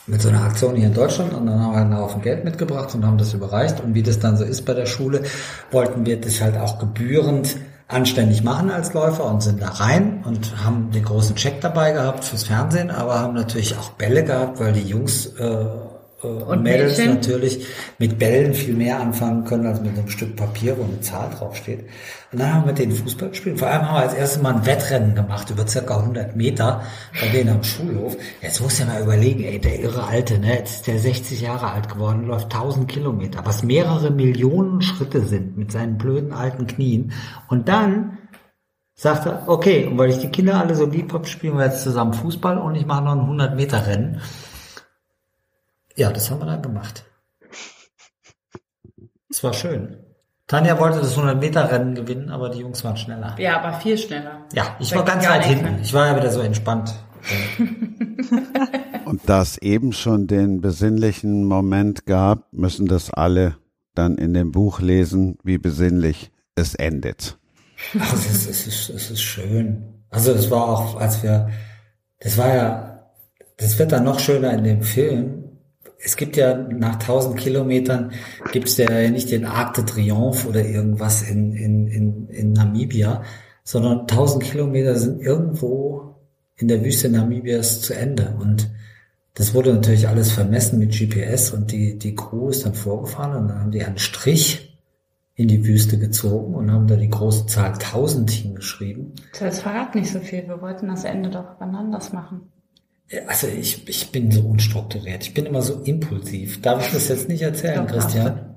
[0.05, 2.95] mit so einer Aktion hier in Deutschland und dann haben wir einen Haufen Geld mitgebracht
[2.95, 5.23] und haben das überreicht und wie das dann so ist bei der Schule,
[5.69, 7.57] wollten wir das halt auch gebührend
[7.87, 12.25] anständig machen als Läufer und sind da rein und haben den großen Check dabei gehabt
[12.25, 15.65] fürs Fernsehen, aber haben natürlich auch Bälle gehabt, weil die Jungs äh,
[16.23, 17.15] äh, und Mädels Mädchen.
[17.15, 17.65] natürlich
[17.99, 21.85] mit Bällen viel mehr anfangen können als mit einem Stück Papier, wo eine Zahl draufsteht.
[22.31, 23.59] Und dann haben wir mit denen Fußball gespielt.
[23.59, 26.81] Vor allem haben wir als erstes Mal ein Wettrennen gemacht über circa 100 Meter
[27.21, 28.17] bei denen am Schulhof.
[28.41, 31.71] Jetzt muss ja mal überlegen, ey, der irre Alte, ne, jetzt ist der 60 Jahre
[31.71, 37.13] alt geworden, läuft 1000 Kilometer, was mehrere Millionen Schritte sind mit seinen blöden alten Knien.
[37.47, 38.17] Und dann
[38.95, 41.83] sagt er, okay, und weil ich die Kinder alle so lieb habe, spielen wir jetzt
[41.83, 44.21] zusammen Fußball und ich mache noch ein 100 Meter Rennen.
[45.97, 47.03] Ja, das haben wir dann gemacht.
[49.29, 49.97] Es war schön.
[50.45, 53.35] Tanja wollte das 100-Meter-Rennen gewinnen, aber die Jungs waren schneller.
[53.39, 54.45] Ja, aber viel schneller.
[54.53, 55.81] Ja, ich war ganz weit hinten.
[55.81, 56.93] Ich war ja wieder so entspannt.
[59.05, 63.57] Und da es eben schon den besinnlichen Moment gab, müssen das alle
[63.95, 67.39] dann in dem Buch lesen, wie besinnlich es endet.
[67.99, 70.03] Ach, es ist, es ist, es ist schön.
[70.11, 71.49] Also es war auch, als wir,
[72.19, 73.09] das war ja,
[73.57, 75.46] das wird dann noch schöner in dem Film,
[76.03, 78.11] es gibt ja nach 1000 Kilometern
[78.51, 83.23] gibt es ja nicht den Arc de Triomphe oder irgendwas in, in, in, in Namibia,
[83.63, 86.15] sondern 1000 Kilometer sind irgendwo
[86.55, 88.69] in der Wüste Namibias zu Ende und
[89.33, 93.47] das wurde natürlich alles vermessen mit GPS und die, die Crew ist dann vorgefahren und
[93.49, 94.79] dann haben die einen Strich
[95.35, 99.13] in die Wüste gezogen und haben da die große Zahl 1000 hingeschrieben.
[99.39, 100.47] Das verrat nicht so viel.
[100.47, 102.51] Wir wollten das Ende doch wann anders machen.
[103.27, 105.23] Also ich, ich bin so unstrukturiert.
[105.23, 106.61] Ich bin immer so impulsiv.
[106.61, 108.55] Darf ich das jetzt nicht erzählen, Christian?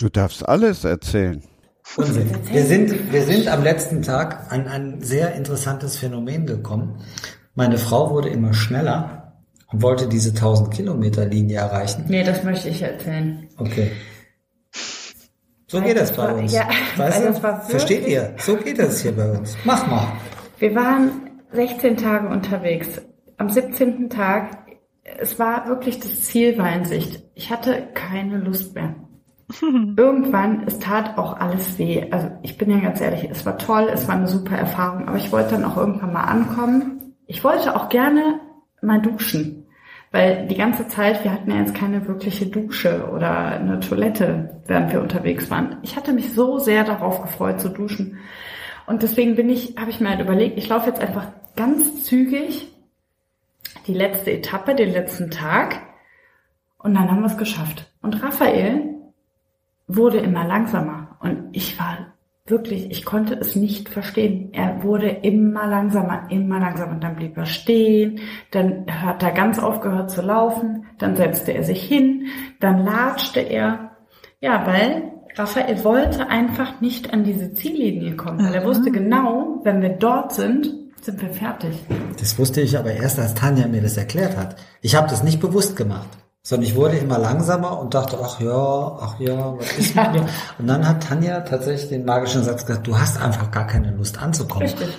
[0.00, 1.42] Du darfst alles erzählen.
[1.96, 2.30] Unsinn.
[2.50, 7.00] Wir sind, wir sind am letzten Tag an ein sehr interessantes Phänomen gekommen.
[7.54, 9.40] Meine Frau wurde immer schneller
[9.70, 12.04] und wollte diese 1000 Kilometer Linie erreichen.
[12.08, 13.48] Nee, das möchte ich erzählen.
[13.56, 13.92] Okay.
[15.68, 16.52] So geht das, bei uns.
[16.52, 17.34] Ja, weißt du?
[17.68, 18.34] Versteht ihr?
[18.38, 19.56] So geht das hier bei uns.
[19.64, 20.12] Mach mal.
[20.58, 22.88] Wir waren 16 Tage unterwegs
[23.38, 24.10] am 17.
[24.10, 24.66] Tag,
[25.18, 27.22] es war wirklich das Ziel war in Sicht.
[27.34, 28.94] Ich hatte keine Lust mehr.
[29.96, 32.06] Irgendwann, es tat auch alles weh.
[32.10, 35.18] Also ich bin ja ganz ehrlich, es war toll, es war eine super Erfahrung, aber
[35.18, 37.14] ich wollte dann auch irgendwann mal ankommen.
[37.26, 38.40] Ich wollte auch gerne
[38.82, 39.66] mal duschen,
[40.12, 44.92] Weil die ganze Zeit, wir hatten ja jetzt keine wirkliche Dusche oder eine Toilette, während
[44.92, 45.78] wir unterwegs waren.
[45.82, 48.18] Ich hatte mich so sehr darauf gefreut zu duschen.
[48.86, 51.26] Und deswegen bin ich, habe ich mir halt überlegt, ich laufe jetzt einfach
[51.56, 52.68] ganz zügig
[53.86, 55.80] die letzte Etappe, den letzten Tag.
[56.78, 57.90] Und dann haben wir es geschafft.
[58.02, 58.94] Und Raphael
[59.86, 61.16] wurde immer langsamer.
[61.20, 62.14] Und ich war
[62.46, 64.50] wirklich, ich konnte es nicht verstehen.
[64.52, 66.92] Er wurde immer langsamer, immer langsamer.
[66.92, 68.20] Und dann blieb er stehen,
[68.52, 72.26] dann hat er ganz aufgehört zu laufen, dann setzte er sich hin,
[72.60, 73.96] dann latschte er.
[74.40, 79.82] Ja, weil Raphael wollte einfach nicht an diese Ziellinie kommen, weil er wusste genau, wenn
[79.82, 81.84] wir dort sind, sind wir fertig.
[82.18, 84.56] Das wusste ich aber erst, als Tanja mir das erklärt hat.
[84.82, 86.08] Ich habe das nicht bewusst gemacht
[86.46, 90.26] sondern ich wurde immer langsamer und dachte, ach ja, ach ja, was ist mit mir?
[90.60, 94.22] Und dann hat Tanja tatsächlich den magischen Satz gesagt, du hast einfach gar keine Lust
[94.22, 94.68] anzukommen.
[94.68, 94.96] Richtig.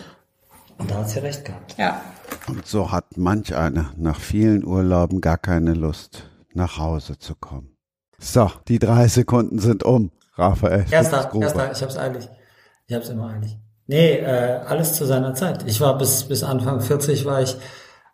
[0.77, 1.77] Und da hat sie recht gehabt.
[1.77, 2.01] Ja.
[2.49, 6.23] Und so hat manch einer nach vielen Urlauben gar keine Lust,
[6.53, 7.77] nach Hause zu kommen.
[8.19, 10.11] So, die drei Sekunden sind um.
[10.35, 10.85] Raphael.
[10.91, 12.27] Erster, erster, ich hab's eilig.
[12.87, 13.57] Ich hab's immer eilig.
[13.87, 15.63] Nee, äh, alles zu seiner Zeit.
[15.65, 17.57] Ich war bis, bis Anfang 40 war ich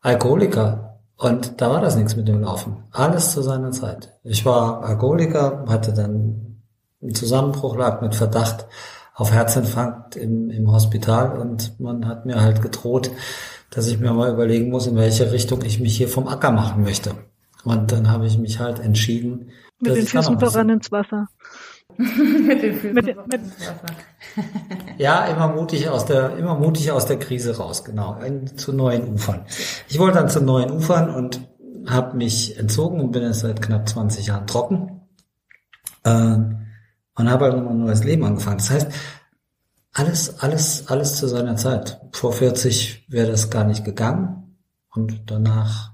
[0.01, 0.99] Alkoholiker.
[1.17, 2.83] Und da war das nichts mit dem Laufen.
[2.91, 4.13] Alles zu seiner Zeit.
[4.23, 6.59] Ich war Alkoholiker, hatte dann
[7.01, 8.67] einen Zusammenbruch, lag mit Verdacht
[9.15, 13.11] auf Herzinfarkt im, im Hospital und man hat mir halt gedroht,
[13.69, 16.83] dass ich mir mal überlegen muss, in welche Richtung ich mich hier vom Acker machen
[16.83, 17.11] möchte.
[17.63, 19.51] Und dann habe ich mich halt entschieden.
[19.79, 21.27] Mit den Füßen voran ins Wasser.
[22.47, 23.41] mit den Füßen mit, mit,
[24.97, 29.13] ja, immer mutig aus der, immer mutig aus der Krise raus, genau, in, zu neuen
[29.13, 29.45] Ufern.
[29.87, 31.41] Ich wollte dann zu neuen Ufern und
[31.87, 35.01] habe mich entzogen und bin jetzt seit knapp 20 Jahren trocken
[36.03, 36.35] äh,
[37.15, 38.57] und habe halt ein neues Leben angefangen.
[38.57, 38.87] Das heißt,
[39.93, 42.01] alles, alles, alles zu seiner Zeit.
[42.11, 44.57] Vor 40 wäre das gar nicht gegangen
[44.89, 45.92] und danach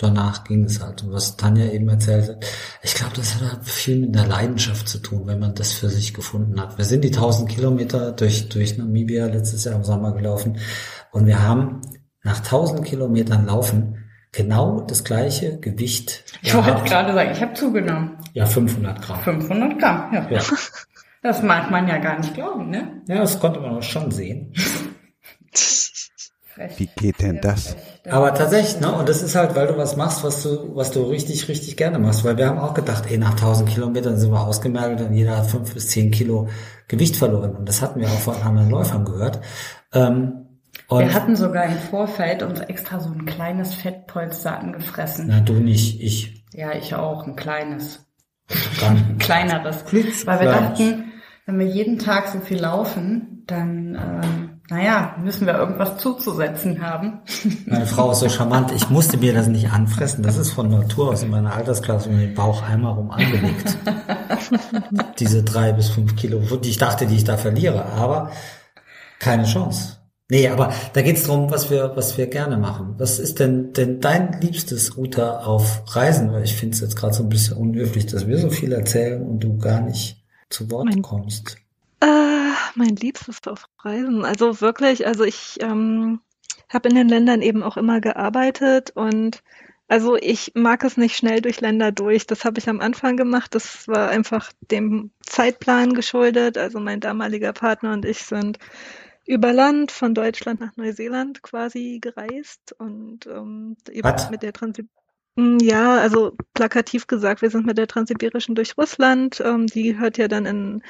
[0.00, 1.02] danach ging es halt.
[1.02, 2.46] Und was Tanja eben erzählt hat,
[2.82, 5.88] ich glaube, das hat halt viel mit der Leidenschaft zu tun, wenn man das für
[5.88, 6.78] sich gefunden hat.
[6.78, 10.58] Wir sind die 1000 Kilometer durch, durch Namibia letztes Jahr im Sommer gelaufen
[11.12, 11.80] und wir haben
[12.22, 13.96] nach 1000 Kilometern Laufen
[14.32, 16.24] genau das gleiche Gewicht.
[16.42, 18.18] Ich wollte gerade sagen, ich habe zugenommen.
[18.32, 19.20] Ja, 500 Gramm.
[19.20, 20.30] 500 Gramm, ja.
[20.30, 20.42] ja.
[21.22, 23.02] Das mag man ja gar nicht glauben, ne?
[23.06, 24.54] Ja, das konnte man auch schon sehen.
[26.76, 27.76] Wie geht denn das?
[28.08, 28.92] Aber tatsächlich, ne?
[28.92, 31.98] Und das ist halt, weil du was machst, was du, was du richtig, richtig gerne
[31.98, 32.24] machst.
[32.24, 35.46] Weil wir haben auch gedacht, ey, nach 1000 Kilometern sind wir ausgemergelt und jeder hat
[35.46, 36.48] fünf bis zehn Kilo
[36.88, 37.56] Gewicht verloren.
[37.56, 39.40] Und das hatten wir auch von anderen Läufern gehört.
[39.92, 40.46] Ähm,
[40.88, 45.26] wir hatten sogar im Vorfeld uns extra so ein kleines Fettpolster angefressen.
[45.28, 46.44] Na, du nicht, ich.
[46.52, 48.06] Ja, ich auch, ein kleines.
[48.84, 49.84] ein kleineres.
[50.26, 51.12] Weil wir dachten,
[51.46, 54.39] wenn wir jeden Tag so viel laufen, dann, ähm,
[54.70, 57.20] naja, müssen wir irgendwas zuzusetzen haben.
[57.66, 60.22] Meine Frau ist so charmant, ich musste mir das nicht anfressen.
[60.22, 63.76] Das ist von Natur aus in meiner Altersklasse um den Bauch einmal rum angelegt.
[65.18, 68.30] Diese drei bis fünf Kilo, die ich dachte, die ich da verliere, aber
[69.18, 69.96] keine Chance.
[70.30, 72.94] Nee, aber da geht's drum, was wir, was wir gerne machen.
[72.98, 76.32] Was ist denn, denn dein liebstes Router auf Reisen?
[76.32, 79.20] Weil ich finde es jetzt gerade so ein bisschen unhöflich, dass wir so viel erzählen
[79.20, 81.56] und du gar nicht zu Wort mein, kommst.
[82.00, 84.24] Äh, mein liebstes auf Reisen.
[84.24, 86.20] Also wirklich, also ich ähm,
[86.68, 89.42] habe in den Ländern eben auch immer gearbeitet und
[89.88, 92.24] also ich mag es nicht schnell durch Länder durch.
[92.26, 93.56] Das habe ich am Anfang gemacht.
[93.56, 96.56] Das war einfach dem Zeitplan geschuldet.
[96.56, 98.58] Also mein damaliger Partner und ich sind
[99.26, 104.30] über Land von Deutschland nach Neuseeland quasi gereist und ähm, eben What?
[104.30, 104.86] mit der Transit
[105.36, 109.40] ja, also plakativ gesagt, wir sind mit der Transsibirischen durch Russland.
[109.44, 110.82] Ähm, die hört ja dann in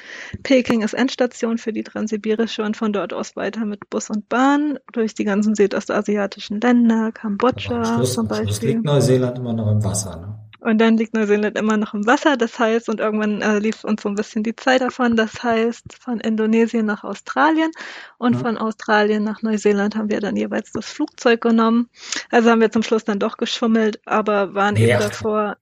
[0.43, 4.79] Peking als Endstation für die Transsibirische und von dort aus weiter mit Bus und Bahn
[4.91, 8.47] durch die ganzen südostasiatischen Länder, Kambodscha Schluss, zum Beispiel.
[8.47, 10.50] Das liegt Neuseeland immer noch im Wasser, ne?
[10.61, 14.03] Und dann liegt Neuseeland immer noch im Wasser, das heißt, und irgendwann äh, lief uns
[14.03, 17.71] so ein bisschen die Zeit davon, das heißt, von Indonesien nach Australien
[18.19, 18.39] und ja.
[18.39, 21.89] von Australien nach Neuseeland haben wir dann jeweils das Flugzeug genommen.
[22.29, 24.89] Also haben wir zum Schluss dann doch geschummelt, aber waren ja.
[24.89, 25.57] eben davor,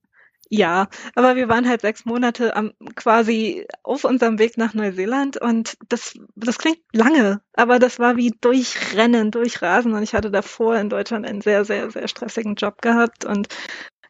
[0.49, 5.77] ja, aber wir waren halt sechs Monate am, quasi auf unserem Weg nach Neuseeland und
[5.87, 10.89] das, das klingt lange, aber das war wie durchrennen, durchrasen und ich hatte davor in
[10.89, 13.47] Deutschland einen sehr, sehr, sehr stressigen Job gehabt und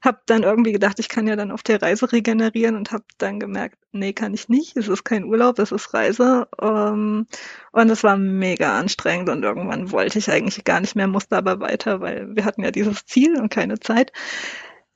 [0.02, 3.40] habe dann irgendwie gedacht, ich kann ja dann auf der Reise regenerieren und habe dann
[3.40, 4.78] gemerkt, nee, kann ich nicht.
[4.78, 6.48] Es ist kein Urlaub, es ist Reise.
[6.62, 7.28] Ähm,
[7.72, 11.60] und es war mega anstrengend und irgendwann wollte ich eigentlich gar nicht mehr, musste aber
[11.60, 14.12] weiter, weil wir hatten ja dieses Ziel und keine Zeit.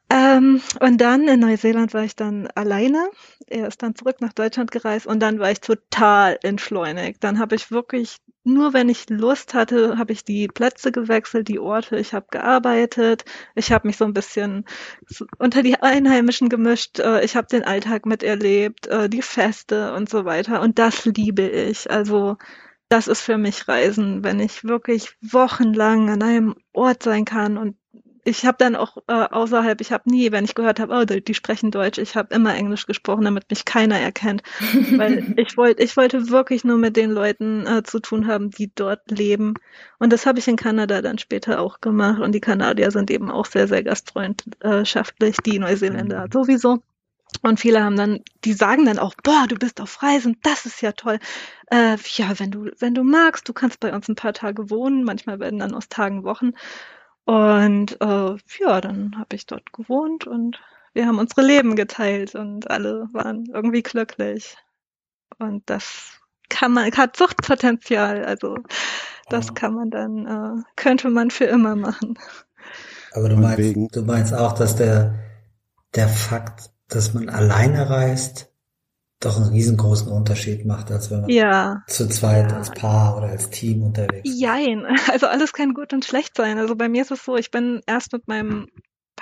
[0.10, 3.10] Ähm, und dann in Neuseeland war ich dann alleine.
[3.48, 7.24] Er ist dann zurück nach Deutschland gereist und dann war ich total entschleunigt.
[7.24, 11.60] Dann habe ich wirklich nur wenn ich Lust hatte, habe ich die Plätze gewechselt, die
[11.60, 13.26] Orte, ich habe gearbeitet,
[13.56, 14.66] ich habe mich so ein bisschen
[15.40, 20.26] unter die Einheimischen gemischt, äh, ich habe den Alltag miterlebt, äh, die Feste und so
[20.26, 20.62] weiter.
[20.62, 21.90] Und das liebe ich.
[21.90, 22.38] Also
[22.90, 27.78] das ist für mich Reisen, wenn ich wirklich wochenlang an einem Ort sein kann und
[28.26, 31.24] ich habe dann auch äh, außerhalb, ich habe nie, wenn ich gehört habe, oh, die,
[31.24, 34.44] die sprechen Deutsch, ich habe immer Englisch gesprochen, damit mich keiner erkennt,
[34.98, 38.72] weil ich wollte, ich wollte wirklich nur mit den Leuten äh, zu tun haben, die
[38.74, 39.56] dort leben.
[40.00, 42.22] Und das habe ich in Kanada dann später auch gemacht.
[42.22, 46.32] Und die Kanadier sind eben auch sehr, sehr gastfreundschaftlich, die Neuseeländer mhm.
[46.32, 46.82] sowieso.
[47.42, 50.82] Und viele haben dann, die sagen dann auch, boah, du bist auf Reisen, das ist
[50.82, 51.20] ja toll.
[51.72, 55.04] Äh, ja, wenn du, wenn du magst, du kannst bei uns ein paar Tage wohnen.
[55.04, 56.52] Manchmal werden dann aus Tagen Wochen.
[57.26, 60.60] Und äh, ja, dann habe ich dort gewohnt und
[60.94, 64.58] wir haben unsere Leben geteilt und alle waren irgendwie glücklich.
[65.40, 66.20] Und das
[66.50, 68.58] kann man, hat Suchtpotenzial, also
[69.30, 69.54] das oh.
[69.54, 72.20] kann man dann, äh, könnte man für immer machen.
[73.14, 75.16] Aber du meinst, du meinst auch, dass der,
[75.96, 78.53] der Fakt, dass man alleine reist,
[79.26, 81.84] doch einen riesengroßen Unterschied macht, als wenn man ja.
[81.88, 82.58] zu zweit ja.
[82.58, 84.40] als Paar oder als Team unterwegs ist.
[84.40, 86.58] Jein, also alles kann gut und schlecht sein.
[86.58, 88.68] Also bei mir ist es so, ich bin erst mit meinem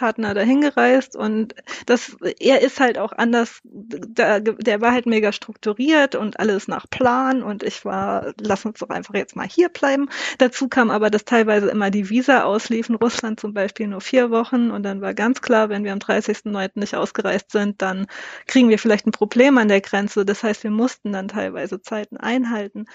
[0.02, 1.53] Partner dahin gereist und
[1.86, 6.90] das, er ist halt auch anders, der, der war halt mega strukturiert und alles nach
[6.90, 10.10] Plan und ich war, lass uns doch einfach jetzt mal hier bleiben.
[10.40, 14.72] Dazu kam aber, dass teilweise immer die Visa ausliefen, Russland zum Beispiel nur vier Wochen
[14.72, 16.72] und dann war ganz klar, wenn wir am 30.09.
[16.80, 18.07] nicht ausgereist sind, dann
[18.48, 20.26] kriegen wir vielleicht ein Problem an der Grenze.
[20.26, 22.86] Das heißt, wir mussten dann teilweise Zeiten einhalten.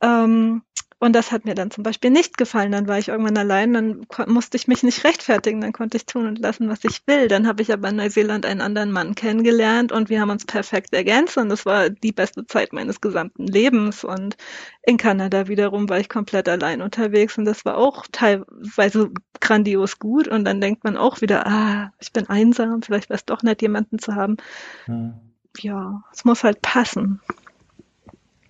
[0.00, 0.62] Ähm,
[1.00, 2.72] und das hat mir dann zum Beispiel nicht gefallen.
[2.72, 6.26] Dann war ich irgendwann allein, dann musste ich mich nicht rechtfertigen, dann konnte ich tun
[6.26, 7.26] und lassen, was ich will.
[7.26, 10.92] Dann habe ich aber in Neuseeland einen anderen Mann kennengelernt und wir haben uns perfekt
[10.92, 14.04] ergänzt und das war die beste Zeit meines gesamten Lebens.
[14.04, 14.36] Und
[14.82, 19.10] in Kanada wiederum war ich komplett allein unterwegs und das war auch teilweise
[19.40, 20.28] grandios gut.
[20.28, 23.62] Und dann denkt man auch wieder, ah, ich bin einsam, vielleicht wäre es doch nett,
[23.62, 24.36] jemanden zu haben.
[24.84, 25.14] Hm.
[25.56, 27.20] Ja, es muss halt passen.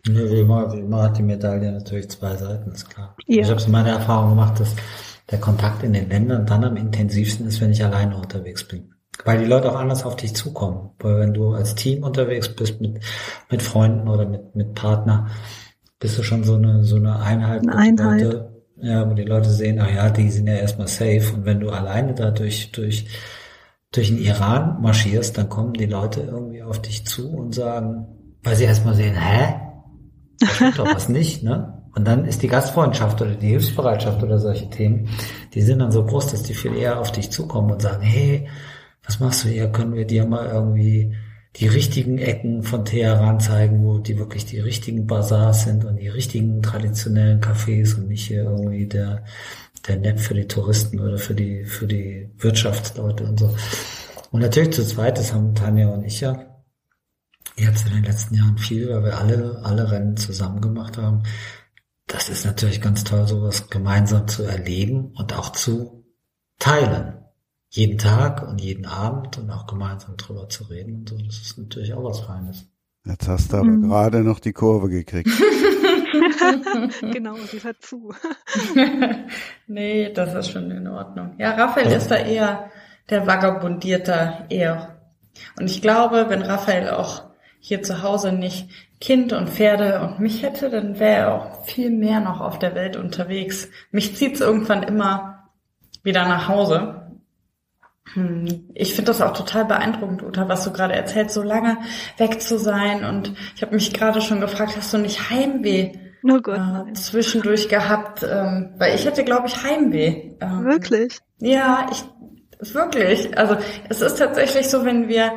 [0.07, 3.17] Wie immer, wie immer hat die Medaille natürlich zwei Seiten, ist klar.
[3.27, 3.43] Ja.
[3.43, 4.75] Ich habe es in meiner Erfahrung gemacht, dass
[5.31, 8.95] der Kontakt in den Ländern dann am intensivsten ist, wenn ich alleine unterwegs bin.
[9.25, 10.91] Weil die Leute auch anders auf dich zukommen.
[10.99, 13.01] Weil wenn du als Team unterwegs bist mit,
[13.51, 15.29] mit Freunden oder mit, mit Partner,
[15.99, 17.61] bist du schon so eine, so eine Einheit.
[17.61, 18.23] Eine Einheit.
[18.23, 21.35] Leute, ja, wo die Leute sehen, ach ja, die sind ja erstmal safe.
[21.35, 23.07] Und wenn du alleine da durch, durch,
[23.93, 28.07] durch den Iran marschierst, dann kommen die Leute irgendwie auf dich zu und sagen,
[28.43, 29.70] weil sie erstmal sehen, hä?
[30.41, 31.75] Da stimmt doch was nicht, ne?
[31.95, 35.09] Und dann ist die Gastfreundschaft oder die Hilfsbereitschaft oder solche Themen,
[35.55, 38.49] die sind dann so groß, dass die viel eher auf dich zukommen und sagen, hey,
[39.05, 39.69] was machst du hier?
[39.69, 41.15] Können wir dir mal irgendwie
[41.57, 46.09] die richtigen Ecken von Teheran zeigen, wo die wirklich die richtigen Bazars sind und die
[46.09, 49.25] richtigen traditionellen Cafés und nicht hier irgendwie der,
[49.89, 53.55] der Nett für die Touristen oder für die, für die Wirtschaftsleute und so.
[54.31, 56.50] Und natürlich zu zweit, das haben Tanja und ich ja,
[57.57, 61.23] jetzt in den letzten Jahren viel, weil wir alle, alle Rennen zusammen gemacht haben.
[62.07, 66.05] Das ist natürlich ganz toll, sowas gemeinsam zu erleben und auch zu
[66.59, 67.15] teilen.
[67.69, 71.17] Jeden Tag und jeden Abend und auch gemeinsam drüber zu reden und so.
[71.19, 72.67] Das ist natürlich auch was Feines.
[73.07, 73.89] Jetzt hast du aber mhm.
[73.89, 75.31] gerade noch die Kurve gekriegt.
[77.13, 78.13] genau, sie hört zu.
[79.67, 81.35] nee, das ist schon in Ordnung.
[81.39, 82.71] Ja, Raphael ist da eher
[83.09, 85.01] der vagabundierter eher.
[85.59, 87.30] Und ich glaube, wenn Raphael auch
[87.61, 88.69] hier zu Hause nicht
[89.01, 92.75] Kind und Pferde und mich hätte, dann wäre er auch viel mehr noch auf der
[92.75, 93.69] Welt unterwegs.
[93.93, 95.49] Mich zieht's irgendwann immer
[96.03, 97.01] wieder nach Hause.
[98.15, 101.79] Hm, ich finde das auch total beeindruckend, Uta, was du gerade erzählst, so lange
[102.19, 103.05] weg zu sein.
[103.05, 105.93] Und ich habe mich gerade schon gefragt, hast du nicht Heimweh
[106.25, 108.23] oh Gott, äh, zwischendurch gehabt?
[108.23, 110.33] Ähm, weil ich hätte, glaube ich, Heimweh.
[110.41, 111.19] Ähm, wirklich?
[111.39, 112.05] Ja, ich
[112.75, 113.37] wirklich.
[113.39, 113.57] Also
[113.89, 115.33] es ist tatsächlich so, wenn wir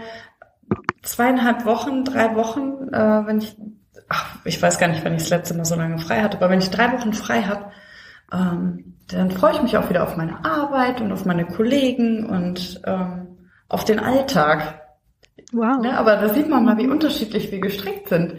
[1.04, 3.56] zweieinhalb Wochen, drei Wochen, äh, wenn ich,
[4.10, 6.50] ach, ich weiß gar nicht, wann ich das letzte Mal so lange frei hatte, aber
[6.50, 7.72] wenn ich drei Wochen frei habe,
[8.32, 12.82] ähm, dann freue ich mich auch wieder auf meine Arbeit und auf meine Kollegen und
[12.86, 14.82] ähm, auf den Alltag.
[15.52, 15.82] Wow.
[15.82, 18.36] Ne, aber da sieht man mal, wie unterschiedlich wir gestrickt sind.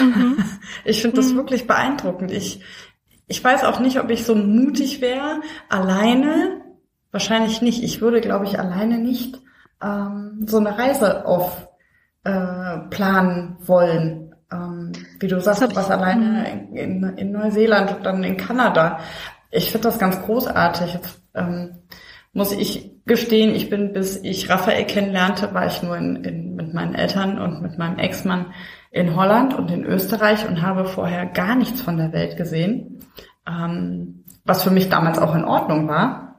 [0.00, 0.38] Mhm.
[0.84, 1.36] Ich finde das mhm.
[1.36, 2.32] wirklich beeindruckend.
[2.32, 2.60] Ich,
[3.26, 6.62] ich weiß auch nicht, ob ich so mutig wäre, alleine.
[7.12, 7.82] Wahrscheinlich nicht.
[7.82, 9.40] Ich würde, glaube ich, alleine nicht
[9.82, 11.68] ähm, so eine Reise auf
[12.26, 14.34] äh, planen wollen.
[14.50, 18.98] Ähm, wie du sagst, was alleine in, in, Neuseeland und dann in Kanada.
[19.50, 20.94] Ich finde das ganz großartig.
[20.94, 21.78] Jetzt, ähm,
[22.32, 26.74] muss ich gestehen, ich bin, bis ich Raphael kennenlernte, war ich nur in, in, mit
[26.74, 28.46] meinen Eltern und mit meinem Ex-Mann
[28.90, 32.98] in Holland und in Österreich und habe vorher gar nichts von der Welt gesehen,
[33.48, 36.35] ähm, was für mich damals auch in Ordnung war.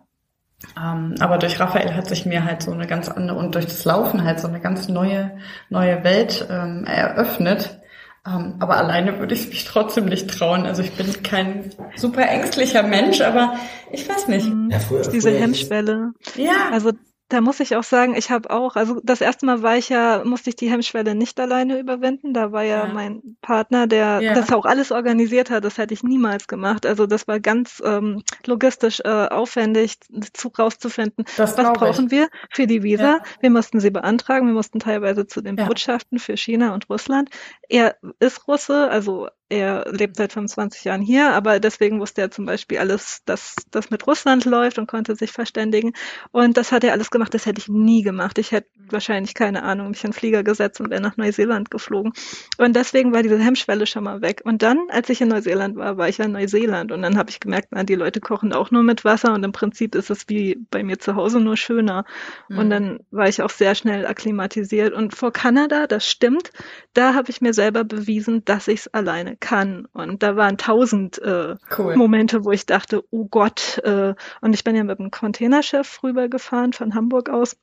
[0.76, 3.86] Ähm, aber durch Raphael hat sich mir halt so eine ganz andere und durch das
[3.86, 5.38] Laufen halt so eine ganz neue,
[5.70, 7.80] neue Welt ähm, eröffnet,
[8.28, 10.66] ähm, aber alleine würde ich mich trotzdem nicht trauen.
[10.66, 13.56] Also ich bin kein super ängstlicher Mensch, aber
[13.92, 14.52] ich weiß nicht.
[14.70, 16.12] Ja, früher, Diese früher Hemmschwelle.
[16.36, 16.70] Ja.
[16.72, 16.92] Also
[17.30, 20.24] da muss ich auch sagen, ich habe auch, also das erste Mal war ich ja,
[20.24, 22.34] musste ich die Hemmschwelle nicht alleine überwinden.
[22.34, 22.94] Da war ja, ja.
[22.94, 24.34] mein Partner, der ja.
[24.34, 25.66] das auch alles organisiert hat.
[25.66, 26.86] Das hätte ich niemals gemacht.
[26.86, 30.00] Also das war ganz ähm, logistisch äh, aufwendig,
[30.34, 31.26] Zug rauszufinden.
[31.36, 32.12] Das Was brauchen ich.
[32.12, 33.18] wir für die Visa?
[33.18, 33.24] Ja.
[33.42, 34.48] Wir mussten sie beantragen.
[34.48, 37.30] Wir mussten teilweise zu den Botschaften für China und Russland.
[37.68, 42.46] Er ist Russe, also er lebt seit 25 Jahren hier, aber deswegen wusste er zum
[42.46, 45.94] Beispiel alles, dass das mit Russland läuft und konnte sich verständigen.
[46.32, 48.38] Und das hat er alles gemacht, das hätte ich nie gemacht.
[48.40, 52.12] Ich hätte wahrscheinlich keine Ahnung, mich in den Flieger gesetzt und wäre nach Neuseeland geflogen.
[52.58, 54.42] Und deswegen war diese Hemmschwelle schon mal weg.
[54.44, 57.40] Und dann, als ich in Neuseeland war, war ich in Neuseeland und dann habe ich
[57.40, 60.58] gemerkt, na, die Leute kochen auch nur mit Wasser und im Prinzip ist es wie
[60.72, 62.04] bei mir zu Hause nur schöner.
[62.50, 62.58] Mhm.
[62.58, 64.94] Und dann war ich auch sehr schnell akklimatisiert.
[64.94, 66.52] Und vor Kanada, das stimmt,
[66.94, 69.88] da habe ich mir selber bewiesen, dass ich es alleine kann.
[69.94, 71.96] Und da waren tausend äh, cool.
[71.96, 73.80] Momente, wo ich dachte, oh Gott.
[73.84, 77.58] Äh, und ich bin ja mit einem Containerschiff rübergefahren von Hamburg aus.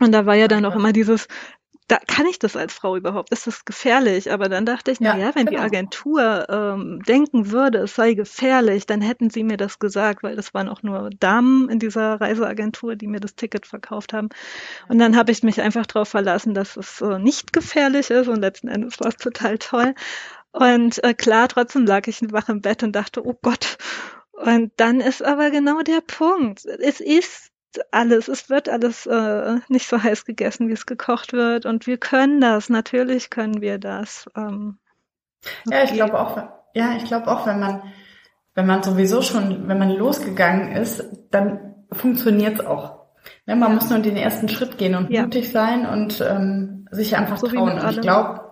[0.00, 1.28] Und da war ja dann auch immer dieses,
[1.88, 3.30] da kann ich das als Frau überhaupt?
[3.30, 4.32] Ist das gefährlich?
[4.32, 5.60] Aber dann dachte ich, ja, na ja, wenn genau.
[5.60, 10.34] die Agentur ähm, denken würde, es sei gefährlich, dann hätten sie mir das gesagt, weil
[10.34, 14.30] das waren auch nur Damen in dieser Reiseagentur, die mir das Ticket verkauft haben.
[14.88, 18.40] Und dann habe ich mich einfach darauf verlassen, dass es äh, nicht gefährlich ist und
[18.40, 19.94] letzten Endes war es total toll.
[20.52, 23.76] Und äh, klar, trotzdem lag ich wach im Bett und dachte, oh Gott.
[24.32, 26.64] Und dann ist aber genau der Punkt.
[26.64, 27.50] Es ist
[27.90, 31.66] alles, es wird alles äh, nicht so heiß gegessen, wie es gekocht wird.
[31.66, 34.26] Und wir können das, natürlich können wir das.
[34.36, 34.78] Ähm.
[35.66, 36.36] Ja, ich glaube auch,
[36.74, 37.82] ja, ich glaube auch, wenn man,
[38.54, 43.06] wenn man sowieso schon, wenn man losgegangen ist, dann funktioniert es auch.
[43.46, 43.74] Ja, man ja.
[43.74, 45.22] muss nur den ersten Schritt gehen und ja.
[45.22, 47.78] mutig sein und ähm, sich einfach so trauen.
[47.78, 48.45] Und ich glaube,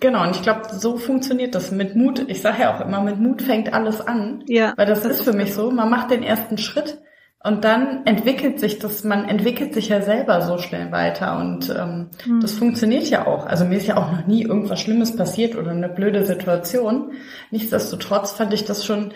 [0.00, 2.24] Genau, und ich glaube, so funktioniert das mit Mut.
[2.28, 4.42] Ich sage ja auch immer, mit Mut fängt alles an.
[4.48, 4.72] Ja.
[4.76, 5.70] Weil das, das ist für mich so.
[5.70, 6.98] Man macht den ersten Schritt
[7.42, 12.08] und dann entwickelt sich das, man entwickelt sich ja selber so schnell weiter und ähm,
[12.26, 12.40] mhm.
[12.40, 13.46] das funktioniert ja auch.
[13.46, 17.12] Also mir ist ja auch noch nie irgendwas Schlimmes passiert oder eine blöde Situation.
[17.50, 19.12] Nichtsdestotrotz fand ich das schon,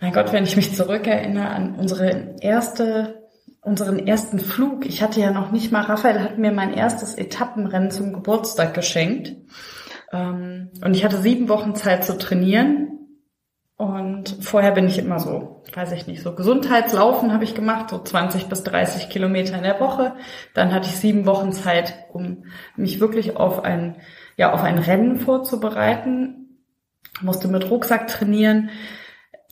[0.00, 3.22] mein Gott, wenn ich mich zurückerinnere an unsere erste,
[3.60, 4.84] unseren ersten Flug.
[4.84, 9.36] Ich hatte ja noch nicht mal, Raphael hat mir mein erstes Etappenrennen zum Geburtstag geschenkt.
[10.12, 12.88] Ähm, und ich hatte sieben Wochen Zeit zu trainieren.
[13.76, 17.98] Und vorher bin ich immer so, weiß ich nicht, so Gesundheitslaufen habe ich gemacht, so
[17.98, 20.14] 20 bis 30 Kilometer in der Woche.
[20.54, 22.44] Dann hatte ich sieben Wochen Zeit, um
[22.76, 23.96] mich wirklich auf ein,
[24.36, 26.60] ja, auf ein Rennen vorzubereiten.
[27.22, 28.70] Musste mit Rucksack trainieren.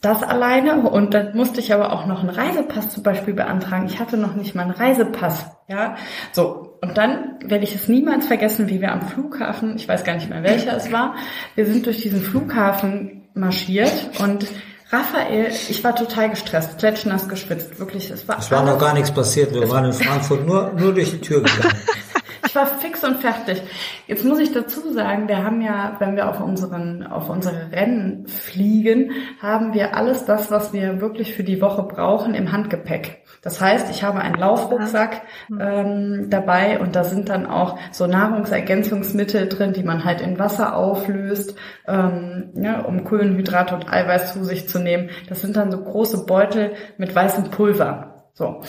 [0.00, 3.84] Das alleine und dann musste ich aber auch noch einen Reisepass zum Beispiel beantragen.
[3.86, 5.96] Ich hatte noch nicht mal einen Reisepass, ja.
[6.32, 6.78] So.
[6.80, 10.30] Und dann werde ich es niemals vergessen, wie wir am Flughafen, ich weiß gar nicht
[10.30, 11.14] mehr welcher es war,
[11.54, 14.46] wir sind durch diesen Flughafen marschiert und
[14.90, 18.10] Raphael, ich war total gestresst, klatschnass geschwitzt, wirklich.
[18.10, 21.10] Es war, es war noch gar nichts passiert, wir waren in Frankfurt nur, nur durch
[21.10, 21.76] die Tür gegangen.
[22.46, 23.62] Ich war fix und fertig.
[24.06, 28.26] Jetzt muss ich dazu sagen, wir haben ja, wenn wir auf unseren, auf unsere Rennen
[28.26, 33.22] fliegen, haben wir alles das, was wir wirklich für die Woche brauchen, im Handgepäck.
[33.42, 35.22] Das heißt, ich habe einen Laufrucksack
[35.58, 40.76] ähm, dabei und da sind dann auch so Nahrungsergänzungsmittel drin, die man halt in Wasser
[40.76, 41.56] auflöst,
[41.86, 45.10] ähm, ja, um Kohlenhydrate und Eiweiß zu sich zu nehmen.
[45.28, 48.26] Das sind dann so große Beutel mit weißem Pulver.
[48.34, 48.60] So.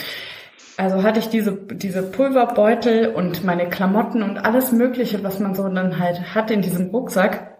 [0.82, 5.70] Also hatte ich diese, diese Pulverbeutel und meine Klamotten und alles Mögliche, was man so
[5.70, 7.52] dann halt hat in diesem Rucksack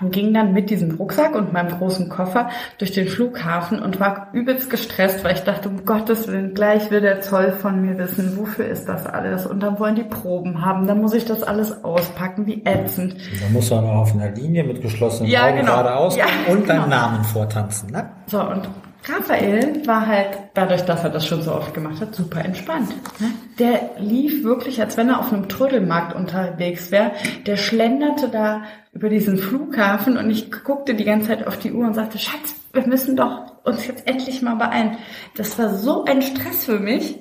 [0.00, 2.48] und ging dann mit diesem Rucksack und meinem großen Koffer
[2.78, 7.00] durch den Flughafen und war übelst gestresst, weil ich dachte, um Gottes Willen, gleich will
[7.00, 9.46] der Zoll von mir wissen, wofür ist das alles?
[9.46, 13.14] Und dann wollen die Proben haben, dann muss ich das alles auspacken, wie ätzend.
[13.40, 15.82] Dann muss man auf einer Linie mit geschlossenen ja, Augen genau.
[15.82, 16.80] geradeaus ja, und genau.
[16.80, 18.10] deinen Namen vortanzen, ne?
[18.26, 18.68] So, und
[19.08, 22.90] Raphael war halt, dadurch, dass er das schon so oft gemacht hat, super entspannt.
[23.20, 23.30] Ne?
[23.58, 27.12] Der lief wirklich, als wenn er auf einem Trödelmarkt unterwegs wäre.
[27.46, 28.62] Der schlenderte da
[28.92, 32.54] über diesen Flughafen und ich guckte die ganze Zeit auf die Uhr und sagte, Schatz,
[32.72, 34.98] wir müssen doch uns jetzt endlich mal beeilen.
[35.36, 37.18] Das war so ein Stress für mich.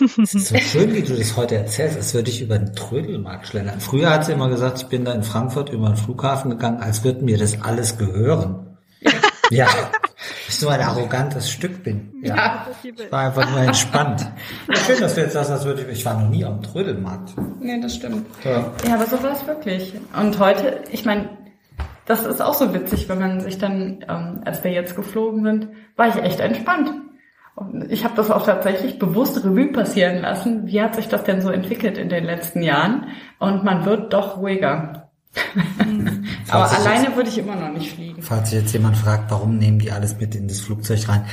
[0.00, 3.48] Es ist so schön, wie du das heute erzählst, als würde ich über den Trödelmarkt
[3.48, 3.80] schlendern.
[3.80, 7.04] Früher hat sie immer gesagt, ich bin da in Frankfurt über den Flughafen gegangen, als
[7.04, 8.78] würde mir das alles gehören.
[9.50, 9.68] Ja.
[10.48, 12.12] ich so ein arrogantes Stück bin.
[12.22, 12.36] Ja.
[12.36, 12.66] ja.
[12.82, 14.26] Ich war einfach nur entspannt.
[14.86, 17.34] Schön, dass du jetzt sagst, als würde ich, ich war noch nie am Trödelmarkt.
[17.60, 18.26] Nee, das stimmt.
[18.44, 19.94] Ja, ja aber so war es wirklich.
[20.18, 21.28] Und heute, ich meine,
[22.06, 25.68] das ist auch so witzig, wenn man sich dann, ähm, als wir jetzt geflogen sind,
[25.96, 26.90] war ich echt entspannt.
[27.54, 30.66] Und ich habe das auch tatsächlich bewusst Revue passieren lassen.
[30.66, 33.08] Wie hat sich das denn so entwickelt in den letzten Jahren?
[33.38, 35.01] Und man wird doch ruhiger.
[35.54, 36.24] Mhm.
[36.48, 38.22] Aber alleine jetzt, würde ich immer noch nicht fliegen.
[38.22, 41.24] Falls sich jetzt jemand fragt, warum nehmen die alles mit in das Flugzeug rein?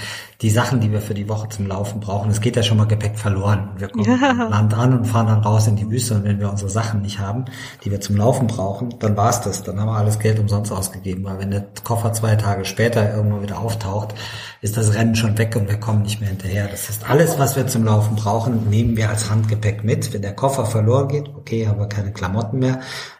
[0.41, 2.85] Die Sachen, die wir für die Woche zum Laufen brauchen, es geht ja schon mal
[2.85, 3.71] Gepäck verloren.
[3.77, 4.31] Wir kommen ja.
[4.31, 7.19] Land an und fahren dann raus in die Wüste und wenn wir unsere Sachen nicht
[7.19, 7.45] haben,
[7.83, 9.63] die wir zum Laufen brauchen, dann war's das.
[9.63, 13.41] Dann haben wir alles Geld umsonst ausgegeben, weil wenn der Koffer zwei Tage später irgendwo
[13.41, 14.15] wieder auftaucht,
[14.61, 16.67] ist das Rennen schon weg und wir kommen nicht mehr hinterher.
[16.67, 20.13] Das heißt, alles, was wir zum Laufen brauchen, nehmen wir als Handgepäck mit.
[20.13, 22.79] Wenn der Koffer verloren geht, okay, haben wir keine Klamotten mehr,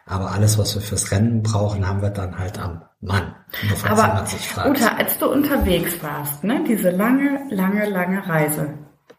[0.10, 3.36] aber alles, was wir fürs Rennen brauchen, haben wir dann halt am Mann.
[3.70, 4.26] Nur Aber
[4.68, 8.74] Uta, als du unterwegs warst, ne, diese lange, lange, lange Reise,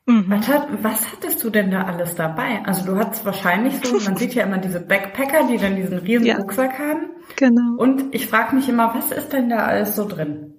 [0.06, 0.24] mhm.
[0.28, 2.60] was, hat, was hattest du denn da alles dabei?
[2.66, 6.26] Also du hattest wahrscheinlich so, man sieht ja immer diese Backpacker, die dann diesen riesen
[6.26, 6.36] ja.
[6.36, 7.10] Rucksack haben.
[7.36, 7.76] Genau.
[7.76, 10.54] Und ich frage mich immer, was ist denn da alles so drin?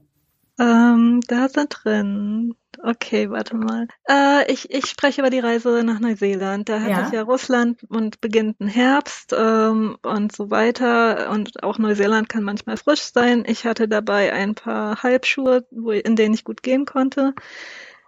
[0.57, 3.87] Ähm, da sind drin Okay, warte mal.
[4.09, 6.67] Äh, ich, ich spreche über die Reise nach Neuseeland.
[6.67, 7.05] Da hat ja.
[7.05, 11.29] es ja Russland und beginnt ein Herbst ähm, und so weiter.
[11.29, 13.43] Und auch Neuseeland kann manchmal frisch sein.
[13.45, 17.35] Ich hatte dabei ein paar Halbschuhe, wo, in denen ich gut gehen konnte.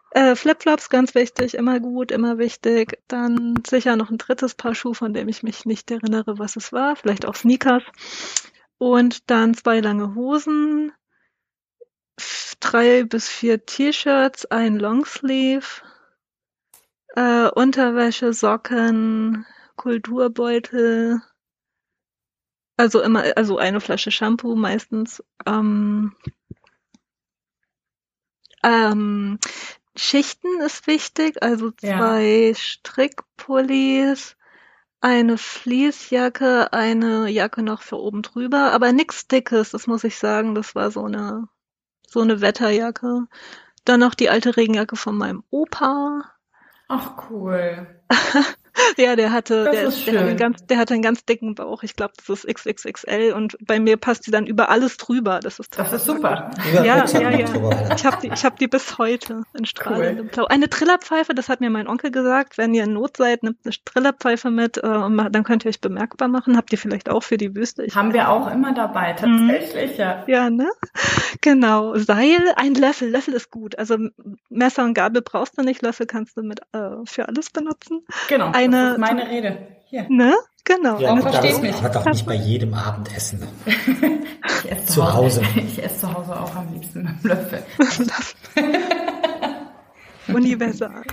[0.10, 3.00] Äh, Flipflops, ganz wichtig, immer gut, immer wichtig.
[3.08, 6.74] Dann sicher noch ein drittes Paar Schuhe, von dem ich mich nicht erinnere, was es
[6.74, 6.96] war.
[6.96, 7.84] Vielleicht auch Sneakers.
[8.80, 10.92] Und dann zwei lange Hosen,
[12.60, 15.82] drei bis vier T-Shirts, ein Longsleeve,
[17.16, 19.46] äh, Unterwäsche, Socken,
[19.76, 21.22] Kulturbeutel,
[22.78, 25.24] also immer, also eine Flasche Shampoo meistens.
[25.46, 26.16] Ähm,
[28.64, 29.40] ähm,
[29.96, 32.56] Schichten ist wichtig, also zwei ja.
[32.56, 34.36] Strickpullis,
[35.02, 40.56] eine Fließjacke, eine Jacke noch für oben drüber, aber nichts Dickes, das muss ich sagen,
[40.56, 41.48] das war so eine
[42.14, 43.28] so eine Wetterjacke.
[43.86, 46.24] Dann noch die alte Regenjacke von meinem Opa.
[46.88, 47.88] Ach cool.
[48.98, 51.84] ja, der hatte, der, der, hatte ganz, der hatte einen ganz dicken Bauch.
[51.84, 55.40] Ich glaube, das ist XXXL und bei mir passt die dann über alles drüber.
[55.42, 56.52] Das ist, das ist super.
[56.74, 57.30] Ja, ja, ja.
[57.32, 57.96] ja.
[57.96, 60.32] Ich habe die, ich hab die bis heute in strahlendem cool.
[60.32, 60.46] Blau.
[60.46, 62.58] Eine Trillerpfeife, das hat mir mein Onkel gesagt.
[62.58, 66.28] Wenn ihr in Not seid, nimmt eine Trillerpfeife mit, äh, dann könnt ihr euch bemerkbar
[66.28, 66.58] machen.
[66.58, 67.84] Habt ihr vielleicht auch für die Wüste.
[67.84, 69.50] Ich Haben wir auch immer dabei, mhm.
[69.50, 70.24] tatsächlich, ja.
[70.28, 70.70] Ja, ne?
[71.42, 71.96] Genau.
[71.98, 73.10] Seil, ein Löffel.
[73.10, 73.78] Löffel ist gut.
[73.78, 73.98] Also
[74.50, 75.82] Messer und Gabel brauchst du nicht.
[75.82, 78.02] Löffel kannst du mit äh, für alles benutzen.
[78.30, 78.84] Genau eine.
[78.84, 79.58] Das ist meine Rede.
[79.86, 80.06] Hier.
[80.10, 80.34] Ne?
[80.66, 80.98] Genau.
[81.00, 81.76] Ja, verstehst mich.
[81.76, 83.46] Aber doch nicht bei jedem Abendessen.
[83.66, 85.42] ich esse zu, zu Hause.
[85.56, 87.64] Ich esse zu Hause auch am liebsten mit dem Löffel.
[90.34, 91.04] Universal.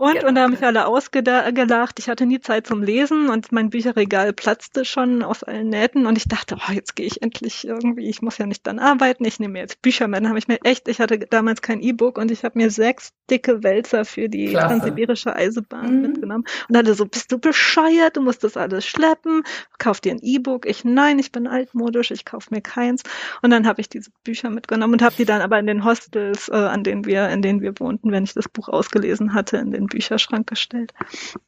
[0.00, 0.26] Und, ja.
[0.26, 1.98] und da haben mich alle ausgelacht.
[1.98, 6.16] Ich hatte nie Zeit zum Lesen und mein Bücherregal platzte schon aus allen Nähten und
[6.16, 9.40] ich dachte, oh, jetzt gehe ich endlich irgendwie, ich muss ja nicht dann arbeiten, ich
[9.40, 10.20] nehme mir jetzt Bücher mit.
[10.20, 13.12] Dann habe ich mir echt, ich hatte damals kein E-Book und ich habe mir sechs
[13.30, 14.68] dicke Wälzer für die Klasse.
[14.68, 16.00] transsibirische Eisenbahn mhm.
[16.00, 19.42] mitgenommen und hatte so, bist du bescheuert, du musst das alles schleppen,
[19.76, 20.64] kauf dir ein E-Book.
[20.64, 23.02] Ich, nein, ich bin altmodisch, ich kauf mir keins.
[23.42, 26.48] Und dann habe ich diese Bücher mitgenommen und habe die dann aber in den Hostels,
[26.48, 29.72] äh, an denen wir, in denen wir wohnten, wenn ich das Buch ausgelesen hatte, in
[29.72, 30.94] den Bücherschrank gestellt.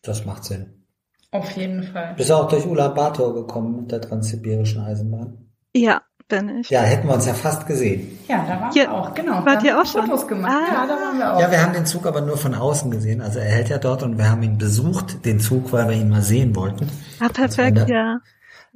[0.02, 0.85] Das macht Sinn.
[1.31, 2.12] Auf jeden Fall.
[2.14, 5.48] Bist du auch durch Ulaanbaatar gekommen mit der transsibirischen Eisenbahn?
[5.74, 6.69] Ja, bin ich.
[6.69, 8.19] Ja, hätten wir uns ja fast gesehen.
[8.28, 9.44] Ja, da waren ja, wir auch, genau.
[9.44, 10.06] Wart ihr auch schon?
[10.06, 10.52] Fotos gemacht.
[10.52, 10.74] Ah.
[10.74, 11.40] Ja, da waren wir auch.
[11.40, 13.23] Ja, wir haben den Zug aber nur von außen gesehen.
[13.23, 16.10] Also er hält ja dort und wir haben ihn besucht, den Zug, weil wir ihn
[16.10, 16.86] mal sehen wollten.
[17.20, 18.19] Ah, perfekt, der, ja.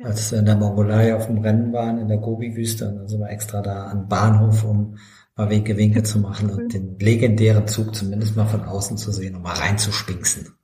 [0.02, 3.20] Als wir in der Mongolei auf dem Rennen waren, in der Gobi-Wüste, und dann sind
[3.20, 4.96] wir extra da an Bahnhof, um
[5.36, 9.36] mal Winke Winke zu machen und den legendären Zug zumindest mal von außen zu sehen
[9.36, 10.54] und mal reinzuspinksen.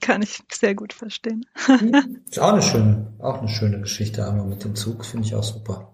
[0.00, 1.46] Kann ich sehr gut verstehen.
[2.28, 5.42] Ist auch eine schöne, auch eine schöne Geschichte einmal mit dem Zug, finde ich auch
[5.42, 5.92] super.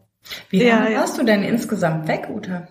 [0.51, 1.21] Wie lange ja, warst ja.
[1.21, 2.69] du denn insgesamt weg, Uta?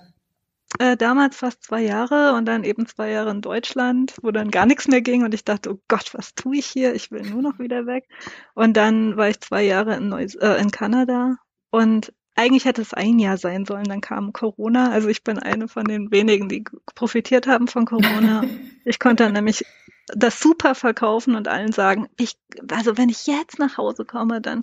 [0.80, 4.66] Äh, damals fast zwei Jahre und dann eben zwei Jahre in Deutschland, wo dann gar
[4.66, 6.96] nichts mehr ging und ich dachte, oh Gott, was tue ich hier?
[6.96, 8.08] Ich will nur noch wieder weg.
[8.56, 11.36] Und dann war ich zwei Jahre in, Neu äh, in Kanada
[11.70, 14.92] und eigentlich hätte es ein Jahr sein sollen, dann kam Corona.
[14.92, 16.64] Also ich bin eine von den wenigen, die
[16.96, 18.44] profitiert haben von Corona.
[18.86, 19.66] ich konnte dann nämlich
[20.08, 22.36] das super verkaufen und allen sagen, ich,
[22.70, 24.60] also wenn ich jetzt nach Hause komme, dann,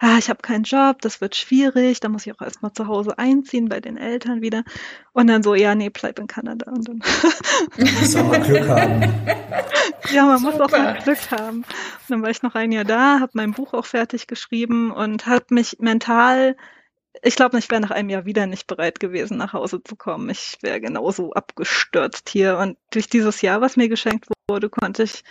[0.00, 3.16] ah, ich habe keinen Job, das wird schwierig, da muss ich auch erstmal zu Hause
[3.16, 4.64] einziehen bei den Eltern wieder.
[5.12, 6.70] Und dann so, ja, nee, bleib in Kanada.
[6.70, 7.02] Und dann
[7.78, 9.02] muss auch mal Glück haben.
[10.10, 10.52] Ja, man super.
[10.52, 11.58] muss auch mal Glück haben.
[11.58, 11.66] Und
[12.08, 15.46] dann war ich noch ein Jahr da, habe mein Buch auch fertig geschrieben und habe
[15.50, 16.56] mich mental
[17.22, 20.28] ich glaube, ich wäre nach einem Jahr wieder nicht bereit gewesen, nach Hause zu kommen.
[20.28, 22.58] Ich wäre genauso abgestürzt hier.
[22.58, 25.22] Und durch dieses Jahr, was mir geschenkt wurde, konnte ich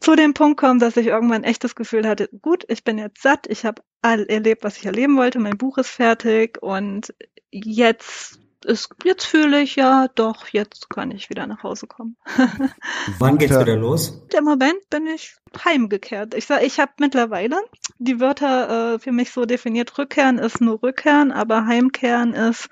[0.00, 3.22] zu dem Punkt kommen, dass ich irgendwann echt das Gefühl hatte, gut, ich bin jetzt
[3.22, 7.14] satt, ich habe all erlebt, was ich erleben wollte, mein Buch ist fertig und
[7.52, 12.16] jetzt ist, jetzt fühle ich ja, doch, jetzt kann ich wieder nach Hause kommen.
[13.18, 14.22] Wann geht's wieder los?
[14.36, 16.34] Im Moment bin ich heimgekehrt.
[16.34, 17.56] Ich sage, ich habe mittlerweile
[17.98, 19.96] die Wörter äh, für mich so definiert.
[19.98, 22.68] Rückkehren ist nur Rückkehren, aber Heimkehren ist,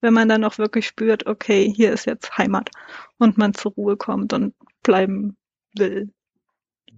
[0.00, 2.70] wenn man dann auch wirklich spürt, okay, hier ist jetzt Heimat
[3.18, 5.36] und man zur Ruhe kommt und bleiben
[5.76, 6.12] will.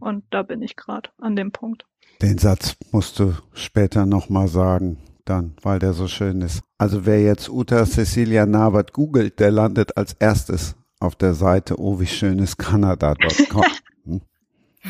[0.01, 1.87] Und da bin ich gerade an dem Punkt.
[2.23, 4.99] Den Satz musst du später nochmal sagen
[5.29, 6.63] dann, weil der so schön ist.
[6.79, 12.01] Also wer jetzt Uta Cecilia Navert googelt, der landet als erstes auf der Seite oh
[12.01, 13.65] wie schön ist Kanada.com.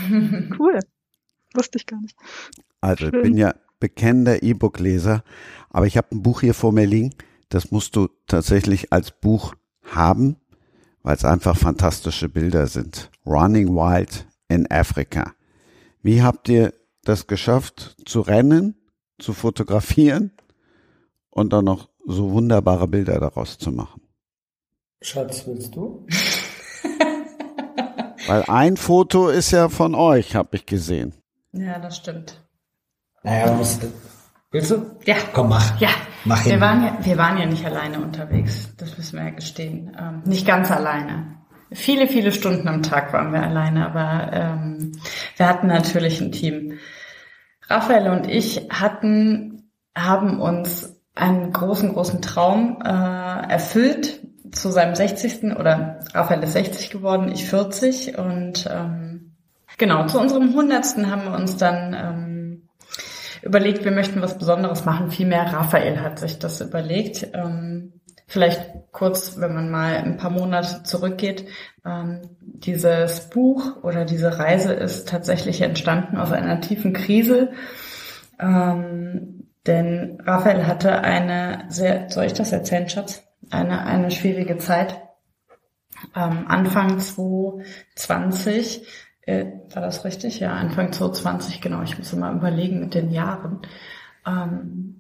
[0.09, 0.55] Hm?
[0.59, 0.79] cool.
[1.55, 2.15] Wusste ich gar nicht.
[2.83, 3.15] Also schön.
[3.15, 5.25] ich bin ja bekennender E-Book-Leser,
[5.71, 7.15] aber ich habe ein Buch hier vor mir liegen,
[7.49, 9.55] das musst du tatsächlich als Buch
[9.85, 10.37] haben,
[11.03, 13.11] weil es einfach fantastische Bilder sind.
[13.25, 15.33] Running Wild in Africa.
[16.03, 18.75] Wie habt ihr das geschafft zu rennen
[19.19, 20.33] zu fotografieren
[21.31, 24.03] und dann noch so wunderbare Bilder daraus zu machen.
[25.03, 26.07] Schatz, willst du?
[28.27, 31.15] Weil ein Foto ist ja von euch, habe ich gesehen.
[31.53, 32.41] Ja, das stimmt.
[33.23, 33.93] Naja, musst du,
[34.51, 34.97] willst du?
[35.05, 35.17] Ja.
[35.33, 35.81] Komm, mach.
[35.81, 35.91] Ja.
[36.25, 38.75] Mach wir waren ja, wir waren ja nicht alleine unterwegs.
[38.79, 39.97] Das müssen wir ja gestehen.
[39.99, 41.37] Ähm, nicht ganz alleine.
[41.73, 44.93] Viele, viele Stunden am Tag waren wir alleine, aber ähm,
[45.37, 46.79] wir hatten natürlich ein Team.
[47.69, 54.21] Raphael und ich hatten, haben uns einen großen, großen Traum äh, erfüllt
[54.53, 55.57] zu seinem 60.
[55.57, 59.37] oder Raphael ist 60 geworden, ich 40 und ähm,
[59.79, 60.85] genau, zu unserem 100.
[61.11, 62.69] haben wir uns dann ähm,
[63.43, 65.11] überlegt, wir möchten was Besonderes machen.
[65.11, 67.29] Vielmehr Raphael hat sich das überlegt.
[67.33, 67.96] Ähm,
[68.27, 71.47] vielleicht kurz, wenn man mal ein paar Monate zurückgeht.
[71.85, 77.53] Ähm, dieses Buch oder diese Reise ist tatsächlich entstanden aus einer tiefen Krise.
[78.39, 83.23] Ähm, denn Raphael hatte eine sehr, soll ich das erzählen, Schatz?
[83.51, 85.01] Eine, eine schwierige Zeit.
[86.13, 88.87] Anfang 2020,
[89.23, 90.41] äh, war das richtig?
[90.41, 91.83] Ja, Anfang 2020, genau.
[91.83, 93.61] Ich muss immer überlegen mit den Jahren.
[94.27, 94.96] Ähm,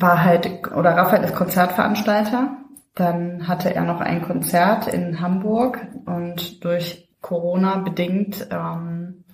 [0.00, 2.58] war halt, oder Raphael ist Konzertveranstalter
[2.98, 9.24] dann hatte er noch ein Konzert in Hamburg und durch Corona bedingt ähm,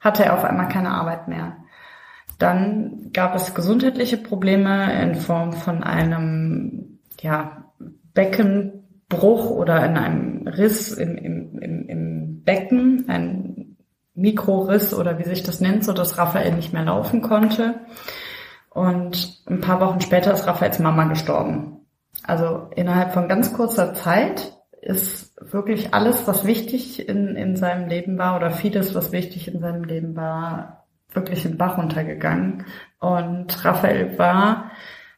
[0.00, 1.56] hatte er auf einmal keine Arbeit mehr.
[2.38, 7.64] Dann gab es gesundheitliche Probleme in Form von einem ja,
[8.12, 13.76] Beckenbruch oder in einem Riss im, im, im, im Becken, ein
[14.14, 17.80] Mikroriss oder wie sich das nennt, so dass Raphael nicht mehr laufen konnte.
[18.76, 21.86] Und ein paar Wochen später ist Raphaels Mama gestorben.
[22.24, 28.18] Also innerhalb von ganz kurzer Zeit ist wirklich alles, was wichtig in, in seinem Leben
[28.18, 32.66] war oder vieles, was wichtig in seinem Leben war, wirklich im Bach runtergegangen.
[33.00, 34.72] Und Raphael war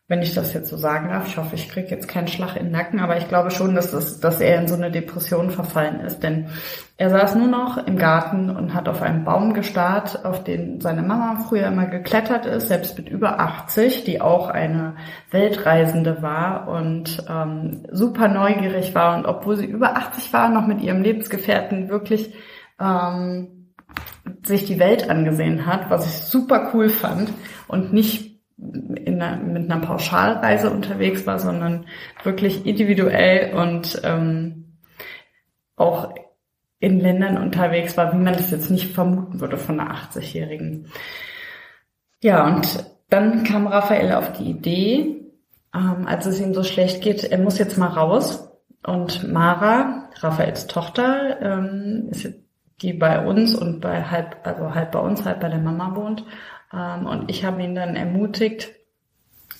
[0.09, 1.27] wenn ich das jetzt so sagen darf.
[1.27, 3.91] Ich hoffe, ich kriege jetzt keinen Schlag in den Nacken, aber ich glaube schon, dass,
[3.91, 6.23] das, dass er in so eine Depression verfallen ist.
[6.23, 6.49] Denn
[6.97, 11.03] er saß nur noch im Garten und hat auf einen Baum gestarrt, auf den seine
[11.03, 14.97] Mama früher immer geklettert ist, selbst mit über 80, die auch eine
[15.31, 19.15] Weltreisende war und ähm, super neugierig war.
[19.15, 22.33] Und obwohl sie über 80 war, noch mit ihrem Lebensgefährten wirklich
[22.81, 23.49] ähm,
[24.43, 27.31] sich die Welt angesehen hat, was ich super cool fand
[27.67, 28.28] und nicht
[28.61, 31.87] einer, mit einer Pauschalreise unterwegs war, sondern
[32.23, 34.79] wirklich individuell und ähm,
[35.77, 36.15] auch
[36.81, 40.87] in Ländern unterwegs war, wie man das jetzt nicht vermuten würde von einer 80-Jährigen.
[42.23, 45.19] Ja, und dann kam Raphael auf die Idee,
[45.75, 48.45] ähm, als es ihm so schlecht geht, er muss jetzt mal raus.
[48.85, 52.33] Und Mara, Raphaels Tochter, ähm, ist
[52.81, 56.25] die bei uns und bei halb, also halb bei uns, halb bei der Mama wohnt,
[56.73, 58.71] ähm, und ich habe ihn dann ermutigt,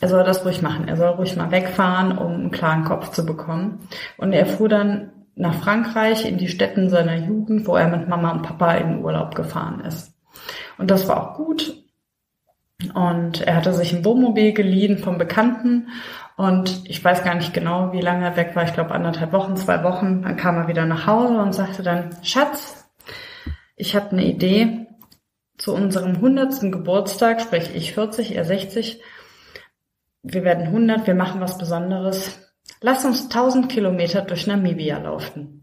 [0.01, 0.87] er soll das ruhig machen.
[0.87, 3.89] Er soll ruhig mal wegfahren, um einen klaren Kopf zu bekommen.
[4.17, 8.33] Und er fuhr dann nach Frankreich in die Städten seiner Jugend, wo er mit Mama
[8.33, 10.13] und Papa in Urlaub gefahren ist.
[10.79, 11.75] Und das war auch gut.
[12.95, 15.89] Und er hatte sich ein Wohnmobil geliehen vom Bekannten.
[16.37, 18.63] Und ich weiß gar nicht genau, wie lange er weg war.
[18.63, 20.23] Ich glaube anderthalb Wochen, zwei Wochen.
[20.23, 22.89] Dann kam er wieder nach Hause und sagte dann, Schatz,
[23.77, 24.88] ich habe eine Idee
[25.59, 26.73] zu unserem 100.
[26.73, 29.03] Geburtstag, sprich ich 40, er 60.
[30.23, 32.39] Wir werden 100, wir machen was Besonderes.
[32.81, 35.63] Lass uns 1000 Kilometer durch Namibia laufen.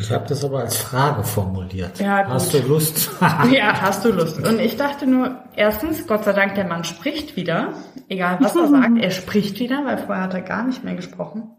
[0.00, 1.98] Ich habe das aber als Frage formuliert.
[1.98, 2.34] Ja, gut.
[2.34, 3.10] Hast du Lust?
[3.50, 4.38] ja, hast du Lust.
[4.38, 7.72] Und ich dachte nur, erstens, Gott sei Dank, der Mann spricht wieder.
[8.08, 11.50] Egal, was er sagt, er spricht wieder, weil vorher hat er gar nicht mehr gesprochen.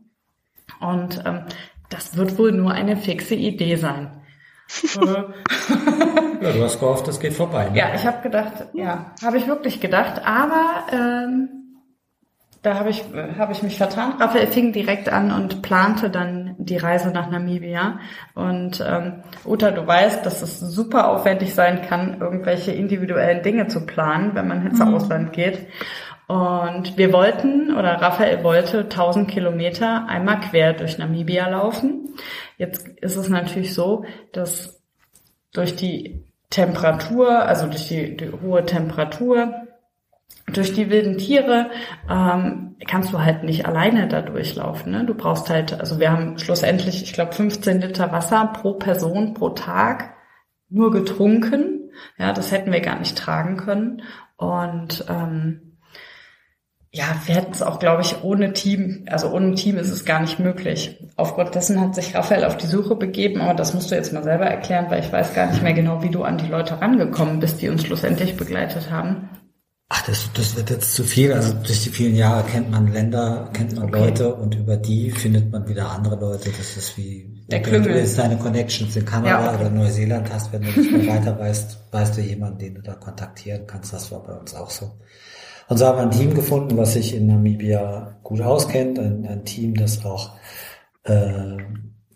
[0.80, 1.42] Und ähm,
[1.90, 4.19] das wird wohl nur eine fixe Idee sein.
[6.42, 7.70] ja, du hast gehofft, das geht vorbei.
[7.70, 7.78] Ne?
[7.78, 11.50] Ja, ich habe gedacht, ja, habe ich wirklich gedacht, aber ähm,
[12.62, 13.06] da habe ich,
[13.38, 14.16] hab ich mich vertan.
[14.20, 18.00] Raphael fing direkt an und plante dann die Reise nach Namibia.
[18.36, 23.86] Und ähm, Uta, du weißt, dass es super aufwendig sein kann, irgendwelche individuellen Dinge zu
[23.86, 24.94] planen, wenn man ins mhm.
[24.94, 25.68] Ausland geht.
[26.30, 32.14] Und wir wollten, oder Raphael wollte 1000 Kilometer einmal quer durch Namibia laufen.
[32.56, 34.80] Jetzt ist es natürlich so, dass
[35.54, 39.56] durch die Temperatur, also durch die, die hohe Temperatur,
[40.46, 41.72] durch die wilden Tiere
[42.08, 44.92] ähm, kannst du halt nicht alleine da durchlaufen.
[44.92, 45.06] Ne?
[45.06, 49.50] Du brauchst halt, also wir haben schlussendlich, ich glaube, 15 Liter Wasser pro Person pro
[49.50, 50.14] Tag
[50.70, 51.90] nur getrunken.
[52.20, 54.04] Ja, das hätten wir gar nicht tragen können.
[54.38, 55.69] Und ähm,
[56.92, 60.22] ja, wir hätten es auch, glaube ich, ohne Team, also ohne Team ist es gar
[60.22, 60.98] nicht möglich.
[61.16, 64.24] Aufgrund dessen hat sich Raphael auf die Suche begeben, aber das musst du jetzt mal
[64.24, 67.40] selber erklären, weil ich weiß gar nicht mehr genau, wie du an die Leute rangekommen
[67.40, 69.30] bist, die uns schlussendlich begleitet haben.
[69.92, 71.34] Ach, das, das wird jetzt zu viel.
[71.34, 74.06] Also durch die vielen Jahre kennt man Länder, kennt man okay.
[74.06, 76.52] Leute und über die findet man wieder andere Leute.
[76.56, 79.62] Das ist wie, Der wenn du jetzt deine Connections in Kanada ja, okay.
[79.62, 82.94] oder Neuseeland hast, wenn du nicht mehr weiter weißt, weißt du jemanden, den du da
[82.94, 83.92] kontaktieren kannst.
[83.92, 84.92] Das war bei uns auch so.
[85.70, 89.00] Und so haben wir ein Team gefunden, was sich in Namibia gut auskennt.
[89.00, 90.32] Ein, ein Team, das auch
[91.04, 91.58] äh,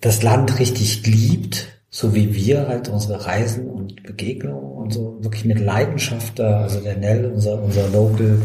[0.01, 5.45] das Land richtig liebt so wie wir halt unsere Reisen und Begegnungen und so wirklich
[5.45, 8.41] mit Leidenschaft da, also der Nell, unser, unser Local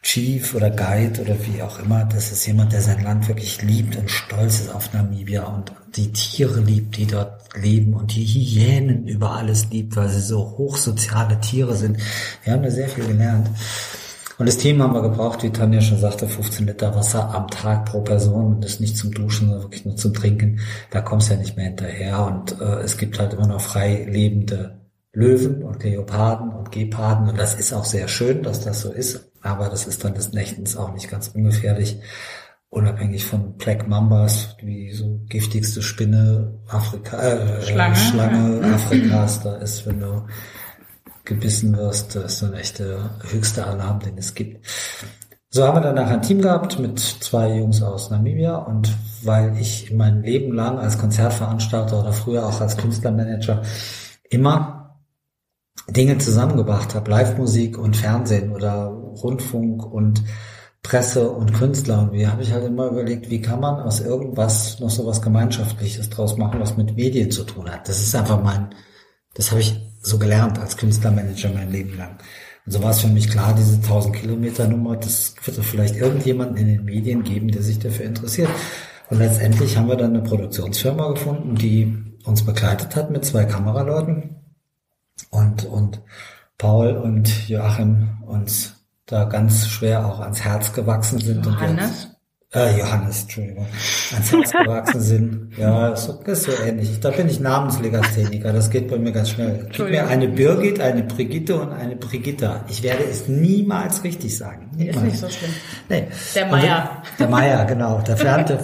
[0.00, 3.96] Chief oder Guide oder wie auch immer, das ist jemand, der sein Land wirklich liebt
[3.96, 9.08] und stolz ist auf Namibia und die Tiere liebt, die dort leben und die Hyänen
[9.08, 11.98] über alles liebt, weil sie so hochsoziale Tiere sind.
[12.44, 13.50] Wir haben da sehr viel gelernt.
[14.38, 17.86] Und das Team haben wir gebraucht, wie Tanja schon sagte, 15 Liter Wasser am Tag
[17.86, 20.60] pro Person und das nicht zum Duschen, sondern wirklich nur zum Trinken.
[20.90, 22.24] Da kommst du ja nicht mehr hinterher.
[22.24, 24.78] Und äh, es gibt halt immer noch frei lebende
[25.12, 27.28] Löwen und Leoparden und Geparden.
[27.28, 30.32] Und das ist auch sehr schön, dass das so ist, aber das ist dann des
[30.32, 31.98] Nächtens auch nicht ganz ungefährlich.
[32.70, 39.84] Unabhängig von Black Mambas, wie so giftigste Spinne Afrika, äh, Schlange, Schlange Afrikas da ist,
[39.86, 40.26] wenn du
[41.28, 44.66] gebissen wirst, das ist dann echt der höchste Alarm, den es gibt.
[45.50, 49.92] So haben wir danach ein Team gehabt mit zwei Jungs aus Namibia und weil ich
[49.92, 53.62] mein Leben lang als Konzertveranstalter oder früher auch als Künstlermanager
[54.28, 54.98] immer
[55.88, 60.22] Dinge zusammengebracht habe, Live-Musik und Fernsehen oder Rundfunk und
[60.82, 62.02] Presse und Künstler.
[62.02, 65.22] Und wie habe ich halt immer überlegt, wie kann man aus irgendwas noch so was
[65.22, 67.88] Gemeinschaftliches draus machen, was mit Medien zu tun hat.
[67.88, 68.68] Das ist einfach mein,
[69.38, 72.18] das habe ich so gelernt als Künstlermanager mein Leben lang.
[72.66, 75.96] Und so war es für mich klar, diese 1000 Kilometer Nummer, das wird es vielleicht
[75.96, 78.50] irgendjemanden in den Medien geben, der sich dafür interessiert.
[79.08, 84.36] Und letztendlich haben wir dann eine Produktionsfirma gefunden, die uns begleitet hat mit zwei Kameraleuten
[85.30, 86.02] und, und
[86.58, 88.74] Paul und Joachim uns
[89.06, 91.46] da ganz schwer auch ans Herz gewachsen sind.
[91.46, 92.08] Johannes?
[92.54, 93.66] Äh, Johannes, Entschuldigung.
[94.12, 95.58] Ans Herz gewachsen sind.
[95.58, 96.98] Ja, ist so, ist so ähnlich.
[96.98, 98.54] Da bin ich Namenslegastheniker.
[98.54, 99.68] Das geht bei mir ganz schnell.
[99.70, 102.64] Gib mir eine Birgit, eine Brigitte und eine Brigitta.
[102.68, 104.70] Ich werde es niemals richtig sagen.
[104.74, 104.96] Niemals.
[104.96, 105.50] Ist nicht so schlimm.
[105.90, 106.08] Nee.
[106.34, 107.02] Der Meier.
[107.18, 108.00] Der Meier, genau.
[108.00, 108.58] Der fernte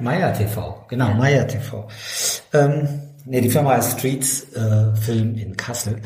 [0.00, 0.86] Meier TV.
[0.88, 1.14] Genau, ja.
[1.14, 1.88] Meier TV.
[2.54, 2.88] Ähm,
[3.26, 6.00] nee, die Firma ist Streets äh, Film in Kassel.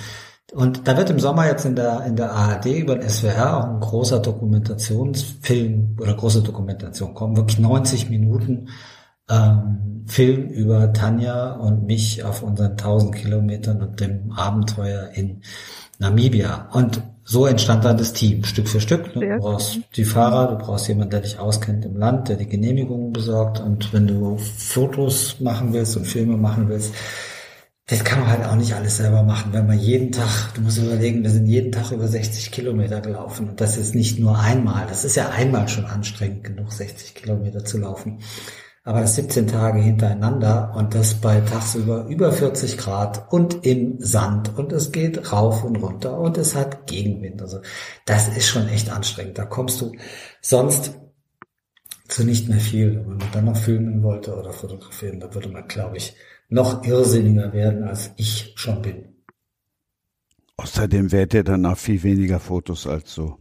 [0.52, 3.64] Und da wird im Sommer jetzt in der, in der ARD über den SWR auch
[3.64, 8.68] ein großer Dokumentationsfilm oder große Dokumentation kommen, wirklich 90 Minuten
[9.28, 15.43] ähm, Film über Tanja und mich auf unseren 1000 Kilometern und dem Abenteuer in
[15.98, 16.68] Namibia.
[16.73, 19.12] Und so entstand dann das Team, Stück für Stück.
[19.14, 23.12] Du brauchst die Fahrer, du brauchst jemanden, der dich auskennt im Land, der die Genehmigungen
[23.12, 23.59] besorgt.
[23.59, 26.94] Und wenn du Fotos machen willst und Filme machen willst,
[27.89, 30.79] das kann man halt auch nicht alles selber machen, wenn man jeden Tag, du musst
[30.79, 34.87] überlegen, wir sind jeden Tag über 60 Kilometer gelaufen und das ist nicht nur einmal,
[34.89, 38.19] das ist ja einmal schon anstrengend genug, 60 Kilometer zu laufen.
[38.83, 44.57] Aber das 17 Tage hintereinander und das bei tagsüber über 40 Grad und im Sand
[44.57, 47.43] und es geht rauf und runter und es hat Gegenwind.
[47.43, 47.61] Also
[48.05, 49.39] das ist schon echt anstrengend.
[49.39, 49.91] Da kommst du
[50.41, 50.93] sonst
[52.09, 52.97] zu nicht mehr viel.
[53.07, 56.15] Wenn man dann noch filmen wollte oder fotografieren, da würde man, glaube ich,
[56.49, 59.16] noch irrsinniger werden, als ich schon bin.
[60.57, 63.39] Außerdem wärt ihr dann auch viel weniger Fotos als so.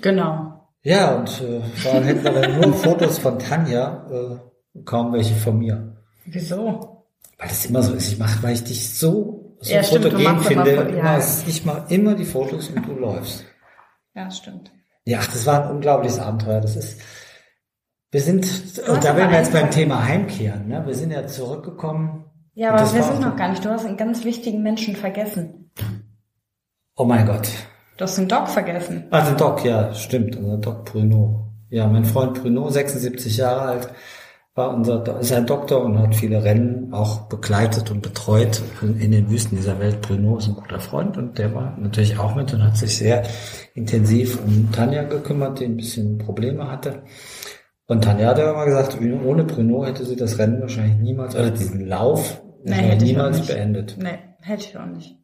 [0.00, 0.68] Genau.
[0.82, 5.34] Ja, und äh, vor allem hätten wir dann nur Fotos von Tanja, äh, kaum welche
[5.34, 5.96] von mir.
[6.26, 7.00] Wieso?
[7.40, 8.12] weil das immer so ist.
[8.12, 10.70] Ich mache, weil ich dich so, so ja, fotogen finde.
[10.70, 11.18] Immer, ja.
[11.46, 13.46] ich mache immer die Fotos und du läufst.
[14.14, 14.70] Ja, stimmt.
[15.06, 16.60] Ja, das war ein unglaubliches Abenteuer.
[16.60, 17.00] Das ist,
[18.10, 18.44] wir sind,
[18.88, 20.82] und da werden wir jetzt beim Thema Heimkehren, ne?
[20.84, 22.24] Wir sind ja zurückgekommen.
[22.54, 23.64] Ja, aber wir sind noch gar nicht.
[23.64, 25.70] Du hast einen ganz wichtigen Menschen vergessen.
[26.96, 27.48] Oh mein Gott.
[27.96, 29.04] Du hast den Doc vergessen.
[29.10, 30.36] Ah, den Doc, ja, stimmt.
[30.36, 31.52] Unser Doc Bruno.
[31.68, 33.88] Ja, mein Freund Bruno, 76 Jahre alt,
[34.54, 39.30] war unser, ist ein Doktor und hat viele Rennen auch begleitet und betreut in den
[39.30, 40.00] Wüsten dieser Welt.
[40.00, 43.22] Bruno ist ein guter Freund und der war natürlich auch mit und hat sich sehr
[43.74, 47.02] intensiv um Tanja gekümmert, die ein bisschen Probleme hatte.
[47.90, 51.50] Und Tanja hat ja immer gesagt, ohne Bruno hätte sie das Rennen wahrscheinlich niemals, oder
[51.50, 53.96] diesen Lauf nee, hätte niemals beendet.
[53.98, 55.18] Nee, hätte ich auch nicht.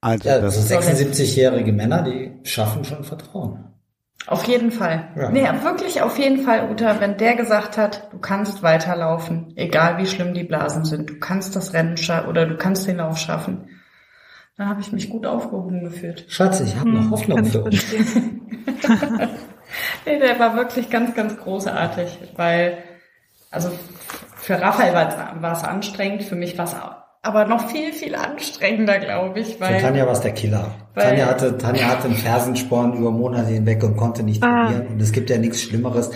[0.00, 3.66] Also, ja, das sind 76-jährige Männer, die schaffen schon Vertrauen.
[4.26, 5.10] Auf jeden Fall.
[5.14, 5.30] Ja.
[5.30, 10.06] Nee, wirklich auf jeden Fall, Uta, wenn der gesagt hat, du kannst weiterlaufen, egal wie
[10.06, 13.68] schlimm die Blasen sind, du kannst das Rennen schaffen oder du kannst den Lauf schaffen,
[14.56, 16.24] dann habe ich mich gut aufgehoben gefühlt.
[16.28, 17.84] Schatz, ich habe noch hm, Hoffnung für uns.
[20.08, 22.78] nee, der war wirklich ganz, ganz großartig, weil,
[23.50, 23.70] also
[24.36, 26.74] für Raphael war es anstrengend, für mich war es
[27.20, 29.60] aber noch viel, viel anstrengender, glaube ich.
[29.60, 30.70] Weil, Für Tanja war es der Killer.
[30.94, 34.66] Tanja hatte, Tanja hatte einen Fersensporn über Monate hinweg und konnte nicht ah.
[34.66, 34.86] trainieren.
[34.86, 36.10] Und es gibt ja nichts Schlimmeres,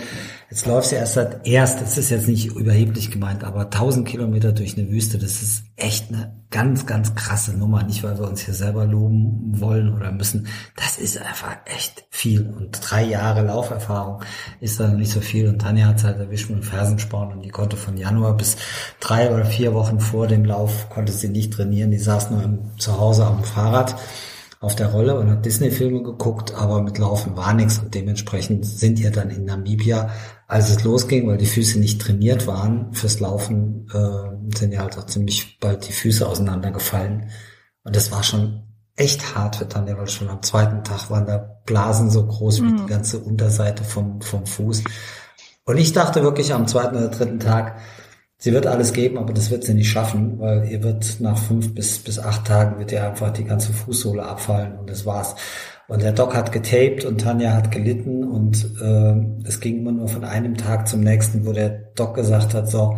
[0.53, 4.51] Jetzt läufst du erst seit erst, das ist jetzt nicht überheblich gemeint, aber 1000 Kilometer
[4.51, 7.81] durch eine Wüste, das ist echt eine ganz, ganz krasse Nummer.
[7.81, 10.45] Nicht, weil wir uns hier selber loben wollen oder müssen.
[10.75, 12.47] Das ist einfach echt viel.
[12.55, 14.21] Und drei Jahre Lauferfahrung
[14.59, 15.49] ist dann nicht so viel.
[15.49, 18.55] Und Tanja hat halt erwischt mit dem Fersensporn und die konnte von Januar bis
[18.99, 21.89] drei oder vier Wochen vor dem Lauf konnte sie nicht trainieren.
[21.89, 23.95] Die saß nur im, zu Hause am Fahrrad
[24.63, 28.97] auf der Rolle und hat Disney-Filme geguckt, aber mit Laufen war nichts und dementsprechend sind
[28.97, 30.09] ihr dann in Namibia,
[30.53, 34.97] als es losging, weil die Füße nicht trainiert waren fürs Laufen, äh, sind ja halt
[34.99, 37.31] auch ziemlich bald die Füße auseinandergefallen
[37.83, 38.61] und das war schon
[38.95, 42.67] echt hart für Tanja, weil schon am zweiten Tag waren da Blasen so groß mhm.
[42.67, 44.83] wie die ganze Unterseite vom, vom Fuß.
[45.65, 47.79] Und ich dachte wirklich am zweiten oder dritten Tag,
[48.37, 51.73] sie wird alles geben, aber das wird sie nicht schaffen, weil ihr wird nach fünf
[51.73, 55.35] bis, bis acht Tagen wird ihr einfach die ganze Fußsohle abfallen und das war's.
[55.87, 60.07] Und der Doc hat getaped und Tanja hat gelitten und äh, es ging immer nur
[60.07, 62.97] von einem Tag zum nächsten, wo der Doc gesagt hat, so,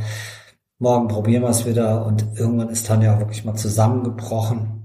[0.77, 2.05] morgen probieren wir es wieder.
[2.05, 4.83] Und irgendwann ist Tanja wirklich mal zusammengebrochen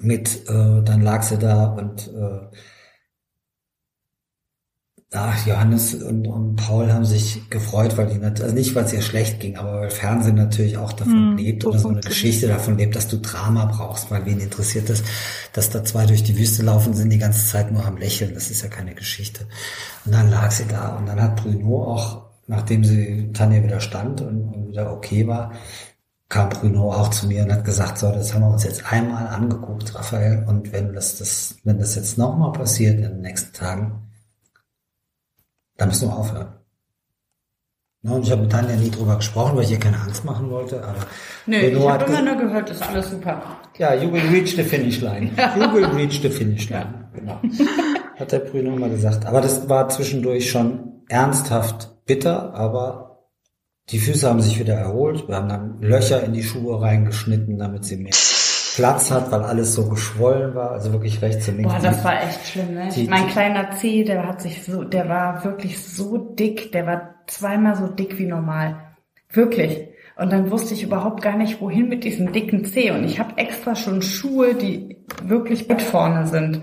[0.00, 2.56] mit, äh, dann lag sie da und äh,
[5.16, 9.00] Ach, Johannes und, und, Paul haben sich gefreut, weil die also nicht, weil es ihr
[9.00, 12.76] schlecht ging, aber weil Fernsehen natürlich auch davon mm, lebt oder so eine Geschichte davon
[12.78, 15.04] lebt, dass du Drama brauchst, weil wen interessiert es,
[15.52, 18.34] dass da zwei durch die Wüste laufen, sind die ganze Zeit nur am Lächeln.
[18.34, 19.46] Das ist ja keine Geschichte.
[20.04, 24.20] Und dann lag sie da und dann hat Bruno auch, nachdem sie Tanja wieder stand
[24.20, 25.52] und, und wieder okay war,
[26.28, 29.28] kam Bruno auch zu mir und hat gesagt, so, das haben wir uns jetzt einmal
[29.28, 34.10] angeguckt, Raphael, und wenn das, das, wenn das jetzt nochmal passiert in den nächsten Tagen,
[35.76, 36.48] da müssen wir aufhören.
[38.02, 40.82] und ich habe mit Tanja nie drüber gesprochen, weil ich ihr keine Angst machen wollte.
[40.82, 41.06] Aber
[41.46, 43.42] Nö, ich habe immer nur gehört, das ist alles super.
[43.78, 45.30] Ja, you will reach the finish line.
[45.56, 47.08] You will reach the finish line.
[47.14, 47.40] Genau.
[48.16, 49.26] Hat der Bruno immer gesagt.
[49.26, 53.28] Aber das war zwischendurch schon ernsthaft bitter, aber
[53.90, 55.28] die Füße haben sich wieder erholt.
[55.28, 58.12] Wir haben dann Löcher in die Schuhe reingeschnitten, damit sie mehr
[58.74, 61.72] Platz hat, weil alles so geschwollen war, also wirklich rechts und links.
[61.72, 62.88] Boah, das war echt schlimm, ne?
[62.94, 67.14] Die, mein kleiner Zeh, der hat sich so, der war wirklich so dick, der war
[67.26, 68.96] zweimal so dick wie normal.
[69.30, 69.88] Wirklich.
[70.16, 72.90] Und dann wusste ich überhaupt gar nicht, wohin mit diesem dicken Zeh.
[72.90, 76.62] Und ich habe extra schon Schuhe, die wirklich mit vorne sind.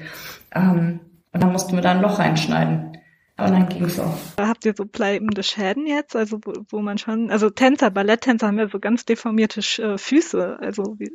[0.54, 1.00] Ähm,
[1.34, 2.98] und dann mussten wir da ein Loch reinschneiden.
[3.38, 4.16] Aber dann ging's auch.
[4.38, 6.16] Habt ihr so bleibende Schäden jetzt?
[6.16, 10.58] Also wo, wo man schon, also Tänzer, Balletttänzer haben ja so ganz deformierte äh, Füße.
[10.62, 11.12] Also wie,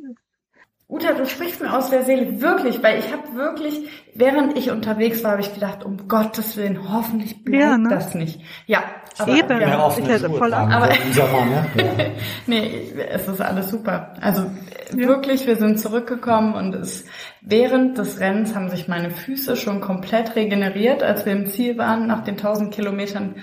[0.89, 5.21] Uta, du sprichst mir aus der Seele, wirklich, weil ich habe wirklich, während ich unterwegs
[5.21, 7.89] war, habe ich gedacht, um Gottes Willen, hoffentlich bleibt ja, ne?
[7.89, 8.39] das nicht.
[8.67, 8.83] Ja,
[9.17, 11.65] aber Eben, ja, ja, ich hätte voll aber, im Sommer, ne?
[11.75, 12.05] Ja.
[12.45, 14.13] nee, es ist alles super.
[14.21, 14.43] Also
[14.91, 15.07] ja.
[15.07, 17.05] wirklich, wir sind zurückgekommen und es
[17.41, 22.07] während des Rennens haben sich meine Füße schon komplett regeneriert, als wir im Ziel waren
[22.07, 23.35] nach den 1000 Kilometern.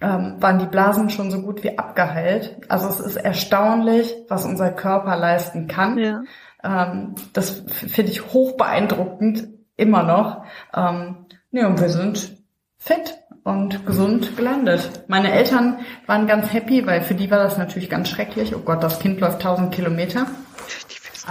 [0.00, 2.56] Ähm, waren die Blasen schon so gut wie abgeheilt.
[2.68, 5.98] Also es ist erstaunlich, was unser Körper leisten kann.
[5.98, 6.22] Ja.
[6.62, 10.44] Ähm, das finde ich hoch beeindruckend, immer noch.
[10.74, 12.32] Ähm, nee, und wir sind
[12.78, 15.04] fit und gesund gelandet.
[15.08, 18.54] Meine Eltern waren ganz happy, weil für die war das natürlich ganz schrecklich.
[18.54, 20.26] Oh Gott, das Kind läuft 1000 Kilometer.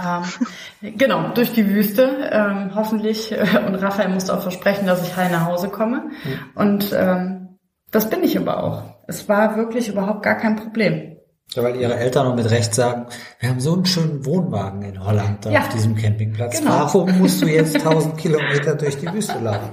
[0.00, 3.32] Ähm, genau, durch die Wüste, ähm, hoffentlich.
[3.66, 6.04] Und Raphael musste auch versprechen, dass ich heil nach Hause komme.
[6.24, 6.38] Mhm.
[6.54, 7.58] Und ähm,
[7.90, 8.82] das bin ich aber auch.
[9.06, 11.17] Es war wirklich überhaupt gar kein Problem.
[11.54, 13.06] Ja, weil ihre Eltern noch mit Recht sagen,
[13.40, 16.58] wir haben so einen schönen Wohnwagen in Holland da Ja, auf diesem Campingplatz.
[16.58, 16.70] genau.
[16.72, 19.70] Warum musst du jetzt 1000 Kilometer durch die Wüste laufen?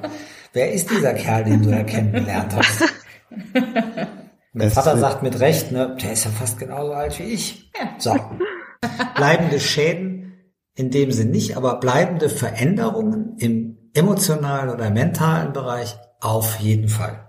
[0.54, 2.84] Wer ist dieser Kerl, den du da kennengelernt hast?
[4.58, 7.70] Es Vater sagt mit Recht, ne, der ist ja fast genauso alt wie ich.
[7.98, 8.16] So.
[9.16, 10.34] Bleibende Schäden
[10.76, 17.25] in dem Sinn nicht, aber bleibende Veränderungen im emotionalen oder mentalen Bereich auf jeden Fall.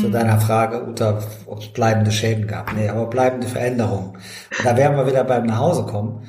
[0.00, 2.72] Zu deiner Frage, Uta, ob es bleibende Schäden gab.
[2.74, 4.10] Nee, aber bleibende Veränderungen.
[4.16, 6.22] Und da werden wir wieder beim Nachhause kommen.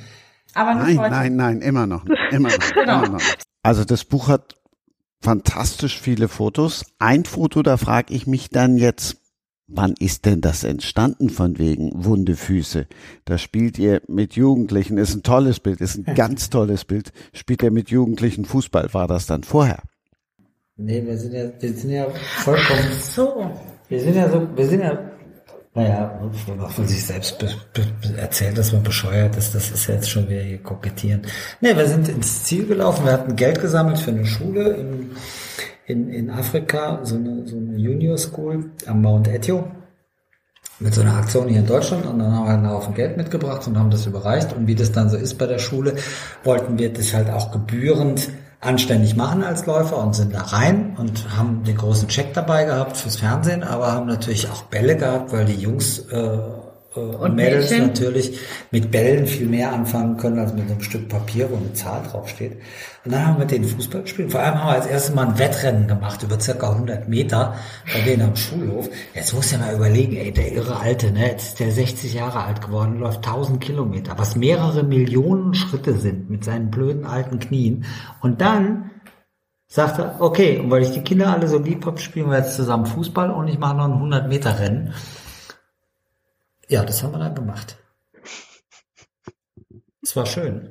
[0.53, 1.11] Aber nicht Nein, heute.
[1.11, 2.19] nein, nein, immer noch nicht.
[2.32, 2.98] Immer noch, Genau.
[2.98, 3.14] immer noch.
[3.19, 3.44] nicht.
[3.64, 4.56] Also das Buch hat
[5.22, 6.86] fantastisch viele Fotos.
[6.99, 9.18] Ein Foto, da frage ich mich dann jetzt,
[9.68, 12.88] wann ist denn das entstanden von wegen wunde Füße?
[13.26, 17.11] Da spielt ihr mit Jugendlichen, ist ein tolles Bild, ist ein ganz tolles Bild.
[17.34, 18.94] Spielt ihr mit Jugendlichen Fußball?
[18.94, 19.80] War das dann vorher?
[20.78, 22.08] Nee, wir sind ja, wir sind ja
[22.44, 23.50] vollkommen, So.
[23.88, 25.00] wir sind ja so, wir sind ja,
[25.74, 27.44] naja, wenn man von sich selbst
[28.18, 31.22] erzählt, dass man bescheuert ist, das ist ja jetzt schon wieder hier kokettieren.
[31.62, 35.12] Nee, wir sind ins Ziel gelaufen, wir hatten Geld gesammelt für eine Schule in,
[35.86, 39.70] in, in Afrika, so eine, so eine Junior School am Mount Etio.
[40.80, 43.66] mit so einer Aktion hier in Deutschland und dann haben wir einen Haufen Geld mitgebracht
[43.68, 44.52] und haben das überreicht.
[44.54, 45.96] Und wie das dann so ist bei der Schule,
[46.44, 48.30] wollten wir das halt auch gebührend
[48.66, 52.98] anständig machen als Läufer und sind da rein und haben den großen Check dabei gehabt
[52.98, 56.38] fürs Fernsehen, aber haben natürlich auch Bälle gehabt, weil die Jungs äh,
[56.96, 57.88] äh, und, Mädels Mädchen?
[57.88, 58.40] natürlich
[58.72, 62.58] mit Bällen viel mehr anfangen können als mit einem Stück Papier, wo eine Zahl draufsteht.
[63.06, 64.32] Und dann haben wir mit denen Fußball gespielt.
[64.32, 67.56] Vor allem haben wir als erstes mal ein Wettrennen gemacht über circa 100 Meter
[67.94, 68.90] bei denen am Schulhof.
[69.14, 72.44] Jetzt muss ja mal überlegen, ey, der irre Alte, ne, jetzt ist der 60 Jahre
[72.44, 77.86] alt geworden, läuft 1000 Kilometer, was mehrere Millionen Schritte sind mit seinen blöden alten Knien.
[78.22, 78.90] Und dann
[79.68, 82.56] sagt er, okay, und weil ich die Kinder alle so lieb hab, spielen wir jetzt
[82.56, 84.94] zusammen Fußball und ich mache noch ein 100 Meter Rennen.
[86.68, 87.78] Ja, das haben wir dann gemacht.
[90.02, 90.70] Es war schön.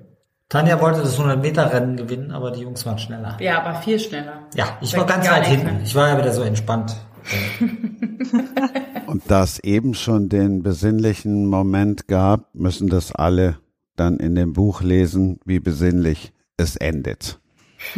[0.49, 3.37] Tanja wollte das 100-Meter-Rennen gewinnen, aber die Jungs waren schneller.
[3.41, 4.47] Ja, aber viel schneller.
[4.55, 5.67] Ja, ich Da war ganz weit hinten.
[5.67, 5.83] mehr.
[5.83, 6.95] Ich war ja wieder so entspannt.
[9.07, 13.59] Und da es eben schon den besinnlichen Moment gab, müssen das alle
[13.97, 17.41] dann in dem Buch lesen, wie besinnlich es endet.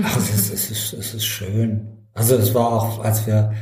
[0.03, 2.09] Ach, es ist, es ist, es ist schön.
[2.15, 3.53] Also es war auch, als wir,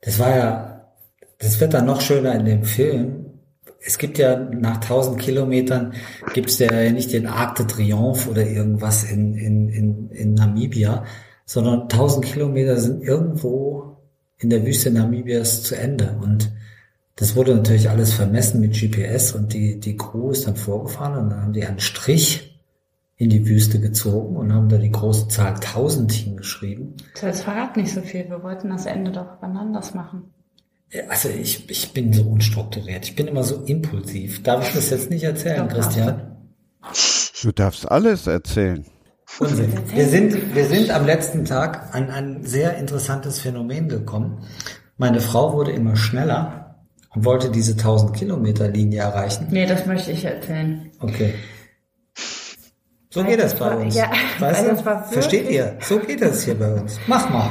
[0.00, 0.90] das war ja,
[1.38, 3.33] das wird dann noch schöner in dem Film.
[3.86, 5.92] Es gibt ja nach 1000 Kilometern
[6.32, 11.04] gibt es ja nicht den Arc de Triomphe oder irgendwas in, in, in, in Namibia,
[11.44, 13.98] sondern 1000 Kilometer sind irgendwo
[14.38, 16.16] in der Wüste Namibias zu Ende.
[16.22, 16.50] Und
[17.16, 21.30] das wurde natürlich alles vermessen mit GPS und die, die Crew ist dann vorgefahren und
[21.30, 22.60] dann haben die einen Strich
[23.16, 26.94] in die Wüste gezogen und haben da die große Zahl 1000 hingeschrieben.
[27.20, 28.28] Jetzt verrat nicht so viel.
[28.28, 30.24] Wir wollten das Ende doch wann anders machen.
[31.08, 33.04] Also ich, ich bin so unstrukturiert.
[33.04, 34.42] Ich bin immer so impulsiv.
[34.42, 36.36] Darf ich das jetzt nicht erzählen, Christian?
[37.42, 38.84] Du darfst alles erzählen.
[39.38, 39.72] Unsinn.
[39.92, 44.46] Wir sind, wir sind am letzten Tag an ein sehr interessantes Phänomen gekommen.
[44.96, 46.84] Meine Frau wurde immer schneller
[47.14, 49.48] und wollte diese 1000 Kilometer Linie erreichen.
[49.50, 50.90] Nee, das möchte ich erzählen.
[51.00, 51.34] Okay.
[53.10, 53.94] So geht das bei uns.
[53.94, 55.12] ja, weißt weil du?
[55.12, 55.78] Versteht ihr?
[55.80, 56.98] So geht das hier bei uns.
[57.06, 57.50] Mach mal.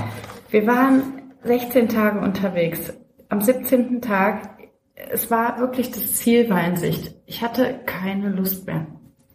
[0.50, 2.80] Wir waren 16 Tage unterwegs.
[3.34, 4.00] Am 17.
[4.00, 4.60] Tag,
[4.94, 7.16] es war wirklich das Ziel war in Sicht.
[7.26, 8.86] Ich hatte keine Lust mehr.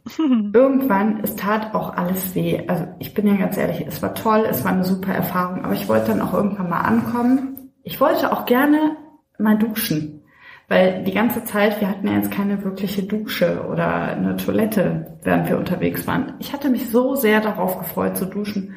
[0.52, 2.62] Irgendwann, es tat auch alles weh.
[2.68, 5.74] Also ich bin ja ganz ehrlich, es war toll, es war eine super Erfahrung, aber
[5.74, 7.72] ich wollte dann auch irgendwann mal ankommen.
[7.82, 8.98] Ich wollte auch gerne
[9.36, 10.22] mal duschen.
[10.68, 15.48] Weil die ganze Zeit, wir hatten ja jetzt keine wirkliche Dusche oder eine Toilette, während
[15.48, 16.34] wir unterwegs waren.
[16.38, 18.76] Ich hatte mich so sehr darauf gefreut zu duschen.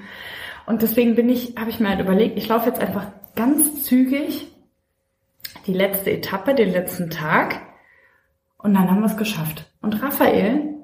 [0.65, 4.50] Und deswegen bin ich, habe ich mir halt überlegt, ich laufe jetzt einfach ganz zügig
[5.67, 7.61] die letzte Etappe, den letzten Tag.
[8.57, 9.71] Und dann haben wir es geschafft.
[9.81, 10.75] Und Raphael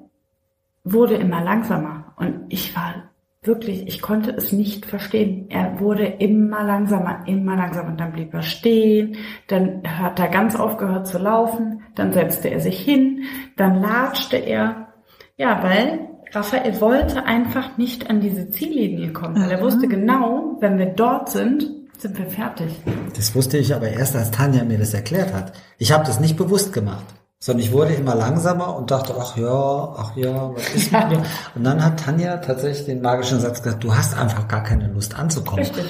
[0.84, 2.14] wurde immer langsamer.
[2.16, 3.10] Und ich war
[3.42, 5.46] wirklich, ich konnte es nicht verstehen.
[5.48, 7.90] Er wurde immer langsamer, immer langsamer.
[7.90, 12.60] Und dann blieb er stehen, dann hat er ganz aufgehört zu laufen, dann setzte er
[12.60, 13.24] sich hin,
[13.56, 14.88] dann latschte er.
[15.36, 20.78] Ja, weil Raphael wollte einfach nicht an diese Ziellinie kommen, weil er wusste genau, wenn
[20.78, 22.72] wir dort sind, sind wir fertig.
[23.16, 25.52] Das wusste ich aber erst, als Tanja mir das erklärt hat.
[25.78, 27.04] Ich habe das nicht bewusst gemacht,
[27.38, 31.22] sondern ich wurde immer langsamer und dachte, ach ja, ach ja, was ist mit mir?
[31.54, 35.14] Und dann hat Tanja tatsächlich den magischen Satz gesagt, du hast einfach gar keine Lust
[35.16, 35.64] anzukommen.
[35.64, 35.86] Richtig.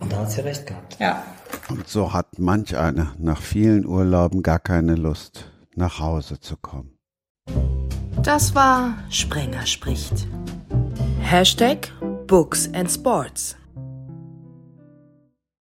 [0.00, 0.98] Und da hat sie recht gehabt.
[0.98, 1.22] Ja.
[1.68, 6.98] Und so hat manch einer nach vielen Urlauben gar keine Lust, nach Hause zu kommen.
[8.22, 10.26] Das war Sprenger spricht.
[11.20, 11.92] Hashtag
[12.26, 13.56] Books and Sports.